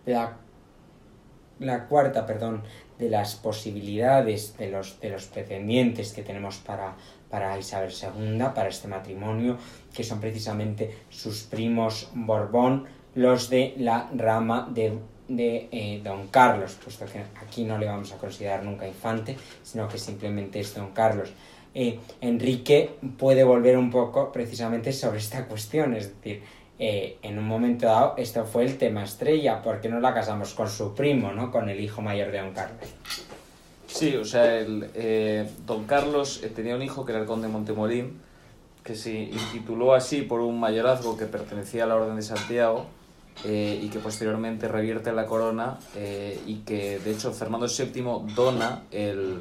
[0.06, 2.62] la, cuarta, perdón,
[2.98, 6.97] de las posibilidades de los, de los pretendientes que tenemos para,
[7.30, 9.59] para Isabel II, para este matrimonio,
[9.94, 14.98] que son precisamente sus primos Borbón, los de la rama de,
[15.28, 19.88] de eh, Don Carlos, puesto que aquí no le vamos a considerar nunca infante, sino
[19.88, 21.32] que simplemente es Don Carlos.
[21.78, 26.43] Eh, Enrique puede volver un poco precisamente sobre esta cuestión, es decir,
[26.78, 30.52] eh, en un momento dado esto fue el tema estrella, ¿por qué no la casamos
[30.52, 31.50] con su primo, ¿no?
[31.50, 32.88] con el hijo mayor de Don Carlos?
[33.86, 37.48] Sí, o sea, el, eh, Don Carlos eh, tenía un hijo que era el conde
[37.48, 38.20] Montemolín,
[38.84, 42.86] que se intituló así por un mayorazgo que pertenecía a la Orden de Santiago
[43.44, 45.78] y que posteriormente revierte la corona
[46.46, 49.40] y que de hecho Fernando VII dona el,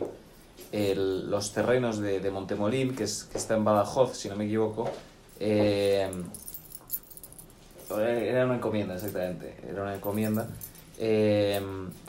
[0.72, 4.90] el, los terrenos de, de que, es, que, está en Badajoz, si no me equivoco,
[7.90, 9.56] era una encomienda, exactamente.
[9.70, 10.48] Era una encomienda.
[10.98, 11.62] Eh,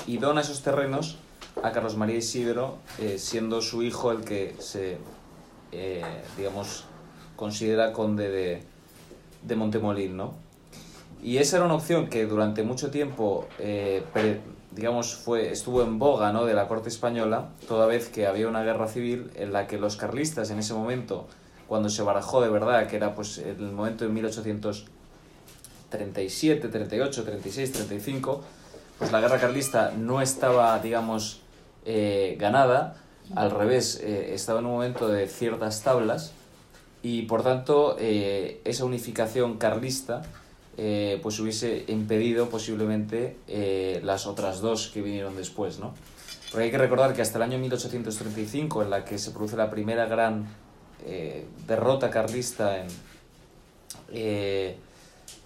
[0.07, 1.19] y dona esos terrenos
[1.63, 4.99] a Carlos María Isidro, eh, siendo su hijo el que se,
[5.73, 6.05] eh,
[6.37, 6.85] digamos,
[7.35, 8.63] considera conde de,
[9.43, 10.35] de Montemolín, ¿no?
[11.23, 13.49] Y esa era una opción que durante mucho tiempo,
[14.71, 16.45] digamos, fue, estuvo en boga, ¿no?
[16.45, 19.97] De la corte española, toda vez que había una guerra civil en la que los
[19.97, 21.27] carlistas en ese momento,
[21.67, 24.87] cuando se barajó de verdad, que era pues el momento de 1800
[25.91, 28.43] 37, 38, 36, 35,
[28.99, 31.41] pues la guerra carlista no estaba, digamos,
[31.85, 32.97] eh, ganada,
[33.35, 36.33] al revés, eh, estaba en un momento de ciertas tablas
[37.03, 40.23] y por tanto eh, esa unificación carlista
[41.23, 43.39] pues hubiese impedido posiblemente
[44.03, 45.95] las otras dos que vinieron después, ¿no?
[46.51, 49.71] Porque hay que recordar que hasta el año 1835, en la que se produce la
[49.71, 50.47] primera gran
[51.67, 52.89] derrota carlista en,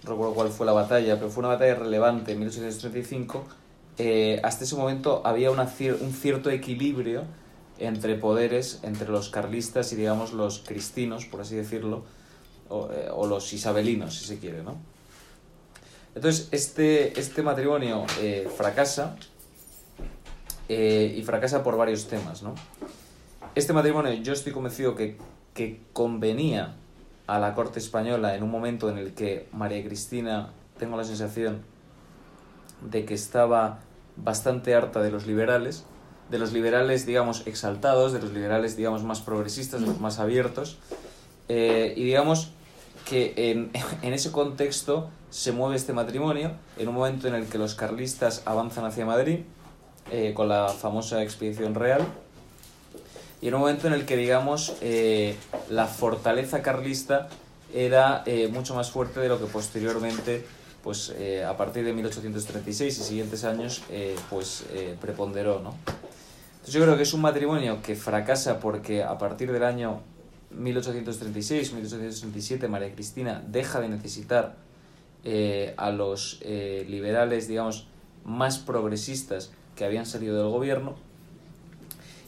[0.03, 3.45] recuerdo cuál fue la batalla, pero fue una batalla relevante en 1835,
[3.97, 7.23] eh, hasta ese momento había una un cierto equilibrio
[7.77, 12.03] entre poderes, entre los carlistas y digamos los cristinos, por así decirlo,
[12.69, 14.77] o, eh, los isabelinos, si se quiere, ¿no?
[16.15, 19.15] Entonces, este, este matrimonio eh, fracasa
[20.67, 22.55] y fracasa por varios temas, ¿no?
[23.55, 25.17] Este matrimonio yo estoy convencido que,
[25.53, 26.75] que convenía
[27.31, 31.61] a la corte española en un momento en el que María Cristina, tengo la sensación
[32.81, 33.79] de que estaba
[34.17, 35.85] bastante harta de los liberales,
[36.29, 40.77] de los liberales, digamos, exaltados, de los liberales, digamos, más progresistas, más abiertos,
[41.47, 42.51] eh, y digamos
[43.09, 43.71] que en,
[44.01, 48.41] en, ese contexto se mueve este matrimonio, en un momento en el que los carlistas
[48.45, 49.39] avanzan hacia Madrid,
[50.11, 52.05] eh, con la famosa expedición real,
[53.41, 55.35] y en un momento en el que, digamos, eh,
[55.69, 57.27] la fortaleza carlista
[57.73, 60.45] era eh, mucho más fuerte de lo que posteriormente,
[60.83, 63.81] pues eh, a partir de 1836 y siguientes años,
[64.29, 64.65] pues
[64.99, 65.75] preponderó, ¿no?
[66.51, 70.01] Entonces yo creo que es un matrimonio que fracasa porque a partir del año
[70.55, 74.57] 1836-1837 María Cristina deja de necesitar
[75.77, 77.87] a los liberales, digamos,
[78.23, 80.95] más progresistas que habían salido del gobierno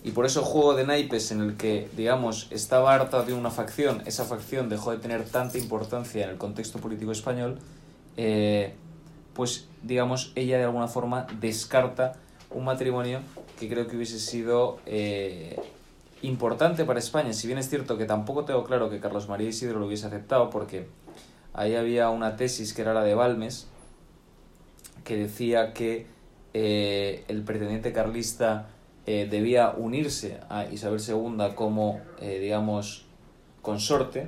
[0.04, 4.04] y por eso juego de naipes en el que, digamos, estaba harta de una facción,
[4.06, 7.60] esa facción dejó de tener tanta importancia en el contexto político español,
[8.18, 8.74] eh,
[9.34, 12.14] pues, digamos, ella de alguna forma descarta
[12.52, 13.22] un matrimonio
[13.58, 15.58] que creo que hubiese sido eh,
[16.22, 17.32] importante para España.
[17.32, 20.50] Si bien es cierto que tampoco tengo claro que Carlos María Isidro lo hubiese aceptado,
[20.50, 20.88] porque
[21.54, 23.68] ahí había una tesis que era la de Balmes,
[25.06, 26.08] que decía que
[26.54, 28.68] eh, el pretendiente carlista
[29.06, 33.06] eh, debía unirse a Isabel II como, eh, digamos,
[33.62, 34.28] consorte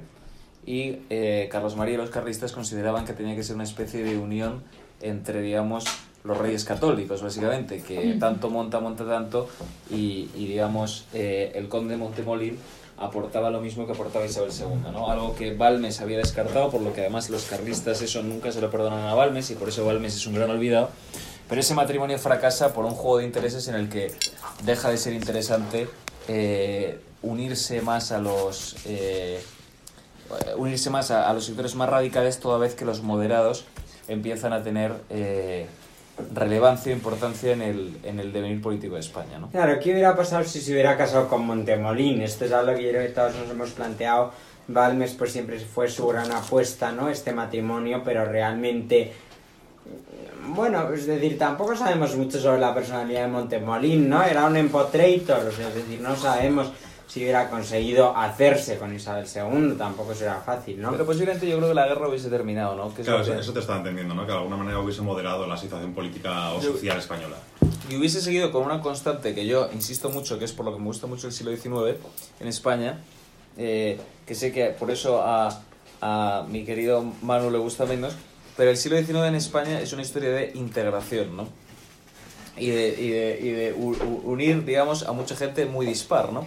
[0.65, 4.17] y eh, Carlos María y los carlistas consideraban que tenía que ser una especie de
[4.17, 4.63] unión
[5.01, 5.85] entre, digamos,
[6.23, 9.47] los reyes católicos, básicamente, que tanto monta, monta tanto,
[9.91, 12.57] y, y, digamos, eh, el conde Montemolín
[12.97, 15.11] aportaba lo mismo que aportaba Isabel II, ¿no?
[15.11, 18.71] Algo que Balmes había descartado, por lo que además los carlistas eso nunca se lo
[18.71, 20.89] perdonan a Balmes, y por eso Balmes es un gran olvidado.
[21.47, 24.11] Pero ese matrimonio fracasa por un juego de intereses en el que
[24.63, 25.87] deja de ser interesante
[26.27, 28.75] eh, unirse más a los...
[28.85, 29.41] eh,
[30.57, 33.65] unirse más a, a los sectores más radicales toda vez que los moderados
[34.07, 35.67] empiezan a tener eh,
[36.33, 39.37] relevancia e importancia en el, en el devenir político de España.
[39.37, 39.49] ¿no?
[39.51, 42.21] Claro, ¿qué hubiera pasado si se hubiera casado con Montemolín?
[42.21, 44.31] Esto es algo que todos nos hemos planteado.
[44.67, 47.09] Balmes pues siempre fue su gran apuesta, ¿no?
[47.09, 49.13] Este matrimonio, pero realmente...
[50.47, 54.23] Bueno, es decir, tampoco sabemos mucho sobre la personalidad de Montemolín, ¿no?
[54.23, 56.71] Era un empotrator, o sea, es decir, no sabemos
[57.07, 60.91] si hubiera conseguido hacerse con Isabel II, tampoco será fácil, ¿no?
[60.91, 62.89] Pero posiblemente yo creo que la guerra hubiese terminado, ¿no?
[62.89, 64.25] Claro, eso, te estaba entendiendo, ¿no?
[64.25, 67.37] Que de alguna manera hubiese moderado la situación política o social española.
[67.89, 70.79] y hubiese seguido con una constante que yo insisto mucho, que es por lo que
[70.79, 71.97] me gusta mucho el siglo XIX
[72.39, 72.99] en España,
[73.57, 75.61] eh, que sé que por eso a,
[76.01, 78.13] a mi querido Manu le gusta menos,
[78.57, 81.47] pero el siglo XIX en España es una historia de integración, ¿no?
[82.57, 83.75] Y de,
[84.23, 86.45] unir, digamos, a mucha gente muy dispar, ¿no?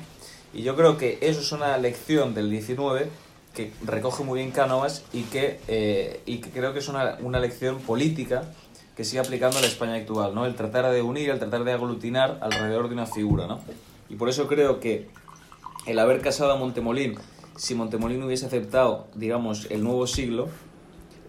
[0.54, 3.10] Y yo creo que eso es una lección del XIX
[3.54, 7.40] que recoge muy bien Cánovas y que, eh, y que creo que es una, una
[7.40, 8.44] lección política
[8.96, 10.46] que sigue aplicando a la España actual, ¿no?
[10.46, 13.60] El tratar de unir, el tratar de aglutinar alrededor de una figura, ¿no?
[14.08, 15.08] Y por eso creo que
[15.86, 17.18] el haber casado a Montemolín,
[17.56, 20.48] si Montemolín hubiese aceptado, digamos, el nuevo siglo,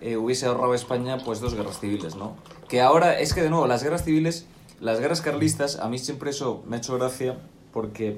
[0.02, 2.36] eh, hubiese ahorrado a España pues dos guerras civiles, ¿no?
[2.68, 4.46] Que ahora, es que de nuevo, las guerras civiles,
[4.80, 7.38] las guerras carlistas, a mí siempre eso me ha hecho gracia
[7.74, 8.18] porque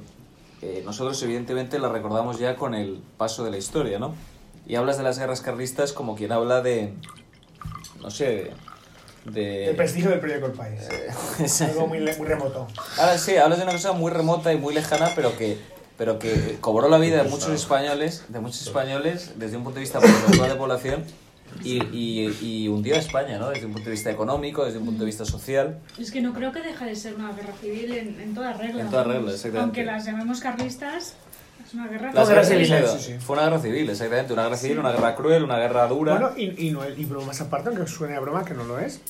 [0.62, 4.14] eh, nosotros evidentemente las recordamos ya con el paso de la historia, ¿no?
[4.68, 6.94] Y hablas de las guerras carlistas como quien habla de,
[8.02, 8.52] no sé,
[9.26, 9.70] de...
[9.70, 10.82] El prestigio del periódico El País.
[11.40, 12.68] Esa- Algo muy, muy remoto.
[13.00, 15.58] Ahora sí, hablas de una cosa muy remota y muy lejana, pero que,
[15.98, 19.82] pero que cobró la vida de muchos españoles, de muchos españoles, desde un punto de
[19.82, 21.06] vista de población,
[21.64, 23.50] y, y, y hundió a España, ¿no?
[23.50, 25.80] Desde un punto de vista económico, desde un punto de vista social.
[26.00, 28.82] Es que no creo que deje de ser una guerra civil en, en toda regla.
[28.82, 29.60] En toda regla, exactamente.
[29.60, 31.16] Aunque las llamemos carlistas,
[31.66, 33.20] es una guerra Las guerra guerras civil, sí, sí.
[33.20, 34.34] Fue una guerra civil, exactamente.
[34.34, 36.14] Una guerra civil, una guerra cruel, una guerra dura.
[36.14, 39.02] Bueno, y, y, no, y bromas aparte, aunque suene a broma, que no lo es.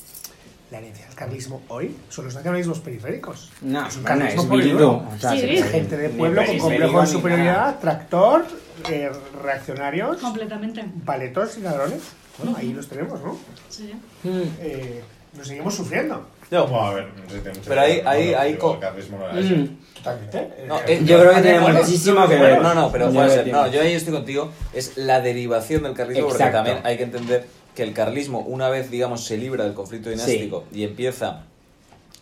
[0.71, 3.51] La herencia del carlismo hoy son los nacionalismos periféricos.
[3.61, 4.69] No, es un carlismo es Bildu.
[4.77, 5.05] duro.
[5.13, 5.41] o sea, Sí.
[5.41, 8.45] puede- Gente de pueblo con complejo de superioridad, tractor,
[8.89, 9.11] eh,
[9.43, 10.85] reaccionarios, Completamente.
[11.05, 12.01] paletos y ladrones.
[12.37, 13.37] Bueno, ahí los tenemos, ¿no?
[13.69, 13.91] Sí.
[14.23, 14.41] Mm.
[14.59, 15.01] Eh,
[15.37, 16.25] nos seguimos sufriendo.
[16.49, 18.39] No, Bueno, a ver, no sé si Pero ahí- ahí- ¿no?
[18.39, 18.73] ahí no.
[18.73, 19.77] Mm.
[19.95, 20.37] Totalmente.
[20.39, 22.61] Eh, No, eh, Yo creo que tiene bueno, muchísimo que ver.
[22.61, 23.47] No, no, pero puede ser.
[23.47, 24.51] No, yo ahí estoy contigo.
[24.73, 28.91] Es la derivación del carlismo, porque también hay que entender que el carlismo, una vez,
[28.91, 31.43] digamos, se libra del conflicto dinástico y empieza,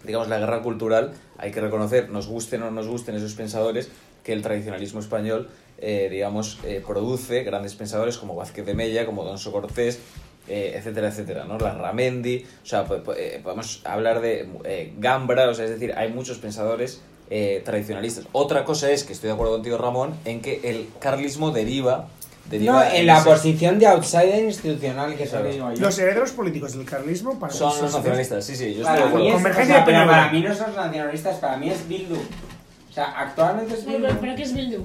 [0.03, 3.90] digamos, la guerra cultural, hay que reconocer, nos gusten o no nos gusten esos pensadores,
[4.23, 5.49] que el tradicionalismo español,
[5.81, 9.99] eh, digamos, eh, produce grandes pensadores como Vázquez de Mella, como Donso Cortés,
[10.47, 11.57] eh, etcétera, etcétera, ¿no?
[11.60, 12.85] La Ramendi, o sea,
[13.18, 18.26] eh, podemos hablar de eh, Gambra, o sea, es decir, hay muchos pensadores eh, tradicionalistas.
[18.31, 22.07] Otra cosa es que estoy de acuerdo contigo, Ramón, en que el carlismo deriva...
[22.49, 25.80] deriva No, en la ese- posición de outsider institucional que que digo yo.
[25.80, 29.06] Los herederos políticos del carlismo para Son los nacionalistas, sí, sí, yo estoy de Para
[29.06, 29.19] acuerdo.
[29.19, 32.15] mí, es, o Convergencia sea, pero para mí no son nacionalistas, para mí es Bildu.
[32.15, 34.15] O sea, actualmente es Pero, Bildu.
[34.19, 34.84] pero ¿qué es Bildu?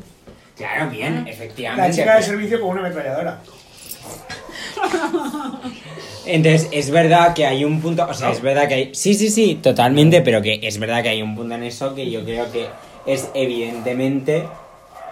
[0.56, 1.88] Claro, bien, efectivamente.
[1.88, 3.40] La chica de servicio con una ametralladora.
[6.26, 8.94] Entonces, es verdad que hay un punto, o sea, es verdad que hay...
[8.94, 12.10] Sí, sí, sí, totalmente, pero que es verdad que hay un punto en eso que
[12.10, 12.68] yo creo que
[13.04, 14.48] es evidentemente,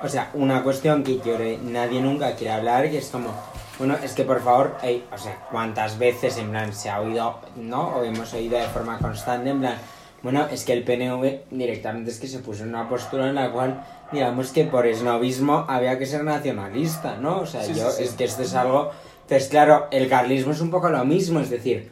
[0.03, 3.35] o sea, una cuestión que yo creo que nadie nunca quiere hablar, que es como,
[3.79, 4.77] bueno, es que por favor,
[5.13, 7.97] o sea, cuántas veces en plan se ha oído, ¿no?
[7.97, 9.75] O hemos oído de forma constante, en plan,
[10.23, 13.51] bueno, es que el PNV directamente es que se puso en una postura en la
[13.51, 17.41] cual, digamos que por esnovismo había que ser nacionalista, ¿no?
[17.41, 18.03] O sea, Sí, yo, sí, sí.
[18.05, 18.91] es que esto es algo...
[19.23, 21.91] Entonces, claro, el carlismo es un poco lo mismo, es decir,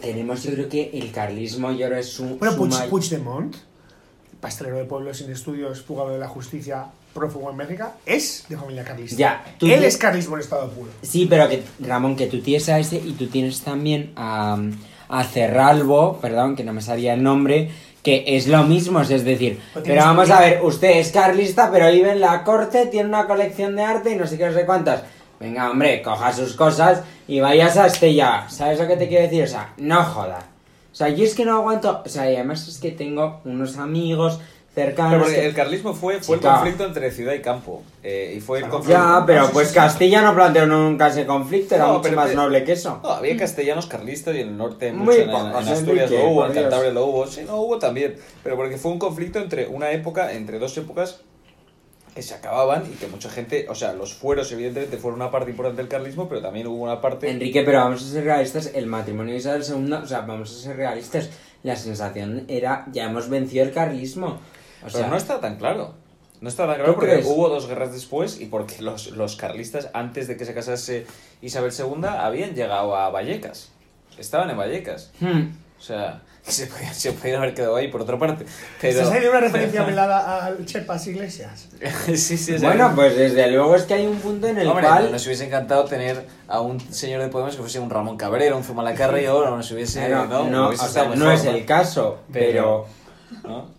[0.00, 2.36] tenemos yo creo que el carlismo yo creo es su...
[2.38, 3.56] Bueno, Puig, may- Puigdemont,
[4.40, 8.84] pastelero de pueblo sin estudios, fugado de la justicia, prófugo en Bélgica, es de familia
[8.84, 9.16] carlista.
[9.16, 10.90] Ya, tú Él te- es carlismo en estado puro.
[11.02, 14.58] Sí, pero que, Ramón, que tú tienes a ese y tú tienes también a,
[15.08, 17.70] a Cerralbo, perdón, que no me salía el nombre,
[18.02, 22.12] que es lo mismo, es decir, pero vamos a ver, usted es carlista, pero vive
[22.12, 25.02] en la corte, tiene una colección de arte y no sé qué, no sé cuántas.
[25.38, 28.44] Venga, hombre, coja sus cosas y vayas a Estella.
[28.48, 29.44] ¿Sabes lo que te quiero decir?
[29.44, 30.40] O sea, no joda.
[30.92, 32.02] O sea, yo es que no aguanto.
[32.04, 34.40] O sea, y además es que tengo unos amigos
[34.84, 35.18] cercanos.
[35.22, 37.82] porque que- el carlismo fue, fue el conflicto entre ciudad y campo.
[38.02, 38.76] eh, y fue el Claro.
[38.78, 39.00] conflicto...
[39.02, 39.74] Ya, pero No, pues sí.
[39.74, 42.98] Castilla no planteó nunca ese conflicto, era No, mucho pero- más pero- noble que eso.
[43.02, 46.22] No, había castellanos carlistas y en el norte Muy mucho, en, pocos, en Asturias Enrique,
[46.24, 46.52] lo hubo, en.
[46.54, 50.32] Cantabria lo hubo, sí, no hubo también, pero porque fue un conflicto entre una época,
[50.32, 51.20] entre dos épocas
[52.14, 55.50] que se acababan y que mucha gente, o sea, los fueros evidentemente fueron una parte
[55.50, 57.30] importante del carlismo, pero también hubo una parte...
[57.30, 60.60] Enrique, pero vamos a ser realistas, el matrimonio de Isabel II, o sea, vamos a
[60.62, 61.30] ser realistas,
[61.62, 64.38] la sensación era, ya hemos vencido el carlismo.
[64.80, 65.94] O pero sea, no está tan claro.
[66.40, 67.26] No está tan claro ¿Tú porque crees?
[67.26, 71.06] hubo dos guerras después y porque los, los carlistas, antes de que se casase
[71.42, 73.70] Isabel II, habían llegado a Vallecas.
[74.18, 75.10] Estaban en Vallecas.
[75.20, 75.48] hmm,
[75.78, 78.46] O sea, se podían, se podían haber quedado ahí por otra parte.
[78.80, 78.92] Pero...
[78.92, 81.68] ¿Estás haciendo una referencia velada al Chepas Iglesias?
[82.06, 82.56] sí, sí, sí.
[82.58, 85.12] Bueno, pues desde luego es que hay un punto en el Hombre, cual...
[85.12, 88.64] nos hubiese encantado tener a un señor de Podemos que fuese un Ramón Cabrera, un
[88.64, 90.08] Zumalacárregui, o no nos hubiese...
[90.08, 92.86] No, no, hubiese o estado sea, no mejor, es el caso, pero...
[93.44, 93.78] ¿no?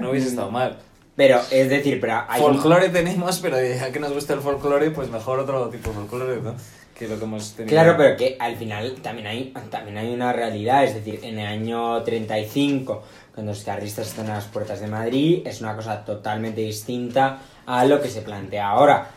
[0.00, 0.78] No hubiese estado mal.
[1.16, 4.90] Pero, es decir, pero hay un- Folclore tenemos, pero ya que nos gusta el folclore,
[4.90, 6.54] pues mejor otro tipo de folclore, ¿no?
[6.96, 7.70] Que lo que hemos tenido.
[7.74, 11.46] Claro, pero que al final también hay, también hay una realidad, es decir, en el
[11.46, 13.02] año 35,
[13.34, 17.84] cuando los carlistas están a las puertas de Madrid, es una cosa totalmente distinta a
[17.84, 19.08] lo que se plantea ahora.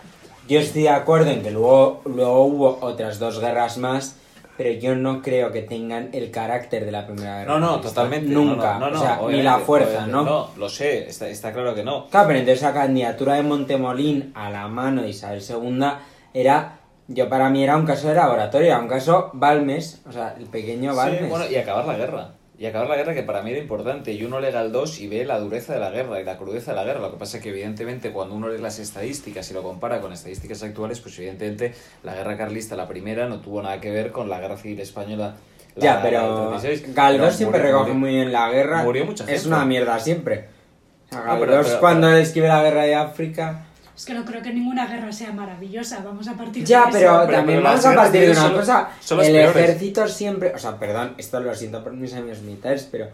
[0.48, 4.16] Yo estoy de acuerdo en que luego, luego hubo otras dos guerras más,
[4.58, 7.54] pero yo no creo que tengan el carácter de la primera guerra.
[7.54, 8.30] No, no, totalmente.
[8.30, 8.78] Nunca.
[8.78, 10.06] No, no, no, o sea, ni la fuerza.
[10.06, 10.24] ¿no?
[10.24, 12.08] No, lo sé, está, está claro que no.
[12.08, 15.86] Claro, pero entonces la candidatura de Montemolín a la mano de Isabel II
[16.34, 20.36] era, yo para mí era un caso de laboratorio, era un caso Balmes, o sea,
[20.38, 21.22] el pequeño Balmes.
[21.22, 22.30] Sí, bueno, y acabar la guerra.
[22.64, 24.14] Y acabar la guerra que para mí era importante.
[24.14, 26.72] Y uno lee el 2 y ve la dureza de la guerra y la crudeza
[26.72, 27.02] de la guerra.
[27.02, 30.14] Lo que pasa es que evidentemente cuando uno lee las estadísticas y lo compara con
[30.14, 31.74] estadísticas actuales, pues evidentemente
[32.04, 35.36] la guerra carlista, la primera, no tuvo nada que ver con la guerra civil española.
[35.76, 36.22] la- ya, pero
[36.52, 36.96] del 36.
[36.96, 38.84] Galdós Pero siempre murió- recoge murió- muy bien la guerra.
[38.84, 39.48] murió mucha Es gente.
[39.48, 40.46] una mierda siempre.
[41.08, 43.66] O sea, Ah, pero- Galdós pero- cuando escribe la guerra de África...
[43.96, 46.02] Es que no creo que ninguna guerra sea maravillosa.
[46.04, 46.98] Vamos a partir Ya, de eso.
[47.00, 48.90] pero Pero- también pero vamos a partir de una son- cosa.
[49.02, 49.56] son el peores.
[49.64, 50.52] ejército siempre.
[50.54, 53.08] O sea, perdón, esto lo siento por mis amigos militares, pero.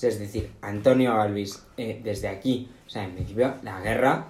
[0.00, 4.26] Es decir, Antonio Alvis, eh, desde aquí, o sea, en principio, la guerra.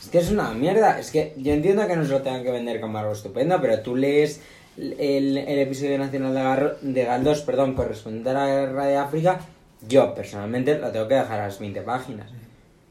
[0.00, 1.00] Es que es una mierda.
[1.00, 3.96] Es que yo entiendo que nos lo tengan que vender como algo estupendo, pero tú
[3.96, 4.40] lees
[4.78, 9.40] el, el episodio nacional de, Garro- de Galdós, perdón, correspondiente a la guerra de África.
[9.88, 12.28] Yo personalmente lo tengo que dejar a las 20 páginas.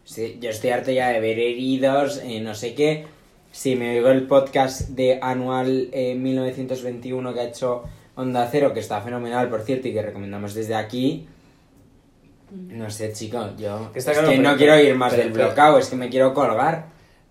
[0.09, 3.05] Sí, yo estoy harto ya de ver heridos, eh, no sé qué.
[3.51, 7.83] Si me oigo el podcast de Anual eh, 1921 que ha hecho
[8.15, 11.27] Onda Cero, que está fenomenal, por cierto, y que recomendamos desde aquí.
[12.51, 15.77] No sé, chico, yo Que es claro, que no quiero ir más pero- del bloqueo,
[15.77, 16.85] es que me quiero colgar,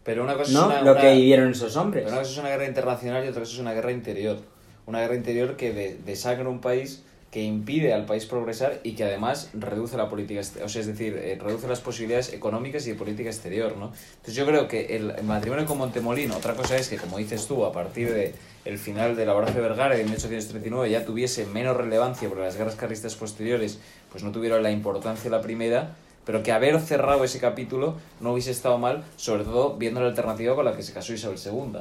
[0.05, 0.61] Pero una cosa ¿no?
[0.61, 2.05] es una, Lo una- que vivieron esos hombres.
[2.05, 4.39] Pero una cosa es una guerra internacional y otra cosa es una guerra interior.
[4.87, 9.05] Una guerra interior que de- desangra un país, que impide al país progresar y que
[9.05, 12.97] además reduce la política, o sea, es decir, eh, reduce las posibilidades económicas y de
[12.97, 13.93] política exterior, ¿no?
[14.13, 17.67] Entonces yo creo que el, matrimonio con Montemolín, otra cosa es que, como dices tú,
[17.67, 18.35] a partir de
[18.65, 22.77] el final de la Horacio Vergara de 1839 ya tuviese menos relevancia porque las guerras
[22.77, 23.79] carlistas posteriores
[24.11, 28.33] pues no tuvieron la importancia de la primera, pero que haber cerrado ese capítulo no
[28.33, 31.81] hubiese estado mal, sobre todo viendo la alternativa con la que se casó Isabel II.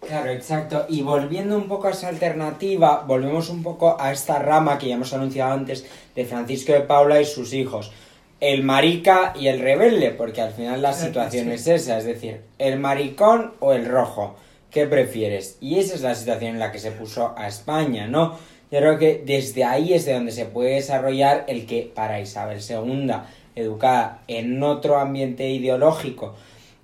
[0.00, 0.86] Claro, exacto.
[0.88, 4.94] Y volviendo un poco a esa alternativa, volvemos un poco a esta rama que ya
[4.94, 7.92] hemos anunciado antes de Francisco de Paula y sus hijos.
[8.40, 11.52] El marica y el rebelde, porque al final la situación sí.
[11.52, 14.36] es esa, es decir, el maricón o el rojo,
[14.70, 15.58] ¿qué prefieres?
[15.60, 18.38] Y esa es la situación en la que se puso a España, ¿no?
[18.70, 22.60] Yo creo que desde ahí es de donde se puede desarrollar el que para Isabel
[22.66, 23.12] II,
[23.56, 26.36] educada en otro ambiente ideológico,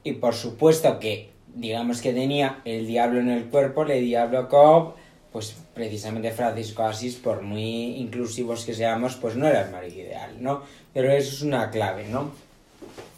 [0.04, 4.96] y por supuesto que digamos que tenía el diablo en el cuerpo, le diablo cop,
[5.32, 10.36] pues precisamente Francisco Asís, por muy inclusivos que seamos, pues no era el marido ideal,
[10.40, 10.62] ¿no?
[10.94, 12.30] Pero eso es una clave, ¿no?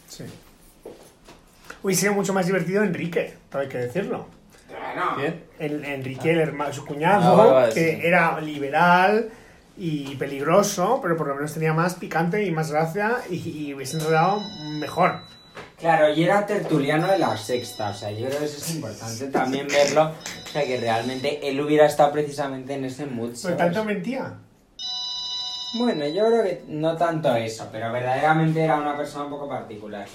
[0.08, 0.24] Sí.
[1.82, 4.26] Hubiese sido mucho más divertido Enrique, todo hay que decirlo.
[5.16, 5.44] ¿Bien?
[5.60, 8.06] El, Enrique, el hermano, su cuñado, Ah, que sí.
[8.06, 9.30] era liberal
[9.76, 13.36] y peligroso, pero por lo menos tenía más picante y más gracia y,
[13.68, 14.40] y hubiese enredado
[14.80, 15.20] mejor.
[15.78, 19.28] Claro, y era tertuliano de la sexta, o sea, yo creo que eso es importante
[19.28, 23.36] también verlo, o sea, que realmente él hubiera estado precisamente en ese mood.
[23.36, 23.56] ¿sabes?
[23.56, 24.34] tanto mentía.
[25.74, 30.08] Bueno, yo creo que no tanto eso, pero verdaderamente era una persona un poco particular.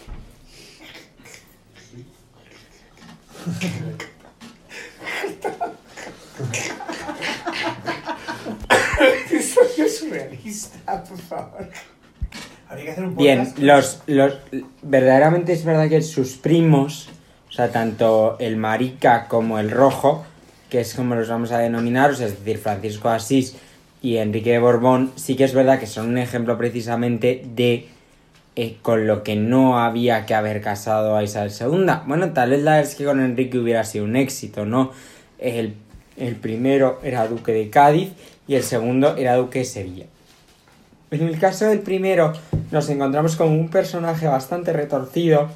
[9.90, 11.69] Surrealista, por favor.
[12.73, 14.33] Habría que hacer un Bien, los, los
[14.81, 17.07] verdaderamente es verdad que sus primos,
[17.49, 20.25] o sea, tanto el marica como el rojo,
[20.71, 23.55] que es como los vamos a denominar, o sea, es decir, Francisco Asís
[24.01, 27.87] y Enrique de Borbón sí que es verdad que son un ejemplo precisamente de
[28.55, 31.93] eh, con lo que no había que haber casado a Isabel II.
[32.07, 34.91] Bueno, tal vez la es que con Enrique hubiera sido un éxito, ¿no?
[35.37, 35.75] El,
[36.17, 38.13] el primero era duque de Cádiz
[38.47, 40.05] y el segundo era duque de Sevilla.
[41.14, 42.34] En el caso del primero
[42.72, 45.48] nos encontramos con un personaje bastante retorcido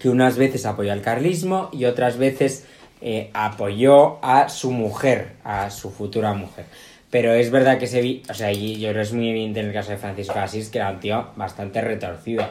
[0.00, 2.64] que unas veces apoyó al carlismo y otras veces
[3.00, 6.64] eh, apoyó a su mujer, a su futura mujer.
[7.10, 9.60] Pero es verdad que se vi, o sea, y yo creo que es muy evidente
[9.60, 12.44] en el caso de Francisco Asís que era un tío bastante retorcido.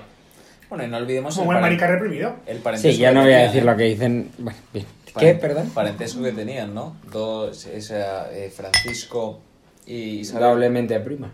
[0.70, 2.36] Bueno, y no olvidemos Como el, buen paren- marica reprimido.
[2.46, 3.66] el parentesco Sí, ya no voy a decir ¿eh?
[3.66, 4.32] lo que dicen.
[4.38, 4.86] Bueno, bien.
[5.20, 5.34] ¿Qué?
[5.34, 5.70] Perdón.
[5.74, 6.96] Parentesco que tenían, ¿no?
[7.12, 9.42] Dos, esa, eh, Francisco
[9.86, 11.30] y Isabel Doblemente prima.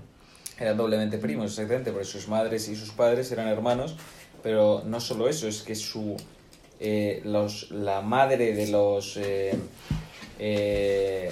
[0.59, 3.95] Eran doblemente primos, exactamente, porque sus madres y sus padres eran hermanos,
[4.43, 6.17] pero no solo eso, es que su
[6.79, 9.57] eh, los, la madre de los eh,
[10.39, 11.31] eh,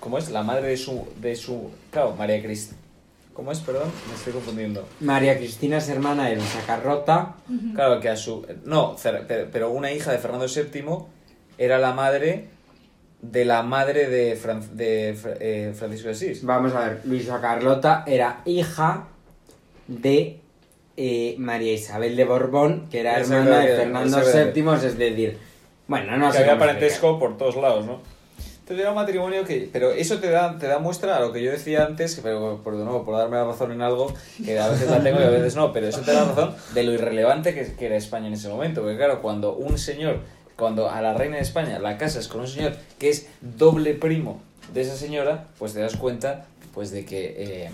[0.00, 0.30] ¿cómo es?
[0.30, 2.78] La madre de su de su claro, María Cristina.
[3.32, 3.60] ¿Cómo es?
[3.60, 4.88] Perdón, me estoy confundiendo.
[5.00, 7.36] María Cristina es hermana de Luisa Carrota.
[7.74, 8.96] Claro que a su no,
[9.52, 11.04] pero una hija de Fernando VII
[11.58, 12.48] era la madre
[13.22, 16.44] de la madre de, Fran- de Fra- eh, Francisco de Asís.
[16.44, 19.04] Vamos a ver, Luisa Carlota era hija
[19.88, 20.40] de
[20.96, 24.18] eh, María Isabel de Borbón, que era hermana de Fernando
[24.54, 25.38] VII, es decir,
[25.88, 28.00] bueno, no que sé había parentesco por todos lados, ¿no?
[28.60, 29.68] Entonces era un matrimonio que...
[29.72, 32.76] Pero eso te da, te da muestra a lo que yo decía antes, pero por
[32.76, 34.12] de nuevo, por darme la razón en algo,
[34.44, 36.82] que a veces la tengo y a veces no, pero eso te da razón de
[36.82, 38.80] lo irrelevante que, que era España en ese momento.
[38.80, 40.18] Porque claro, cuando un señor,
[40.56, 44.40] cuando a la reina de España la casas con un señor que es doble primo
[44.72, 46.46] de esa señora, pues te das cuenta
[46.76, 47.70] pues de que, eh,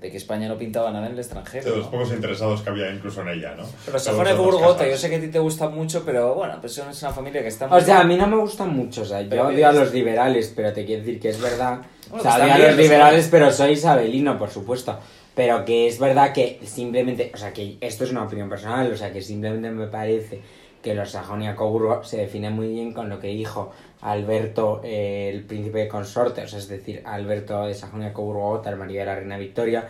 [0.00, 1.70] de que España no pintaba nada en el extranjero.
[1.70, 1.90] De los ¿no?
[1.90, 3.64] pocos interesados que había incluso en ella, ¿no?
[3.84, 4.90] Pero Sajonia casas.
[4.90, 7.48] yo sé que a ti te gusta mucho, pero bueno, pues es una familia que
[7.48, 9.72] está O sea, a mí no me gustan mucho, o sea, yo Pero odio a
[9.72, 11.80] los liberales, pero te quiero decir que es verdad.
[12.08, 14.98] Bueno, o sea, pues odio a los liberales, pero soy isabelino, por supuesto.
[15.34, 18.96] Pero que es verdad que simplemente, o sea, que esto es una opinión personal, o
[18.96, 20.40] sea, que simplemente me parece
[20.82, 25.88] que los Sajonia-Coburgo se definen muy bien con lo que dijo Alberto, eh, el príncipe
[25.88, 29.88] consorte, o sea, es decir, Alberto de Sajonia-Coburgo-Gotha, el marido de la reina Victoria,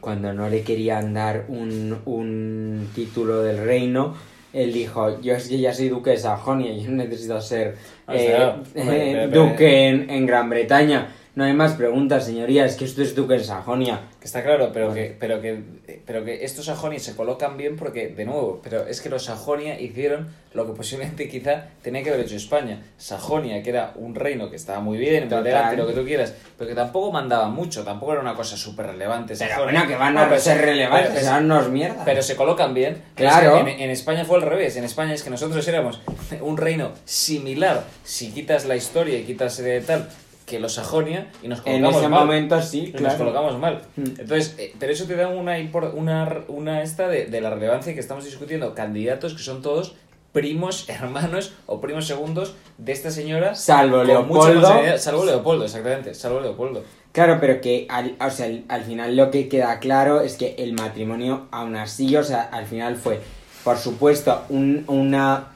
[0.00, 4.14] cuando no le querían dar un, un título del reino,
[4.52, 7.74] él dijo, yo es que ya soy duque de Sajonia, yo no necesito ser
[8.08, 8.62] eh, claro.
[8.74, 11.08] eh, duque en, en Gran Bretaña.
[11.34, 14.02] No hay más preguntas, señoría, es que esto es duque de Sajonia.
[14.20, 15.60] Que está claro, pero que, pero que,
[16.06, 19.78] pero que estos Sajonia se colocan bien porque, de nuevo, pero es que los Sajonia
[19.80, 22.80] hicieron lo que posiblemente quizá tenía que haber hecho España.
[22.98, 26.68] Sajonia, que era un reino que estaba muy bien, elegante, lo que tú quieras, pero
[26.68, 29.34] que tampoco mandaba mucho, tampoco era una cosa súper relevante.
[29.36, 29.72] Pero Sajonia.
[29.80, 32.02] bueno, que van a ser se- relevantes, pero- mierdas.
[32.04, 33.02] pero se colocan bien.
[33.16, 33.56] Claro.
[33.58, 34.76] es que en, en España fue al revés.
[34.76, 36.00] En España es que nosotros éramos
[36.40, 40.08] un reino similar, si quitas la historia y quitas eh, tal,
[40.46, 42.20] que los Sajonia, y nos en colocamos ese mal.
[42.26, 43.18] momento sí, Y nos claro.
[43.18, 43.82] colocamos mal.
[43.96, 44.02] Mm.
[44.20, 45.56] Entonces, eh, pero eso te da una,
[45.94, 48.74] una, una esta de, de la relevancia que estamos discutiendo.
[48.74, 49.94] Candidatos que son todos
[50.32, 53.54] primos, hermanos o primos segundos de esta señora.
[53.54, 54.98] Salvo Leopoldo.
[54.98, 56.12] Salvo Leopoldo, exactamente.
[56.14, 56.82] Salvo Leopoldo.
[57.12, 60.56] Claro, pero que al, o sea, al, al final lo que queda claro es que
[60.58, 63.20] el matrimonio, aún así, o sea, al final fue,
[63.62, 65.53] por supuesto, un- una,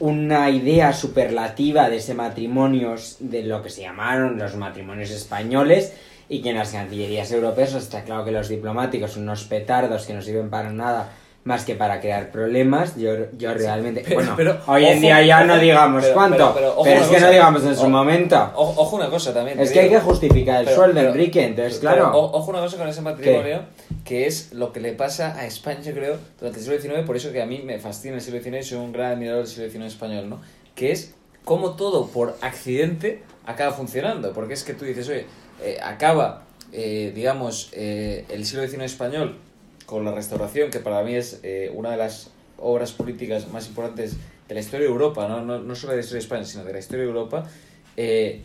[0.00, 5.92] una idea superlativa de ese matrimonio, de lo que se llamaron los matrimonios españoles,
[6.28, 10.14] y que en las cancillerías europeas está claro que los diplomáticos son unos petardos que
[10.14, 11.12] no sirven para nada
[11.44, 12.96] más que para crear problemas.
[12.96, 16.14] Yo, yo realmente, pero- bueno, pero, hoy en ojo, día ya ojo, no digamos pero-
[16.14, 18.50] cuánto, pero- es que no digamos en su O- momento.
[18.56, 19.60] O- ojo una cosa también.
[19.60, 22.10] Es que hay que justificar el sueldo, Enrique, entonces, claro.
[22.12, 23.60] o- ojo una cosa con ese matrimonio,
[24.04, 27.16] que es lo que le pasa a España, yo creo, durante el siglo XIX, por
[27.16, 29.52] eso que a mí me fascina el siglo XIX y soy un gran admirador del
[29.52, 30.40] siglo XIX español, ¿no?
[30.74, 31.14] Que es
[31.44, 34.32] cómo todo por accidente acaba funcionando.
[34.32, 35.26] Porque es que tú dices, oye,
[35.62, 36.42] eh, acaba,
[36.72, 39.36] eh, digamos, eh, el siglo XIX español
[39.86, 44.16] con la restauración, que para mí es eh, una de las obras políticas más importantes
[44.48, 46.64] de la historia de Europa, no, no, no solo de la historia de España, sino
[46.64, 47.48] de la historia de Europa.
[47.96, 48.42] eh,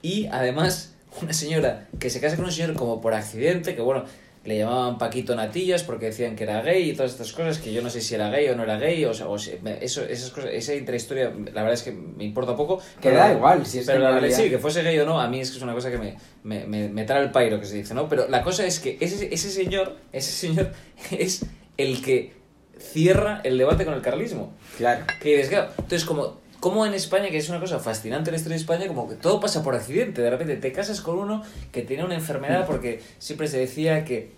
[0.00, 4.04] y además, una señora que se casa con un señor como por accidente, que bueno,
[4.48, 7.82] le llamaban Paquito Natillas porque decían que era gay y todas estas cosas, que yo
[7.82, 10.50] no sé si era gay o no era gay, o sea, o eso, esas cosas,
[10.54, 12.80] esa intrahistoria, la verdad es que me importa poco.
[13.00, 15.04] Que da igual, si es pero que la realidad, realidad- sí, que fuese gay o
[15.04, 17.30] no, a mí es que es una cosa que me, me, me, me trae el
[17.30, 18.08] pairo, que se dice, ¿no?
[18.08, 20.72] Pero la cosa es que ese, ese señor, ese señor
[21.10, 21.44] es
[21.76, 22.32] el que
[22.78, 24.54] cierra el debate con el carlismo.
[24.76, 25.04] Claro.
[25.22, 28.38] Que dices, claro, entonces como, como en España, que es una cosa fascinante en la
[28.38, 31.42] historia de España, como que todo pasa por accidente, de repente te casas con uno
[31.72, 34.37] que tiene una enfermedad porque siempre se decía que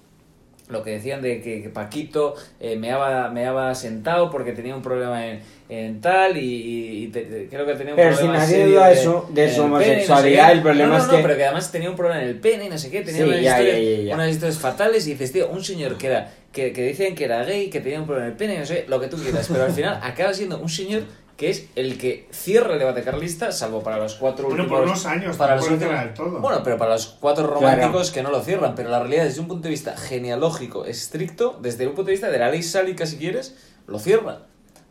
[0.70, 5.26] lo que decían de que, que Paquito eh, meaba, meaba sentado porque tenía un problema
[5.26, 8.56] en, en tal y, y te- te- creo que tenía un Pero si problema nadie
[8.56, 11.16] serio duda de su- de su no sé homosexualidad, el problema No, no, es no,
[11.16, 13.22] que- pero que además tenía un problema en el pene y no sé qué, tenía
[13.22, 14.14] Sí, unas, ya, historias, ya, ya, ya.
[14.14, 17.44] unas historias fatales y dices, tío, un señor que era que, que decían que era
[17.44, 19.46] gay, que tenía un problema en el pene y no sé, lo que tú quieras,
[19.50, 21.02] pero al final acaba siendo un señor
[21.40, 24.78] que es el que cierra el debate carlista, salvo para los cuatro Bueno, últimos...
[24.78, 26.38] por unos años, para los últimos- del todo.
[26.38, 29.48] Bueno, pero para los cuatro románticos que no lo cierran, pero la realidad desde un
[29.48, 33.16] punto de vista genealógico estricto, desde un punto de vista de la ley sálica si
[33.16, 33.54] quieres,
[33.86, 34.40] lo cierran.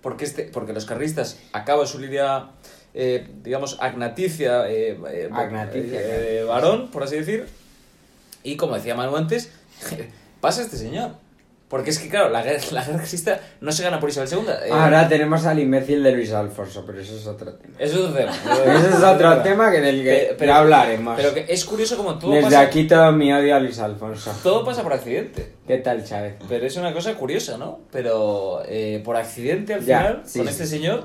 [0.01, 2.49] Porque, este, porque los carlistas acaban su línea,
[2.95, 7.47] eh, digamos, agnaticia, eh, eh, Agnaticia, eh, varón, por así decir,
[8.41, 9.51] y como decía Manu antes,
[10.41, 11.11] pasa este señor.
[11.69, 14.39] Porque es que, claro, la guerra, la guerra carlista no se gana por Isabel II.
[14.65, 17.75] eh, Ahora tenemos al imbécil de Luis Alfonso, pero eso es otro tema.
[17.77, 18.31] Eso es otro tema.
[18.75, 21.15] Ese es otro tema que del que Pero- ya hablaremos.
[21.15, 24.33] Pero que es curioso como todo Desde pasa, aquí todo mi odio a Luis Alfonso.
[24.41, 25.53] todo pasa por accidente.
[25.67, 26.37] ¿Qué tal, Chávez?
[26.49, 27.81] Pero es una cosa curiosa, ¿no?
[27.91, 31.03] Pero eh, por accidente al Ya, final, sí, con sí, este señor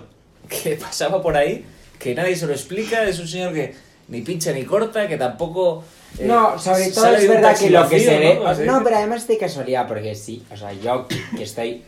[0.49, 1.62] que pasaba por ahí,
[1.99, 3.74] que nadie se lo explica, es un señor que
[4.09, 5.85] ni pincha ni corta, que tampoco...
[6.19, 8.41] eh, No, sobre todo es de verdad que lo que se ve.
[8.65, 8.82] ¿no?
[8.85, 10.45] pero además de casualidad, porque sí.
[10.53, 11.82] O sea, yo que estoy.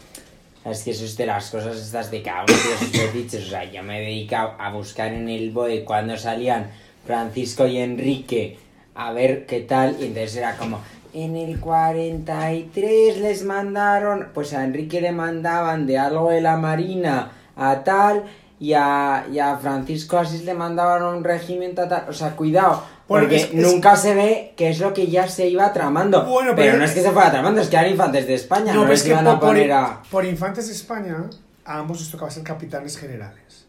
[0.64, 3.46] Es que eso es de las cosas estas de cada uno tiene sus fetiches.
[3.46, 6.72] O sea, yo me he dedicado a buscar en el BOE cuando salían
[7.06, 8.58] Francisco y Enrique
[8.96, 9.96] a ver qué tal.
[10.00, 10.80] Y entonces era como.
[11.14, 14.28] En el 43 les mandaron.
[14.34, 18.24] Pues a Enrique le mandaban de algo de la Marina a tal.
[18.58, 22.06] Y a, y a Francisco Asís le mandaban un regimiento a tal.
[22.08, 22.82] O sea, cuidado.
[23.06, 26.24] Porque es- es- nunca se ve qué es lo que ya se iba tramando.
[26.24, 28.72] Bueno, pero, pero- no es que se fuera tramando, es que eran infantes de España.
[28.74, 30.02] No, les es que iban por, a poner a.
[30.10, 31.30] por Infantes de España,
[31.64, 33.66] a ambos les tocaba ser capitanes generales.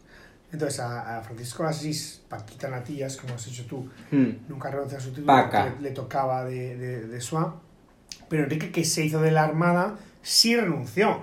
[0.50, 4.30] Entonces, a, a Francisco Asís, Paquita Natillas, como has dicho tú, Hmm.
[4.48, 7.54] nunca renunció a su título le, le tocaba de, de, de SUA.
[8.28, 11.22] Pero Enrique, que se hizo de la Armada, sí renunció.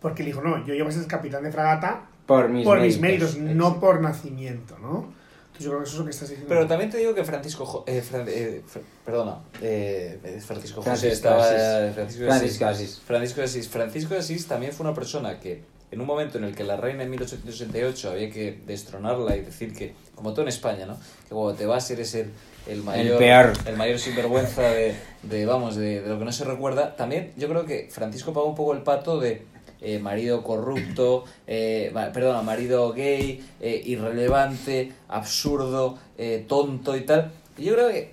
[0.00, 3.00] Porque le dijo, no, yo llevo a ser capitán de fragata Por mis por méritos.
[3.00, 5.12] mis méritos, no por nacimiento, ¿no?
[5.58, 6.48] Entonces yo creo que eso es lo que estás diciendo.
[6.54, 7.66] Pero también te digo que Francisco...
[7.66, 11.44] Jo- eh, Fran- eh, Fr- perdona, eh, es Francisco José Francisco estaba...
[11.44, 11.94] Asís.
[11.94, 12.80] Francisco de Francisco Asís.
[12.88, 13.00] Asís.
[13.06, 13.68] Francisco de Asís.
[13.68, 16.76] Francisco de Asís también fue una persona que en un momento en el que la
[16.76, 20.96] reina en 1868 había que destronarla y decir que, como todo en España, ¿no?
[21.28, 22.30] Que cuando te vas eres el,
[22.66, 23.18] el mayor...
[23.18, 23.52] peor.
[23.66, 26.94] El mayor sinvergüenza de, de vamos, de, de lo que no se recuerda.
[26.94, 29.42] También yo creo que Francisco pagó un poco el pato de
[29.80, 37.30] eh, marido corrupto, eh, perdona, marido gay, eh, irrelevante, absurdo, eh, tonto y tal.
[37.56, 38.12] Yo creo que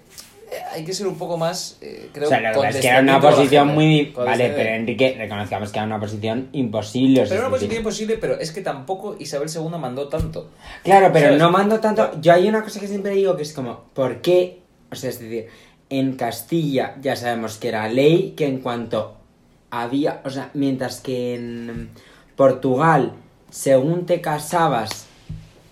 [0.72, 3.02] hay que ser un poco más, eh, creo, O sea, lo que es que era
[3.02, 4.14] una posición muy.
[4.16, 7.22] Vale, pero Enrique, reconozcamos que era una posición imposible.
[7.24, 10.52] Pero era una posición imposible, pero es que tampoco Isabel II mandó tanto.
[10.84, 11.40] Claro, pero ¿Sabes?
[11.40, 12.12] no mando tanto.
[12.22, 14.60] Yo hay una cosa que siempre digo que es como, ¿por qué?
[14.92, 15.48] O sea, es decir,
[15.90, 19.18] en Castilla ya sabemos que era ley que en cuanto
[19.82, 21.90] había, o sea, mientras que en
[22.36, 23.14] Portugal,
[23.50, 25.08] según te casabas,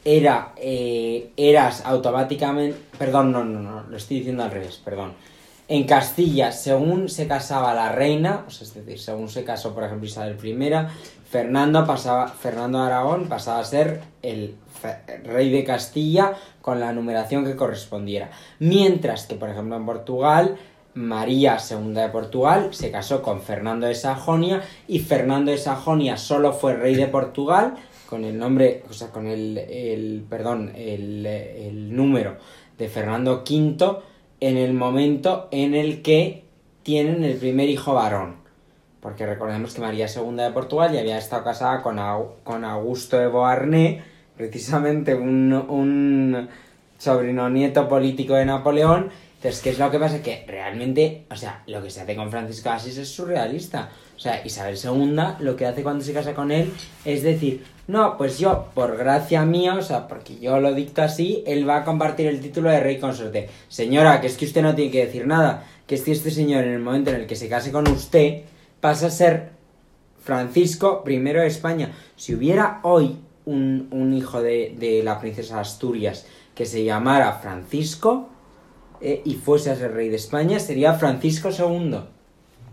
[0.05, 5.13] era, eh, eras automáticamente, perdón, no, no, no, lo estoy diciendo al revés, perdón.
[5.69, 9.85] En Castilla, según se casaba la reina, o sea, es decir, según se casó, por
[9.85, 10.71] ejemplo, Isabel I,
[11.29, 14.55] Fernando pasaba, Fernando Aragón pasaba a ser el
[15.23, 18.29] rey de Castilla con la numeración que correspondiera.
[18.59, 20.57] Mientras que, por ejemplo, en Portugal,
[20.95, 26.53] María II de Portugal se casó con Fernando de Sajonia y Fernando de Sajonia solo
[26.53, 27.75] fue rey de Portugal
[28.09, 32.37] con el nombre, o sea, con el, el perdón, el, el número
[32.77, 33.97] de Fernando V
[34.39, 36.43] en el momento en el que
[36.83, 38.35] tienen el primer hijo varón.
[38.99, 41.99] Porque recordemos que María II de Portugal ya había estado casada con,
[42.43, 44.01] con Augusto de Beauharnais,
[44.37, 46.49] precisamente un, un
[46.97, 49.09] sobrino nieto político de Napoleón.
[49.43, 50.21] Entonces, ¿qué es lo que pasa?
[50.21, 53.89] Que realmente, o sea, lo que se hace con Francisco Asís es surrealista.
[54.15, 56.71] O sea, Isabel II lo que hace cuando se casa con él
[57.03, 61.43] es decir, no, pues yo, por gracia mía, o sea, porque yo lo dicto así,
[61.45, 63.49] él va a compartir el título de rey consorte.
[63.67, 66.63] Señora, que es que usted no tiene que decir nada, que es que este señor
[66.63, 68.43] en el momento en el que se case con usted
[68.79, 69.49] pasa a ser
[70.23, 71.91] Francisco I de España.
[72.15, 78.29] Si hubiera hoy un, un hijo de, de la princesa Asturias que se llamara Francisco
[79.05, 81.97] eh, y fuese a ser rey de España, sería Francisco II.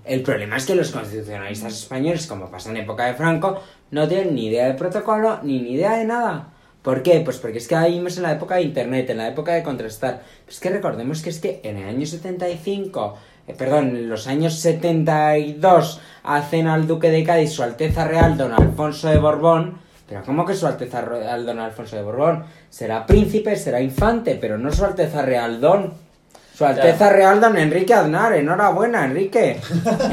[0.04, 4.36] El problema es que los constitucionalistas españoles, como pasa en época de Franco, no tienen
[4.36, 6.52] ni idea del protocolo ni ni idea de nada.
[6.82, 7.20] ¿Por qué?
[7.20, 9.64] Pues porque es que ahí vivimos en la época de Internet, en la época de
[9.64, 10.22] contrastar.
[10.44, 13.16] Pues que recordemos que es que en el año 75,
[13.48, 18.52] eh, perdón, en los años 72, hacen al duque de Cádiz su Alteza Real Don
[18.52, 19.78] Alfonso de Borbón.
[20.08, 22.44] Pero ¿cómo que su Alteza Real Don Alfonso de Borbón?
[22.70, 26.09] Será príncipe, será infante, pero no su Alteza Real Don.
[26.60, 29.58] Su Alteza Real Don Enrique Aznar, enhorabuena Enrique.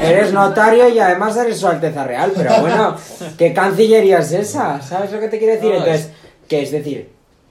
[0.00, 2.96] Eres notario y además eres Su Alteza Real, pero bueno,
[3.36, 4.80] ¿qué cancillería es esa?
[4.80, 5.70] ¿Sabes lo que te quiero decir?
[5.72, 6.10] No, Entonces,
[6.48, 7.10] que es decir,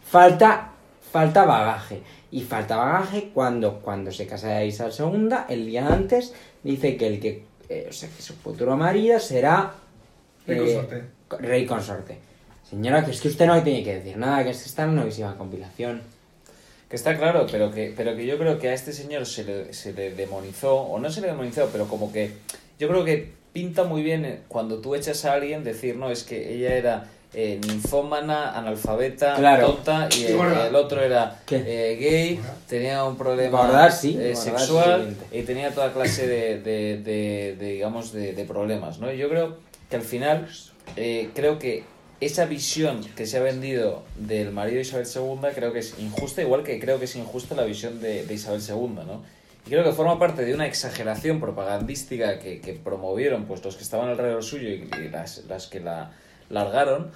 [0.10, 0.70] falta,
[1.12, 2.02] falta bagaje.
[2.32, 6.34] Y falta bagaje cuando, cuando se casa Isabel II, el día antes,
[6.64, 9.74] dice que el que, eh, o sea, que su futuro marido será
[10.48, 11.04] Rey eh, consorte.
[11.28, 12.18] co- rey consorte.
[12.68, 14.90] Señora, que es que usted no tiene que decir nada, que es que está en
[14.90, 16.02] una novísima compilación.
[16.90, 19.74] Que está claro, pero que, pero que yo creo que a este señor se le,
[19.74, 22.32] se le demonizó, o no se le demonizó, pero como que
[22.80, 26.24] yo creo que pinta muy bien eh, cuando tú echas a alguien decir, no, es
[26.24, 29.74] que ella era eh, ninfómana, analfabeta, Claro.
[29.74, 32.40] tonta, y el, otro era eh, gay,
[32.70, 38.14] tenía un problema sí, eh, sexual y tenía toda clase de, de, de- de, digamos,
[38.14, 39.12] de, de problemas, ¿no?
[39.12, 39.58] Y yo creo
[39.90, 40.48] que al final,
[40.96, 41.84] eh, creo que
[42.20, 46.42] esa visión que se ha vendido del marido de Isabel II creo que es injusta,
[46.42, 48.76] igual que creo que es injusta la visión de, de Isabel II,
[49.06, 49.22] ¿no?
[49.66, 53.84] Y creo que forma parte de una exageración propagandística que, que promovieron pues los que
[53.84, 56.12] estaban alrededor suyo y, y las, las que la
[56.50, 57.12] largaron,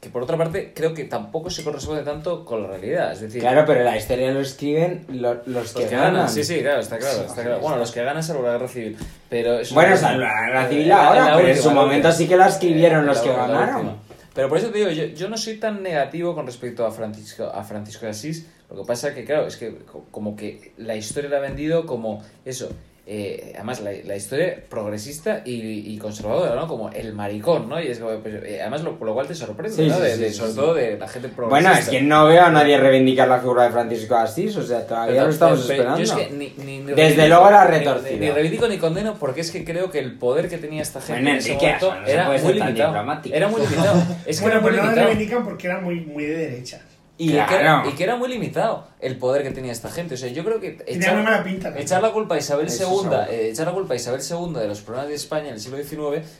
[0.00, 3.12] que por otra parte creo que tampoco se corresponde tanto con la realidad.
[3.12, 6.14] Es decir, Claro, pero la historia lo escriben lo- los, los que, que ganan.
[6.14, 7.58] ganan, sí, sí, claro, está claro, está claro.
[7.58, 8.96] Bueno, los que ganan salvo la guerra civil,
[9.28, 13.04] pero Bueno, salvo la guerra civil ahora, pero en su momento sí que la escribieron
[13.06, 14.07] los La- que ganaron.
[14.38, 17.46] Pero por eso te digo, yo, yo no soy tan negativo con respecto a Francisco,
[17.46, 18.46] a Francisco de Asís.
[18.70, 21.86] Lo que pasa que, claro, es que co- como que la historia la ha vendido
[21.86, 22.68] como eso.
[23.10, 26.68] Eh, además, la, la historia progresista y, y conservadora, ¿no?
[26.68, 27.80] Como el maricón, ¿no?
[27.80, 29.96] Y es como, pues, eh, además, lo, por lo cual te sorprende, Sí, ¿no?
[29.96, 30.56] sí, De- sí, de- sí, sobre sí.
[30.56, 31.78] todo de la gente Bueno, progresista.
[31.80, 34.86] es que no veo a nadie reivindicar la figura de Francisco de Asís, o sea,
[34.86, 35.98] todavía Pero- lo estamos pero- esperando.
[35.98, 38.12] Yo es que ni, ni- ni Desde luego la ni- retorcido.
[38.12, 41.00] Ni, ni reivindico ni condeno porque es que creo que el poder que tenía esta
[41.00, 43.20] gente Bueno, en ese momento eso no se era muy limitado.
[43.32, 43.94] Era muy limitado.
[44.40, 45.06] Bueno, era muy pero no la limitado.
[45.06, 46.80] reivindican porque era muy, muy de derecha.
[47.20, 47.88] Y Y, que era, claro.
[47.90, 50.14] y que era muy limitado el poder que tenía esta gente.
[50.14, 50.78] O sea, yo creo que
[51.12, 51.74] mala pinta.
[51.76, 54.68] echar la culpa a Isabel Eso II, eh, echar la culpa a Isabel II de
[54.68, 55.96] los problemas de España en el siglo XIX,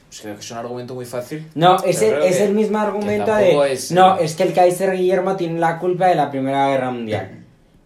[0.09, 1.49] pues creo que es un argumento muy fácil.
[1.57, 3.73] No, es el, es que- el mismo argumento de...
[3.73, 7.45] es- No, es que el Kaiser Guillermo tiene la culpa de la Primera Guerra Mundial.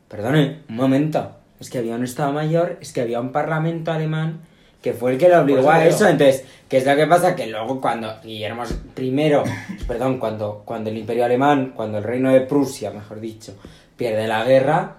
[0.09, 1.33] Perdone, un momento.
[1.61, 4.41] Es que había un Estado Mayor, es que había un Parlamento alemán
[4.83, 6.09] que fue el que le obligó eso a eso.
[6.09, 7.35] Entonces, ¿qué es lo que pasa?
[7.35, 8.65] Que luego cuando Guillermo
[8.95, 9.45] primero,
[9.89, 13.55] perdón, cuando, cuando el Imperio Alemán, cuando el Reino de Prusia, mejor dicho,
[13.97, 14.97] pierde la guerra,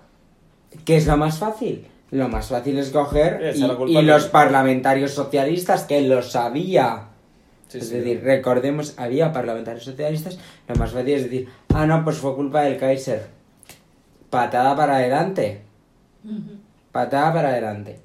[0.85, 1.85] ¿qué es lo más fácil?
[2.11, 3.53] Lo más fácil es coger
[3.88, 7.10] y, los parlamentarios socialistas que lo sabía
[7.73, 7.95] Sí, es sí.
[7.95, 10.38] decir, recordemos, había parlamentarios socialistas,
[10.68, 13.26] lo más fácil es decir, ah, no, pues fue culpa del Kaiser.
[14.30, 15.61] Patada para adelante.
[16.91, 17.99] Patada para adelante.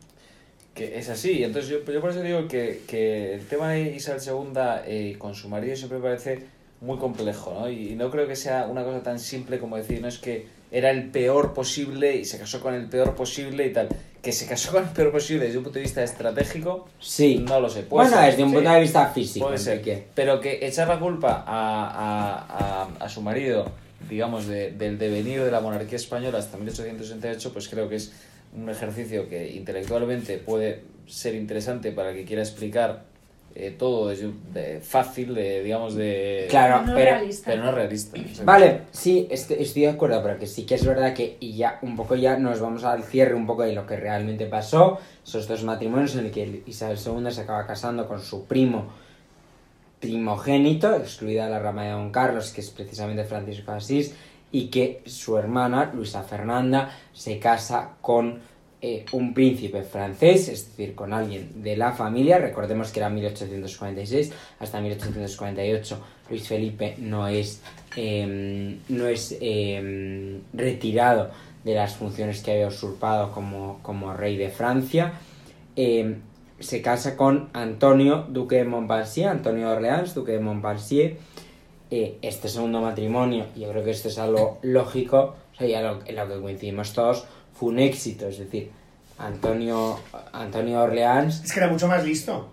[0.78, 4.22] Que es así, entonces yo, yo por eso digo que, que el tema de Isabel
[4.24, 6.44] II eh, con su marido siempre me parece
[6.80, 7.68] muy complejo, ¿no?
[7.70, 10.90] Y, no creo que sea una cosa tan simple como decir, no es que era
[10.90, 13.88] el peor posible y se casó con el peor posible y tal.
[14.22, 17.38] Que se casó con el peor posible desde un punto de vista estratégico, Sí.
[17.38, 17.82] no lo sé.
[17.82, 19.78] puede bueno, ser, desde un punto de vista físico, Puede ser.
[19.78, 20.04] Enrique.
[20.14, 23.72] Pero que echar la culpa a, a, a, a su marido,
[24.10, 28.12] digamos, de- del devenir de la monarquía española hasta 1868, pues creo que es
[28.56, 33.04] un ejercicio que intelectualmente puede ser interesante para el que quiera explicar
[33.54, 36.46] eh, todo desde un- de, fácil, de, digamos, de...
[36.50, 37.10] Claro, no pero...
[37.12, 37.50] realista.
[37.50, 38.18] Pero no realista.
[38.44, 41.78] Vale, sí, estoy, estoy de acuerdo, pero que sí que es verdad que, y ya
[41.82, 45.48] un poco ya nos vamos al cierre un poco de lo que realmente pasó, esos
[45.48, 48.92] dos matrimonios en el que Isabel II se acaba casando con su primo
[50.00, 54.14] primogénito, excluida la rama de Don Carlos, que es precisamente Francisco Asís,
[54.52, 58.40] y que su hermana, Luisa Fernanda, se casa con
[58.80, 62.38] eh, un príncipe francés, es decir, con alguien de la familia.
[62.38, 65.98] Recordemos que era 1846 hasta 1848.
[66.30, 67.62] Luis Felipe no es,
[67.96, 71.30] eh, no es eh, retirado
[71.64, 75.12] de las funciones que había usurpado como, como rey de Francia.
[75.76, 76.16] Eh,
[76.60, 81.18] se casa con Antonio, duque de Montpensier, Antonio de Orleans, duque de Montpensier.
[81.90, 86.00] Eh, este segundo matrimonio, yo creo que esto es algo lógico, o sea, ya lo,
[86.04, 87.24] en lo que coincidimos todos,
[87.54, 88.70] fue un éxito, es decir,
[89.18, 89.98] Antonio,
[90.32, 92.50] Antonio Orleans, Es que era mucho más listo.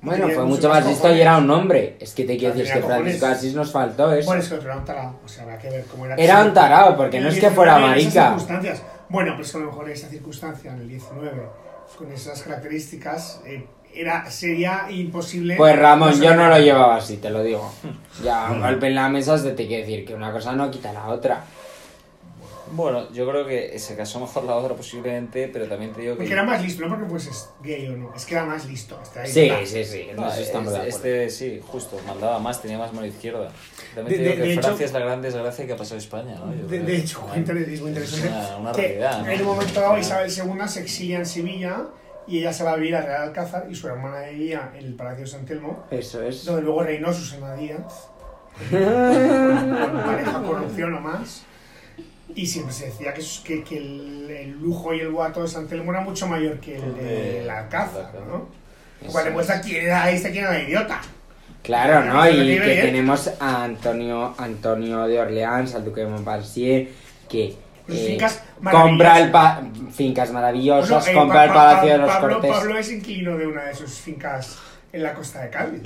[0.00, 1.18] bueno, Tenía fue mucho más listo cojones.
[1.18, 3.00] y era un hombre, es que te quiero decir es que cojones.
[3.02, 4.26] Francisco de Asís nos faltó eso.
[4.26, 5.16] Bueno, es que era un tarado.
[5.24, 6.14] O sea, habrá que ver cómo era.
[6.14, 8.28] Era un tarado, porque no es que fuera marica.
[8.28, 8.82] circunstancias.
[9.08, 11.42] Bueno, pues a lo mejor en esa circunstancia, en el 19,
[11.98, 13.66] con esas características, eh,
[14.00, 15.56] era, sería imposible.
[15.56, 17.70] Pues Ramón, yo no lo llevaba así, te lo digo.
[18.22, 20.92] Ya, un golpe en la mesa se te quiere decir que una cosa no quita
[20.92, 21.44] la otra.
[22.70, 26.18] Bueno, yo creo que se casó mejor la otra posiblemente, pero también te digo que...
[26.18, 29.00] Porque era más listo, no porque fueses gay o no, es que era más listo.
[29.16, 29.26] ahí.
[29.26, 30.06] Sí, sí, sí.
[30.14, 33.44] No, de este, este sí, justo, mandaba más, tenía más mano izquierda.
[33.44, 33.48] De-
[33.94, 35.96] También te de- digo que de hecho- Francia es la gran desgracia que ha pasado
[35.96, 36.54] España, ¿no?
[36.54, 38.26] Yo De, de hecho, es muy interesante.
[38.28, 39.30] Es una, una realidad, ¿no?
[39.30, 41.84] En un momento dado, Isabel II se exilia en Sevilla
[42.28, 44.94] y ella se va a vivir a Real Alcázar y su hermana vivía en el
[44.94, 46.44] Palacio de San Telmo, Eso es.
[46.44, 48.08] donde luego reinó Susana Díaz,
[48.70, 51.42] con pareja corrupción o más.
[52.34, 55.66] Y siempre se decía que, que, que el, el lujo y el guato de San
[55.66, 58.46] Telmo era mucho mayor que el de la Alcázar, ¿no?
[59.04, 61.00] Lo cual demuestra quién era este, quién era el idiota.
[61.62, 62.28] Claro, ¿no?
[62.28, 62.80] Y que bien.
[62.82, 66.88] tenemos a Antonio, Antonio de Orleans, al duque de Montpensier,
[67.28, 67.56] que
[67.88, 69.30] Pues eh, fincas compra el maravillosas.
[69.32, 69.62] pa-
[69.92, 72.50] fincas maravillosas, Bueno, eh, compra el Pa- Palacio Pa- de los Pablo, Cortés.
[72.52, 74.58] Pablo es inquilino de una de sus fincas
[74.92, 75.82] en la costa de Cádiz.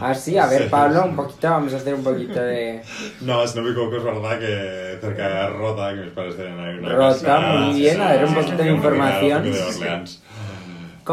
[0.00, 0.68] Ah, sí, a ver, Sí.
[0.70, 2.82] Pablo, un poquito, vamos a hacer un poquito de...
[3.20, 6.58] No, si no me equivoco, es verdad que cerca de Rota, que mis padres tienen
[6.58, 9.42] ahí una Rota, casa, muy bien, sí, a ver, un poquito sí, de información.
[9.52, 10.22] de Orleans.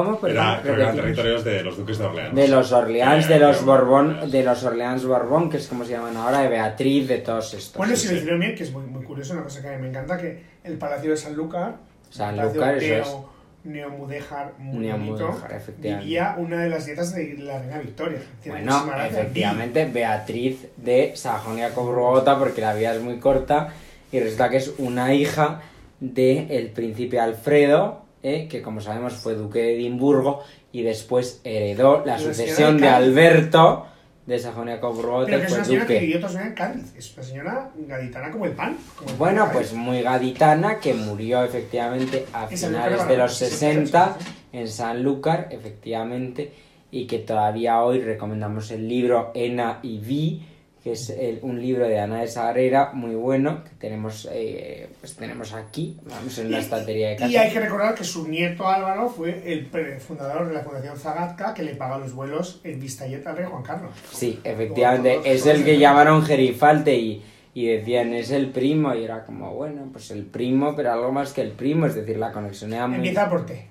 [0.04, 0.28] ¿Cómo?
[0.28, 0.96] Era, creo que eran repetimos.
[0.96, 2.36] territorios de los duques de Orleans.
[2.36, 4.32] De los Orleans, Eh, de los de Borbón, Orleans.
[4.32, 7.78] de los Orleans Borbón, que es como se llaman ahora, de Beatriz, de todos estos.
[7.78, 8.16] Bueno, sí, si sí.
[8.16, 10.44] hicieron bien, que es muy, muy curioso, una cosa que a mí me encanta, que
[10.64, 11.76] el Palacio de Sanlúcar,
[12.10, 16.06] Sanlúcar, el eso Palacio Neo, Neomudéjar, muy Neomudéjar, bonito, efectivamente.
[16.06, 18.20] vivía una de las dietas de la reina Victoria.
[18.46, 23.70] Bueno, efectivamente, Beatriz de Sajonia-Coburgota, porque la vida es muy corta,
[24.12, 25.62] y resulta que es una hija
[26.00, 32.20] del príncipe Alfredo, eh, que como sabemos fue duque de Edimburgo, y después heredó la
[32.20, 32.88] sucesión de.
[32.88, 33.88] Alberto
[34.28, 36.06] de Sajonia-Coburgota, Pero y que es una señora que duque.
[36.06, 36.96] vivió en Cádiz.
[36.98, 38.78] Es una señora gaditana como el pan.
[38.98, 43.30] como el pan Bueno, pues muy gaditana, que murió efectivamente a finales de los Barrameda,
[43.30, 44.32] sí, sí, 60 sí, sí.
[44.52, 46.52] en Sanlúcar, efectivamente,
[46.92, 50.46] y que todavía hoy recomendamos el libro Ena y Vi,
[50.88, 55.16] que es el- un libro de Ana de Sagrera muy bueno, que tenemos, eh, pues
[55.18, 57.30] tenemos aquí, vamos en la estantería de casa.
[57.30, 60.98] Y hay que recordar que su nieto Álvaro fue el pre- fundador de la Fundación
[60.98, 63.92] Zagatka que le paga los vuelos en Vistayet al rey Juan Carlos.
[64.14, 67.22] Sí, efectivamente, es el que llamaron Gerifalte y,
[67.54, 71.34] y decían, es el primo, y era como, bueno, pues el primo, pero algo más
[71.34, 72.96] que el primo, es decir, la conexión era muy...
[72.98, 73.68] Empieza por T.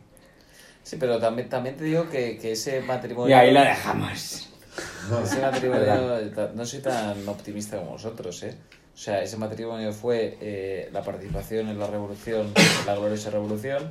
[0.83, 3.31] Sí, pero también, también te digo que, que ese matrimonio...
[3.31, 4.53] Y ahí lo dejamos.
[5.25, 6.21] Ese matrimonio,
[6.55, 8.55] no soy tan optimista como vosotros, ¿eh?
[8.95, 13.91] O sea, ese matrimonio fue eh, la participación en la revolución, en la gloriosa revolución,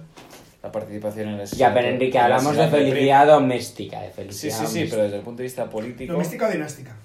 [0.64, 4.58] la participación en el Ya, pero Enrique, hablamos de felicidad doméstica, de Sí, felicidad sí,
[4.58, 4.90] sí, doméstica.
[4.90, 6.14] pero desde el punto de vista político...
[6.14, 6.96] ¿Doméstica o dinástica?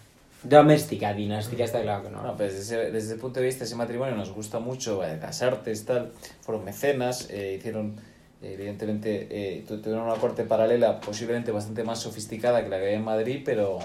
[0.42, 2.22] Doméstica, dinástica está claro que no.
[2.22, 5.18] No, pues desde, desde el punto de vista de ese matrimonio nos gusta mucho eh,
[5.20, 7.96] las artes, tal, fueron mecenas, eh, hicieron,
[8.42, 12.96] evidentemente, eh, tu- tuvieron una corte paralela posiblemente bastante más sofisticada que la que había
[12.96, 13.78] en Madrid, pero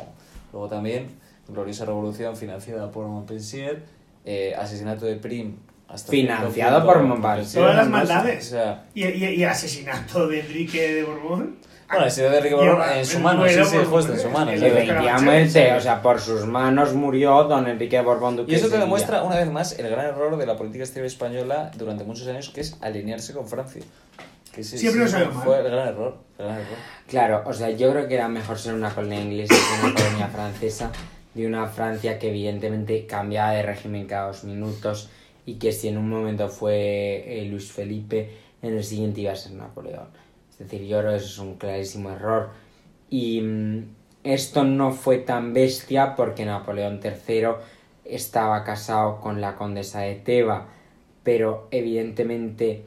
[0.54, 1.08] luego también
[1.48, 3.84] gloriosa revolución financiada por Montpensier,
[4.26, 5.58] eh, asesinato de Prim,
[5.88, 7.62] hasta Financiado por Montpensier.
[7.64, 8.48] Todas las maldades.
[8.48, 11.58] O sea, ¿Y, y, y el asesinato de Enrique de Borbón?
[11.88, 14.50] bueno, ese de Enrique Borbón en su el mano, sí, sí, justo en su mano.
[14.52, 18.70] el Efectivamente, o sea, por sus manos murió don Enrique de Borbón Duque Y eso
[18.70, 22.28] te demuestra una vez más el gran error de la política exterior española durante muchos
[22.28, 23.84] años, que es alinearse con Francia.
[24.56, 25.66] Que ese Siempre nos salió fue mal.
[25.66, 26.18] el gran error.
[26.40, 26.78] el gran error.
[27.08, 30.28] Claro, o sea, yo creo que era mejor ser una colonia inglesa que una colonia
[30.28, 30.92] francesa,
[31.34, 35.10] de una Francia que evidentemente cambiaba de régimen cada dos minutos
[35.46, 39.36] y que si en un momento fue eh, Luis Felipe, en el siguiente iba a
[39.36, 40.08] ser Napoleón.
[40.50, 42.50] Es decir, yo creo que eso es un clarísimo error.
[43.10, 43.84] Y mm,
[44.24, 47.48] esto no fue tan bestia porque Napoleón III
[48.06, 50.68] estaba casado con la condesa de Teba,
[51.24, 52.86] pero evidentemente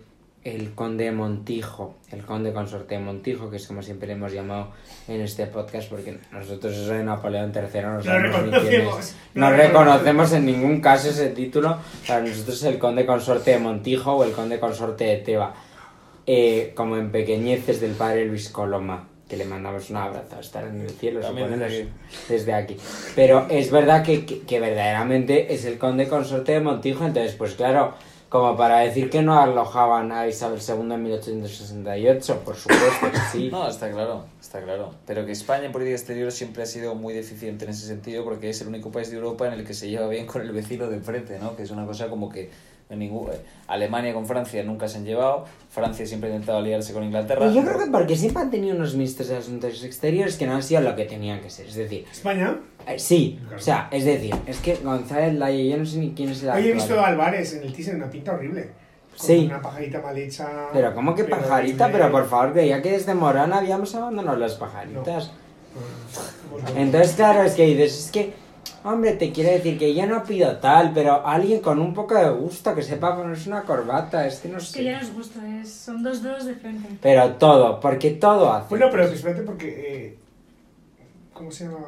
[0.54, 4.32] el conde de Montijo, el conde consorte de Montijo, que es como siempre le hemos
[4.32, 4.68] llamado
[5.08, 8.70] en este podcast, porque nosotros eso de Napoleón III no No sabemos ni quién es.
[8.70, 9.14] reconocemos.
[9.34, 11.78] No reconocemos en ningún caso ese título.
[12.06, 15.54] Para nosotros es el conde consorte de Montijo o el conde consorte de Teba.
[16.26, 20.64] Eh, como en pequeñeces del padre Luis Coloma, que le mandamos un abrazo a estar
[20.66, 21.88] en el cielo, suponemos, desde
[22.28, 22.76] desde aquí.
[23.14, 27.54] Pero es verdad que, que, que verdaderamente es el conde consorte de Montijo, entonces, pues
[27.54, 27.94] claro,
[28.28, 33.48] como para decir que no alojaban a Isabel II en 1868, por supuesto que sí.
[33.50, 34.90] No, está claro, está claro.
[35.06, 38.50] Pero que España en política exterior siempre ha sido muy deficiente en ese sentido porque
[38.50, 40.88] es el único país de Europa en el que se lleva bien con el vecino
[40.88, 41.56] de enfrente, ¿no?
[41.56, 42.50] Que es una cosa como que
[42.96, 43.30] ningún...
[43.30, 43.36] eh,
[43.66, 47.46] Alemania con Francia nunca se han llevado, Francia siempre ha intentado aliarse con Inglaterra.
[47.46, 50.54] Y yo creo que porque siempre han tenido unos ministros de Asuntos Exteriores que no
[50.54, 51.66] han sido lo que tenían que ser.
[51.66, 52.58] Es decir, España.
[52.86, 56.30] eh, sí, o sea, es decir, es que González Laye, yo no sé ni quién
[56.30, 58.70] es el Hoy he visto a Álvarez en el teaser, una pinta horrible.
[59.16, 59.46] Con Sí.
[59.46, 60.48] Una pajarita mal hecha.
[60.72, 61.90] Pero ¿cómo que pajarita?
[61.90, 65.32] Pero por favor, veía que desde Morán habíamos abandonado las pajaritas.
[66.64, 66.78] A ver.
[66.78, 68.32] Entonces, claro, es que dices, es que
[68.84, 72.30] Hombre, te quiere decir que yo no pido tal, pero alguien con un poco de
[72.30, 75.06] gusto que sepa ponerse una corbata, es que no Es que ya sé.
[75.06, 76.88] nos gusta, es, son dos dedos de frente.
[77.02, 78.66] Pero todo, porque todo hace.
[78.70, 79.68] Bueno, pero espérate porque...
[79.68, 80.18] eh,
[81.34, 81.86] ¿Cómo se llama?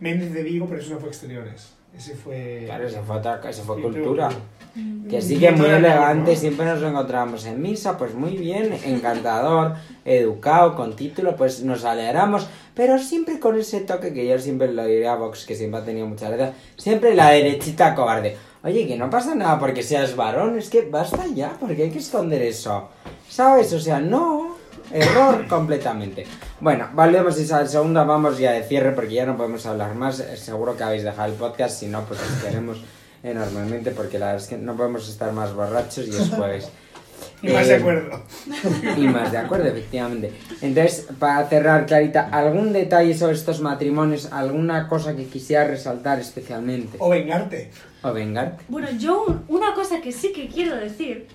[0.00, 1.72] Méndez de Vigo, pero eso no fue exteriores.
[1.96, 2.62] Ese fue...
[2.66, 4.28] Claro, eso fue, otra, eso fue Sí, cultura.
[4.74, 5.08] Mm.
[5.08, 6.38] Que sí que muy elegante, ¿no?
[6.38, 9.74] siempre nos lo encontramos en misa, pues muy bien, encantador,
[10.04, 12.46] educado, con título, pues nos alegramos,
[12.78, 15.84] pero siempre con ese toque que yo siempre lo diré a Vox, que siempre ha
[15.84, 18.36] tenido mucha verdad, siempre la derechita cobarde.
[18.62, 21.98] Oye, que no pasa nada porque seas varón, es que basta ya, porque hay que
[21.98, 22.88] esconder eso.
[23.28, 23.72] ¿Sabes?
[23.72, 24.54] O sea, no.
[24.92, 26.24] Error completamente.
[26.60, 30.24] Bueno, volvemos Isabel II, vamos ya de cierre porque ya no podemos hablar más.
[30.36, 32.80] Seguro que habéis dejado el podcast, si no, pues os queremos
[33.24, 36.68] enormemente porque la verdad es que no podemos estar más borrachos y es jueves.
[37.42, 38.22] Y más de Eh, acuerdo.
[38.96, 40.32] Y más de acuerdo, efectivamente.
[40.60, 44.32] Entonces, para cerrar, Clarita, ¿algún detalle sobre estos matrimonios?
[44.32, 46.96] ¿Alguna cosa que quisiera resaltar especialmente?
[47.00, 47.70] O vengarte.
[48.02, 48.64] ¿O vengarte?
[48.68, 51.26] Bueno, yo un- una cosa que sí que quiero decir,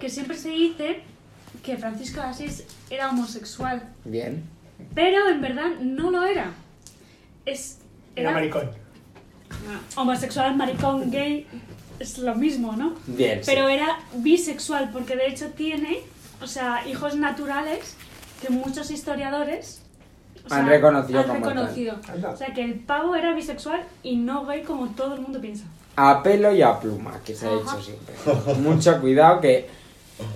[0.00, 1.00] que siempre se dice
[1.62, 4.42] que Francisco de Asís era homosexual, Bien.
[4.94, 6.52] pero en verdad no lo era.
[7.46, 7.78] Es,
[8.16, 8.70] Era maricón.
[9.50, 11.46] Ah, homosexual, maricón, gay,
[12.00, 12.94] es lo mismo, ¿no?
[13.06, 13.42] Bien.
[13.44, 13.50] sí.
[13.52, 16.00] Pero era bisexual, porque de hecho tiene,
[16.42, 17.94] o sea, hijos naturales
[18.42, 19.80] que muchos historiadores
[20.48, 21.48] o Han sea, reconocido han como tal.
[21.54, 21.96] reconocido.
[22.32, 25.64] O sea, que el pavo era bisexual y no gay como todo el mundo piensa.
[25.96, 28.14] A pelo y a pluma, que se ha dicho siempre.
[28.60, 29.68] Mucho cuidado que...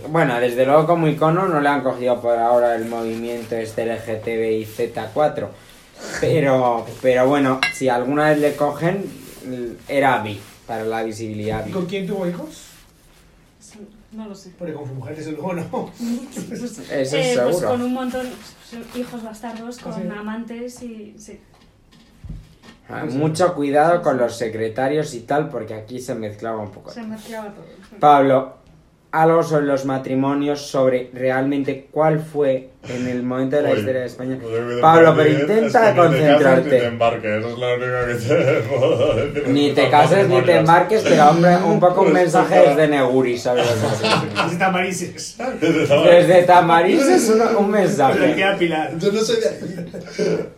[0.09, 4.65] Bueno, desde luego como icono no le han cogido por ahora el movimiento este LGTBI
[4.67, 5.47] Z4.
[6.21, 9.05] Pero, pero bueno, si alguna vez le cogen,
[9.89, 12.67] era bi, para la visibilidad ¿Y con quién tuvo hijos?
[14.13, 14.53] No lo sé.
[14.59, 15.91] Porque con su mujer, desde luego, no.
[16.53, 17.69] Eso Eh, es pues seguro.
[17.69, 18.27] con un montón,
[18.95, 20.09] hijos bastardos, con ¿Ah, sí?
[20.17, 21.15] amantes y...
[21.19, 21.41] Sí.
[22.89, 26.91] Ah, Mucho cuidado con los secretarios y tal, porque aquí se mezclaba un poco.
[26.91, 27.65] Se mezclaba todo.
[28.01, 28.55] Pablo,
[29.13, 34.01] algo sobre los matrimonios, sobre realmente cuál fue en el momento de la Oye, historia
[34.01, 34.39] de España.
[34.81, 36.87] Pablo, pero bien es intenta que ni te cases ni te concentrarte.
[36.87, 39.49] embarques, eso es lo único que te puedo decir.
[39.49, 42.77] Ni te cases ni te embarques, pero hombre, un poco un mensaje total.
[42.77, 43.67] desde Neguri, ¿sabes?
[44.47, 45.37] Es tamarices.
[46.05, 48.35] Desde Tamariz es un, un mensaje.
[48.35, 48.99] queda Pilar.
[48.99, 49.75] Yo no soy de aquí.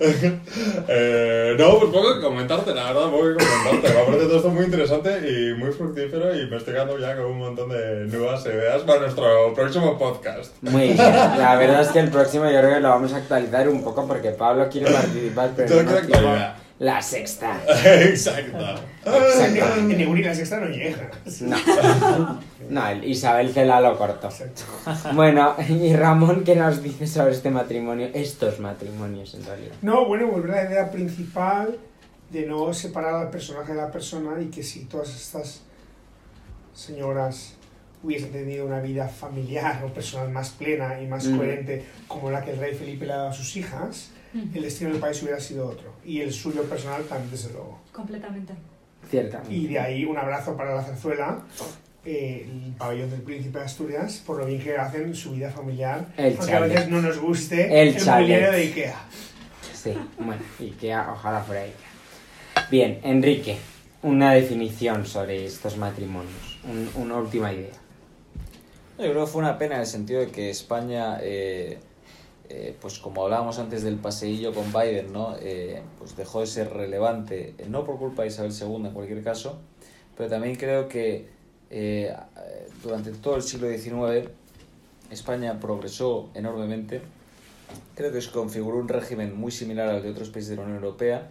[0.89, 3.99] eh, no, pues poco que comentarte, la verdad, poco que comentarte.
[3.99, 7.27] Me parece todo esto muy interesante y muy fructífero y me estoy quedando ya con
[7.27, 10.53] un montón de nuevas ideas para nuestro próximo podcast.
[10.63, 10.97] Muy bien.
[10.97, 14.07] La verdad es que el próximo yo creo que lo vamos a actualizar un poco
[14.07, 16.57] porque Pablo quiere participar, pero no actualizar.
[16.79, 17.61] la sexta.
[17.85, 18.59] Exacto.
[19.05, 19.79] Exacto.
[19.79, 21.11] En Neguri la sexta no llega.
[21.41, 22.41] No.
[22.69, 24.29] No, el Isabel Cela lo cortó.
[25.15, 28.09] Bueno, y Ramón, ¿qué nos dice sobre este matrimonio?
[28.15, 29.73] Estos matrimonios, en realidad.
[29.83, 31.79] No, bueno, volver a la idea principal
[32.31, 35.63] de no separar al personaje de la persona y que si todas estas
[36.75, 37.55] señoras
[38.03, 41.37] hubiesen tenido una vida familiar o personal más plena y más Mm.
[41.37, 44.91] coherente como la que el rey Felipe le ha dado a sus hijas, el destino
[44.91, 45.93] del país hubiera sido otro.
[46.05, 47.81] Y el suyo personal también, desde luego.
[47.93, 48.55] Completamente.
[49.11, 49.55] Ciertamente.
[49.55, 51.41] Y de ahí un abrazo para la zarzuela,
[52.05, 56.07] eh, el pabellón del príncipe de Asturias, por lo bien que hacen su vida familiar,
[56.17, 56.73] El aunque a chalet.
[56.73, 59.01] veces no nos guste El el, mobiliario de Ikea.
[59.75, 61.75] Sí, bueno, y que ojalá fuera ella.
[62.71, 63.57] Bien, Enrique,
[64.03, 66.59] una definición sobre estos matrimonios.
[66.65, 67.73] Un- una última idea.
[69.01, 71.79] Yo creo que fue una pena en el sentido de que España, eh,
[72.51, 75.37] eh, pues como hablábamos antes del paseillo con Biden, ¿no?
[75.41, 79.59] Eh, pues dejó de ser relevante, no por culpa de Isabel II en cualquier caso,
[80.19, 81.29] pero también creo que
[82.83, 84.29] durante todo el siglo XIX
[85.11, 87.01] España progresó enormemente.
[87.95, 90.77] Creo que se configuró un régimen muy similar al de otros países de la Unión
[90.77, 91.31] Europea,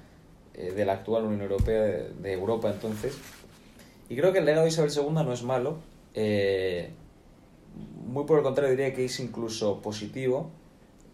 [0.53, 3.15] de la actual Unión Europea, de, de Europa entonces.
[4.09, 5.77] Y creo que el legado de Isabel II no es malo.
[8.07, 10.51] Muy por el contrario, diría que es incluso positivo.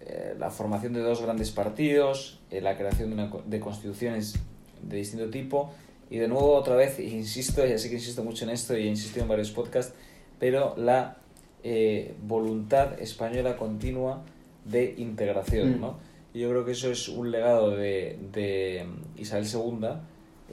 [0.02, 4.36] Eh, la formación de dos grandes partidos, eh, la creación de, una de constituciones
[4.82, 5.72] de distinto tipo.
[6.10, 8.90] Y de nuevo, otra vez, insisto, ya sé que insisto mucho en esto y he
[8.90, 9.94] insistido en varios podcasts,
[10.40, 11.18] pero la
[11.64, 14.23] eh, voluntad española continua
[14.64, 15.82] de integración, Mm.
[15.82, 15.98] ¿no?
[16.34, 18.86] Y yo creo que eso es un legado de, de
[19.18, 19.88] Isabel II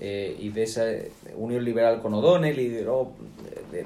[0.00, 0.84] eh, y de esa
[1.36, 3.12] unión liberal con O'Donnell y de, oh,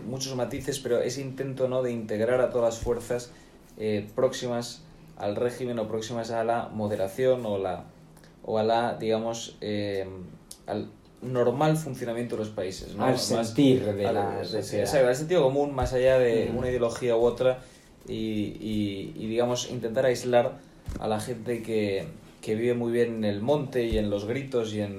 [0.06, 1.82] muchos matices, pero ese intento ¿no?
[1.82, 3.30] de integrar a todas las fuerzas
[3.78, 4.82] eh, próximas
[5.16, 7.84] al régimen o próximas a la moderación o, la,
[8.44, 10.06] o a la, digamos, eh,
[10.66, 10.88] al
[11.22, 12.94] normal funcionamiento de los países.
[12.94, 13.04] ¿no?
[13.04, 15.08] Al Más- sentir de al- la sociedad.
[15.08, 16.56] al sentido común, más allá de Mm.
[16.58, 17.58] una ideología u otra,
[18.08, 18.14] y,
[18.60, 20.58] y- y, digamos, intentar aislar
[21.00, 22.04] a la gente que,
[22.42, 24.98] que vive muy bien en el monte y en los gritos y en,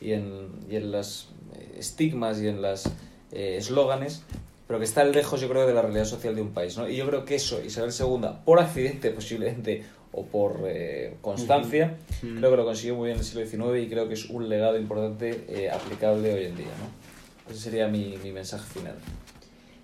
[0.00, 1.30] y en, y en los
[1.78, 2.84] estigmas y en los
[3.32, 4.22] eslóganes,
[4.66, 6.76] pero que está lejos, yo creo, de la realidad social de un país.
[6.76, 6.88] ¿no?
[6.88, 12.36] Y yo creo que eso, Isabel II, por accidente posiblemente, o por eh, constancia, Ujú.
[12.38, 14.48] creo que lo consiguió muy bien en el siglo XIX y creo que es un
[14.48, 16.66] legado importante eh, aplicable hoy en día.
[16.66, 17.50] ¿no?
[17.52, 18.94] Ese sería mi, mi mensaje final.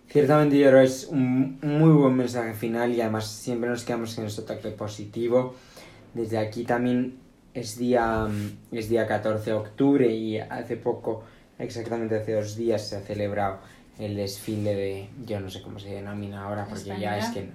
[0.09, 4.17] Ciertamente yo creo que es un muy buen mensaje final y además siempre nos quedamos
[4.19, 5.55] en este toque positivo.
[6.15, 7.19] Desde aquí también
[7.55, 11.25] es día, mm, es día 14 de octubre y hace poco,
[11.59, 13.59] exactamente hace dos días, se ha celebrado
[13.99, 17.49] el desfile de, yo no sé cómo se denomina ahora, porque ya es que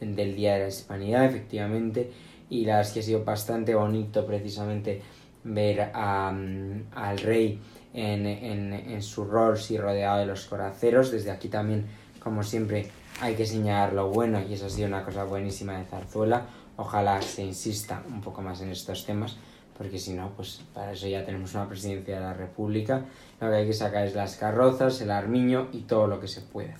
[0.00, 2.10] del Día de la Hispanidad, efectivamente,
[2.48, 5.02] y la verdad es que ha sido bastante bonito precisamente
[5.44, 7.60] ver a, mm, al rey
[7.92, 11.10] en, en, en su rol, sí, rodeado de los coraceros.
[11.10, 11.86] Desde aquí también,
[12.18, 12.88] como siempre,
[13.20, 16.46] hay que señalar lo bueno y eso ha sido una cosa buenísima de Zarzuela.
[16.80, 19.36] Ojalá se insista un poco más en estos temas,
[19.76, 23.04] porque si no, pues para eso ya tenemos una presidencia de la República.
[23.38, 26.40] Lo que hay que sacar es las carrozas, el armiño y todo lo que se
[26.40, 26.74] pueda.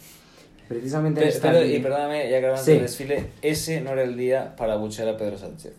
[0.69, 2.73] Precisamente en Pero, pero- y perdóname, ya que hablamos Sí.
[2.73, 5.75] del desfile, ese no era el día para buchear a Pedro Sánchez,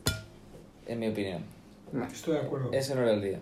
[0.86, 1.44] en mi opinión.
[2.14, 2.70] Estoy de acuerdo.
[2.74, 3.40] Ese no era el día.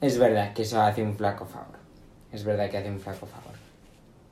[0.00, 1.76] Es verdad que eso hace un flaco favor.
[2.32, 3.45] Es verdad que hace un flaco favor.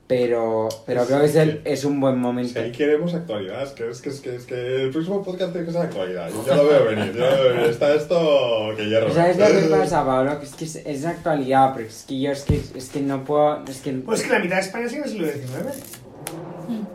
[0.07, 2.59] Pero, pero creo que es, el- es un buen Si momento.
[2.59, 5.65] ahí queremos actualidad, es que, es, que, es, que, es que el próximo podcast tiene
[5.65, 6.29] que ser actualidad.
[6.29, 7.69] Yo ya lo veo venir, yo lo veo venir.
[7.71, 9.11] Está esto que hierro.
[9.11, 10.39] ¿Sabes lo que pasa, Pablo?
[10.39, 12.99] Que es que es, es la actualidad, pero es que yo es que, es que
[13.01, 13.63] no puedo...
[13.65, 13.93] Es que...
[13.93, 15.95] Pues que la mitad de España sigue en el siglo XIX.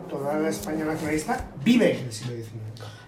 [0.09, 2.49] Toda la España nacionalista vive en el siglo XIX.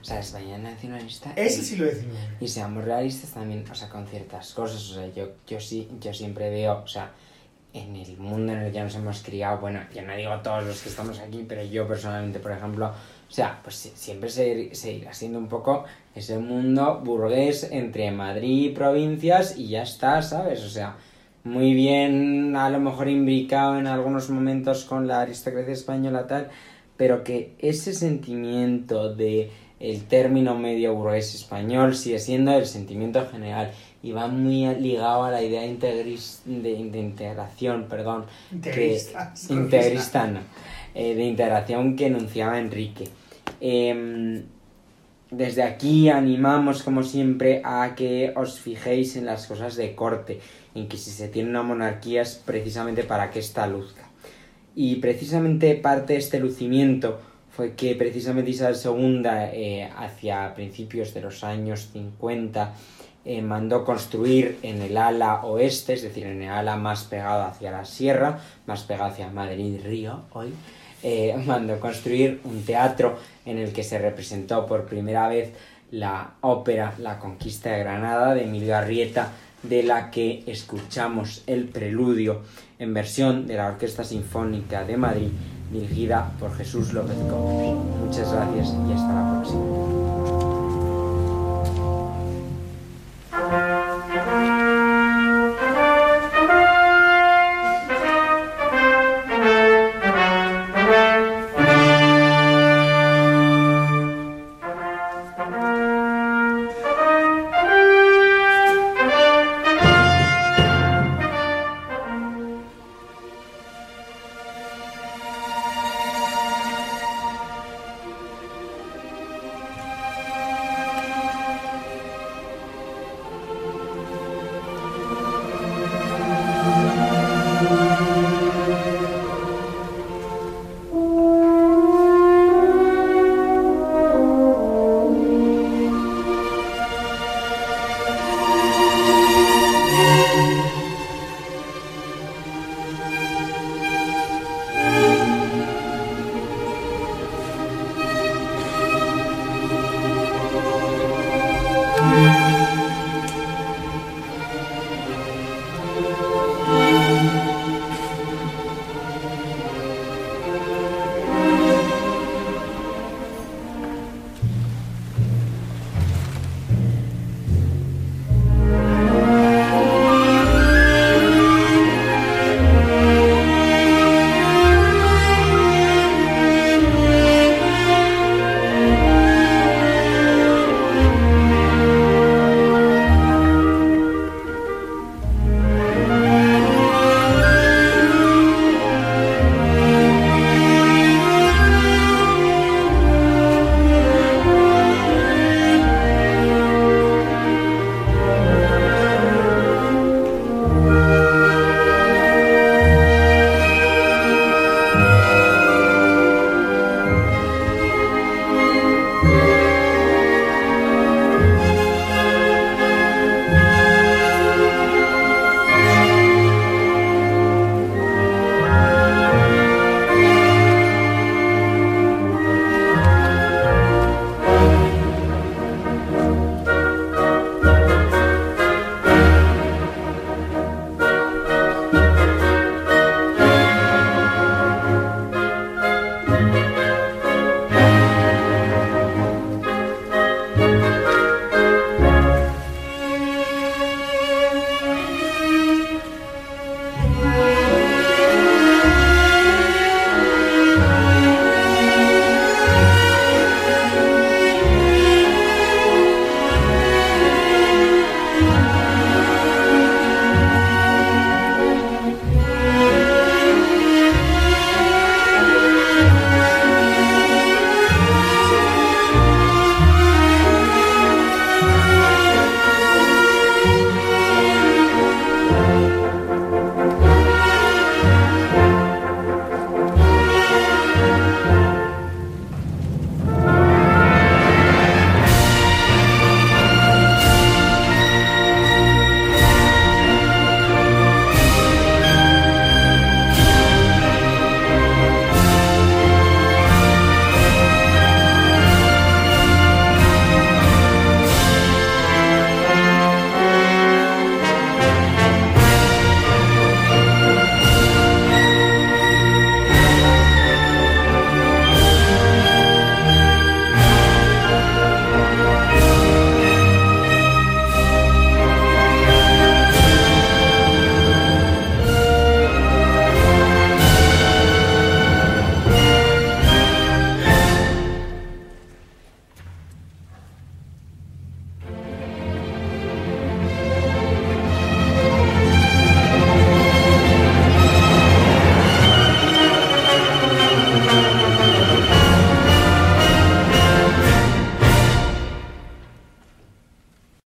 [0.01, 1.31] O sea, España nacionalista...
[1.37, 2.07] Es el siglo XIX.
[2.41, 6.13] Y seamos realistas también, o sea, con ciertas cosas, o sea, yo, yo sí, yo
[6.13, 7.11] siempre veo, o sea,
[7.73, 10.81] en el mundo en el que nos hemos criado, bueno, yo no digo todos los
[10.81, 15.11] que estamos aquí, pero yo personalmente, por ejemplo, o sea, pues si- siempre se, seguirá
[15.13, 15.83] siendo un poco
[16.13, 20.63] ese mundo burgués entre Madrid y provincias y ya está, ¿sabes?
[20.63, 20.97] O sea,
[21.43, 26.49] muy bien, a lo mejor imbricado en algunos momentos con la aristocracia española tal,
[26.95, 33.71] pero que ese sentimiento de el término medio burgués español sigue siendo el sentimiento general
[34.03, 39.33] y va muy ligado a la idea integris, de, de integración, perdón, Integrista.
[39.47, 40.41] que, integrista, no,
[40.93, 43.07] eh, de integración que enunciaba Enrique.
[43.61, 44.43] Em,
[45.31, 50.41] desde aquí animamos, como siempre, a que os fijéis en las cosas de corte,
[50.75, 54.03] en que si se tiene una monarquía es precisamente para que ésta luzca.
[54.75, 57.21] Y precisamente parte de este lucimiento
[57.51, 59.21] fue que precisamente Isabel II,
[59.53, 62.73] eh, hacia principios de los años 50,
[63.25, 67.71] eh, mandó construir en el ala oeste, es decir, en el ala más pegado hacia
[67.71, 70.53] la sierra, más pegado hacia Madrid-Río hoy,
[71.03, 75.53] eh, mandó construir un teatro en el que se representó por primera vez
[75.91, 79.31] la ópera La Conquista de Granada de Emilio Arrieta,
[79.61, 82.41] de la que escuchamos el preludio
[82.79, 85.29] en versión de la Orquesta Sinfónica de Madrid,
[85.71, 87.75] dirigida por Jesús López Gómez.
[88.05, 90.72] Muchas gracias y hasta la próxima.
[93.37, 93.72] Bye.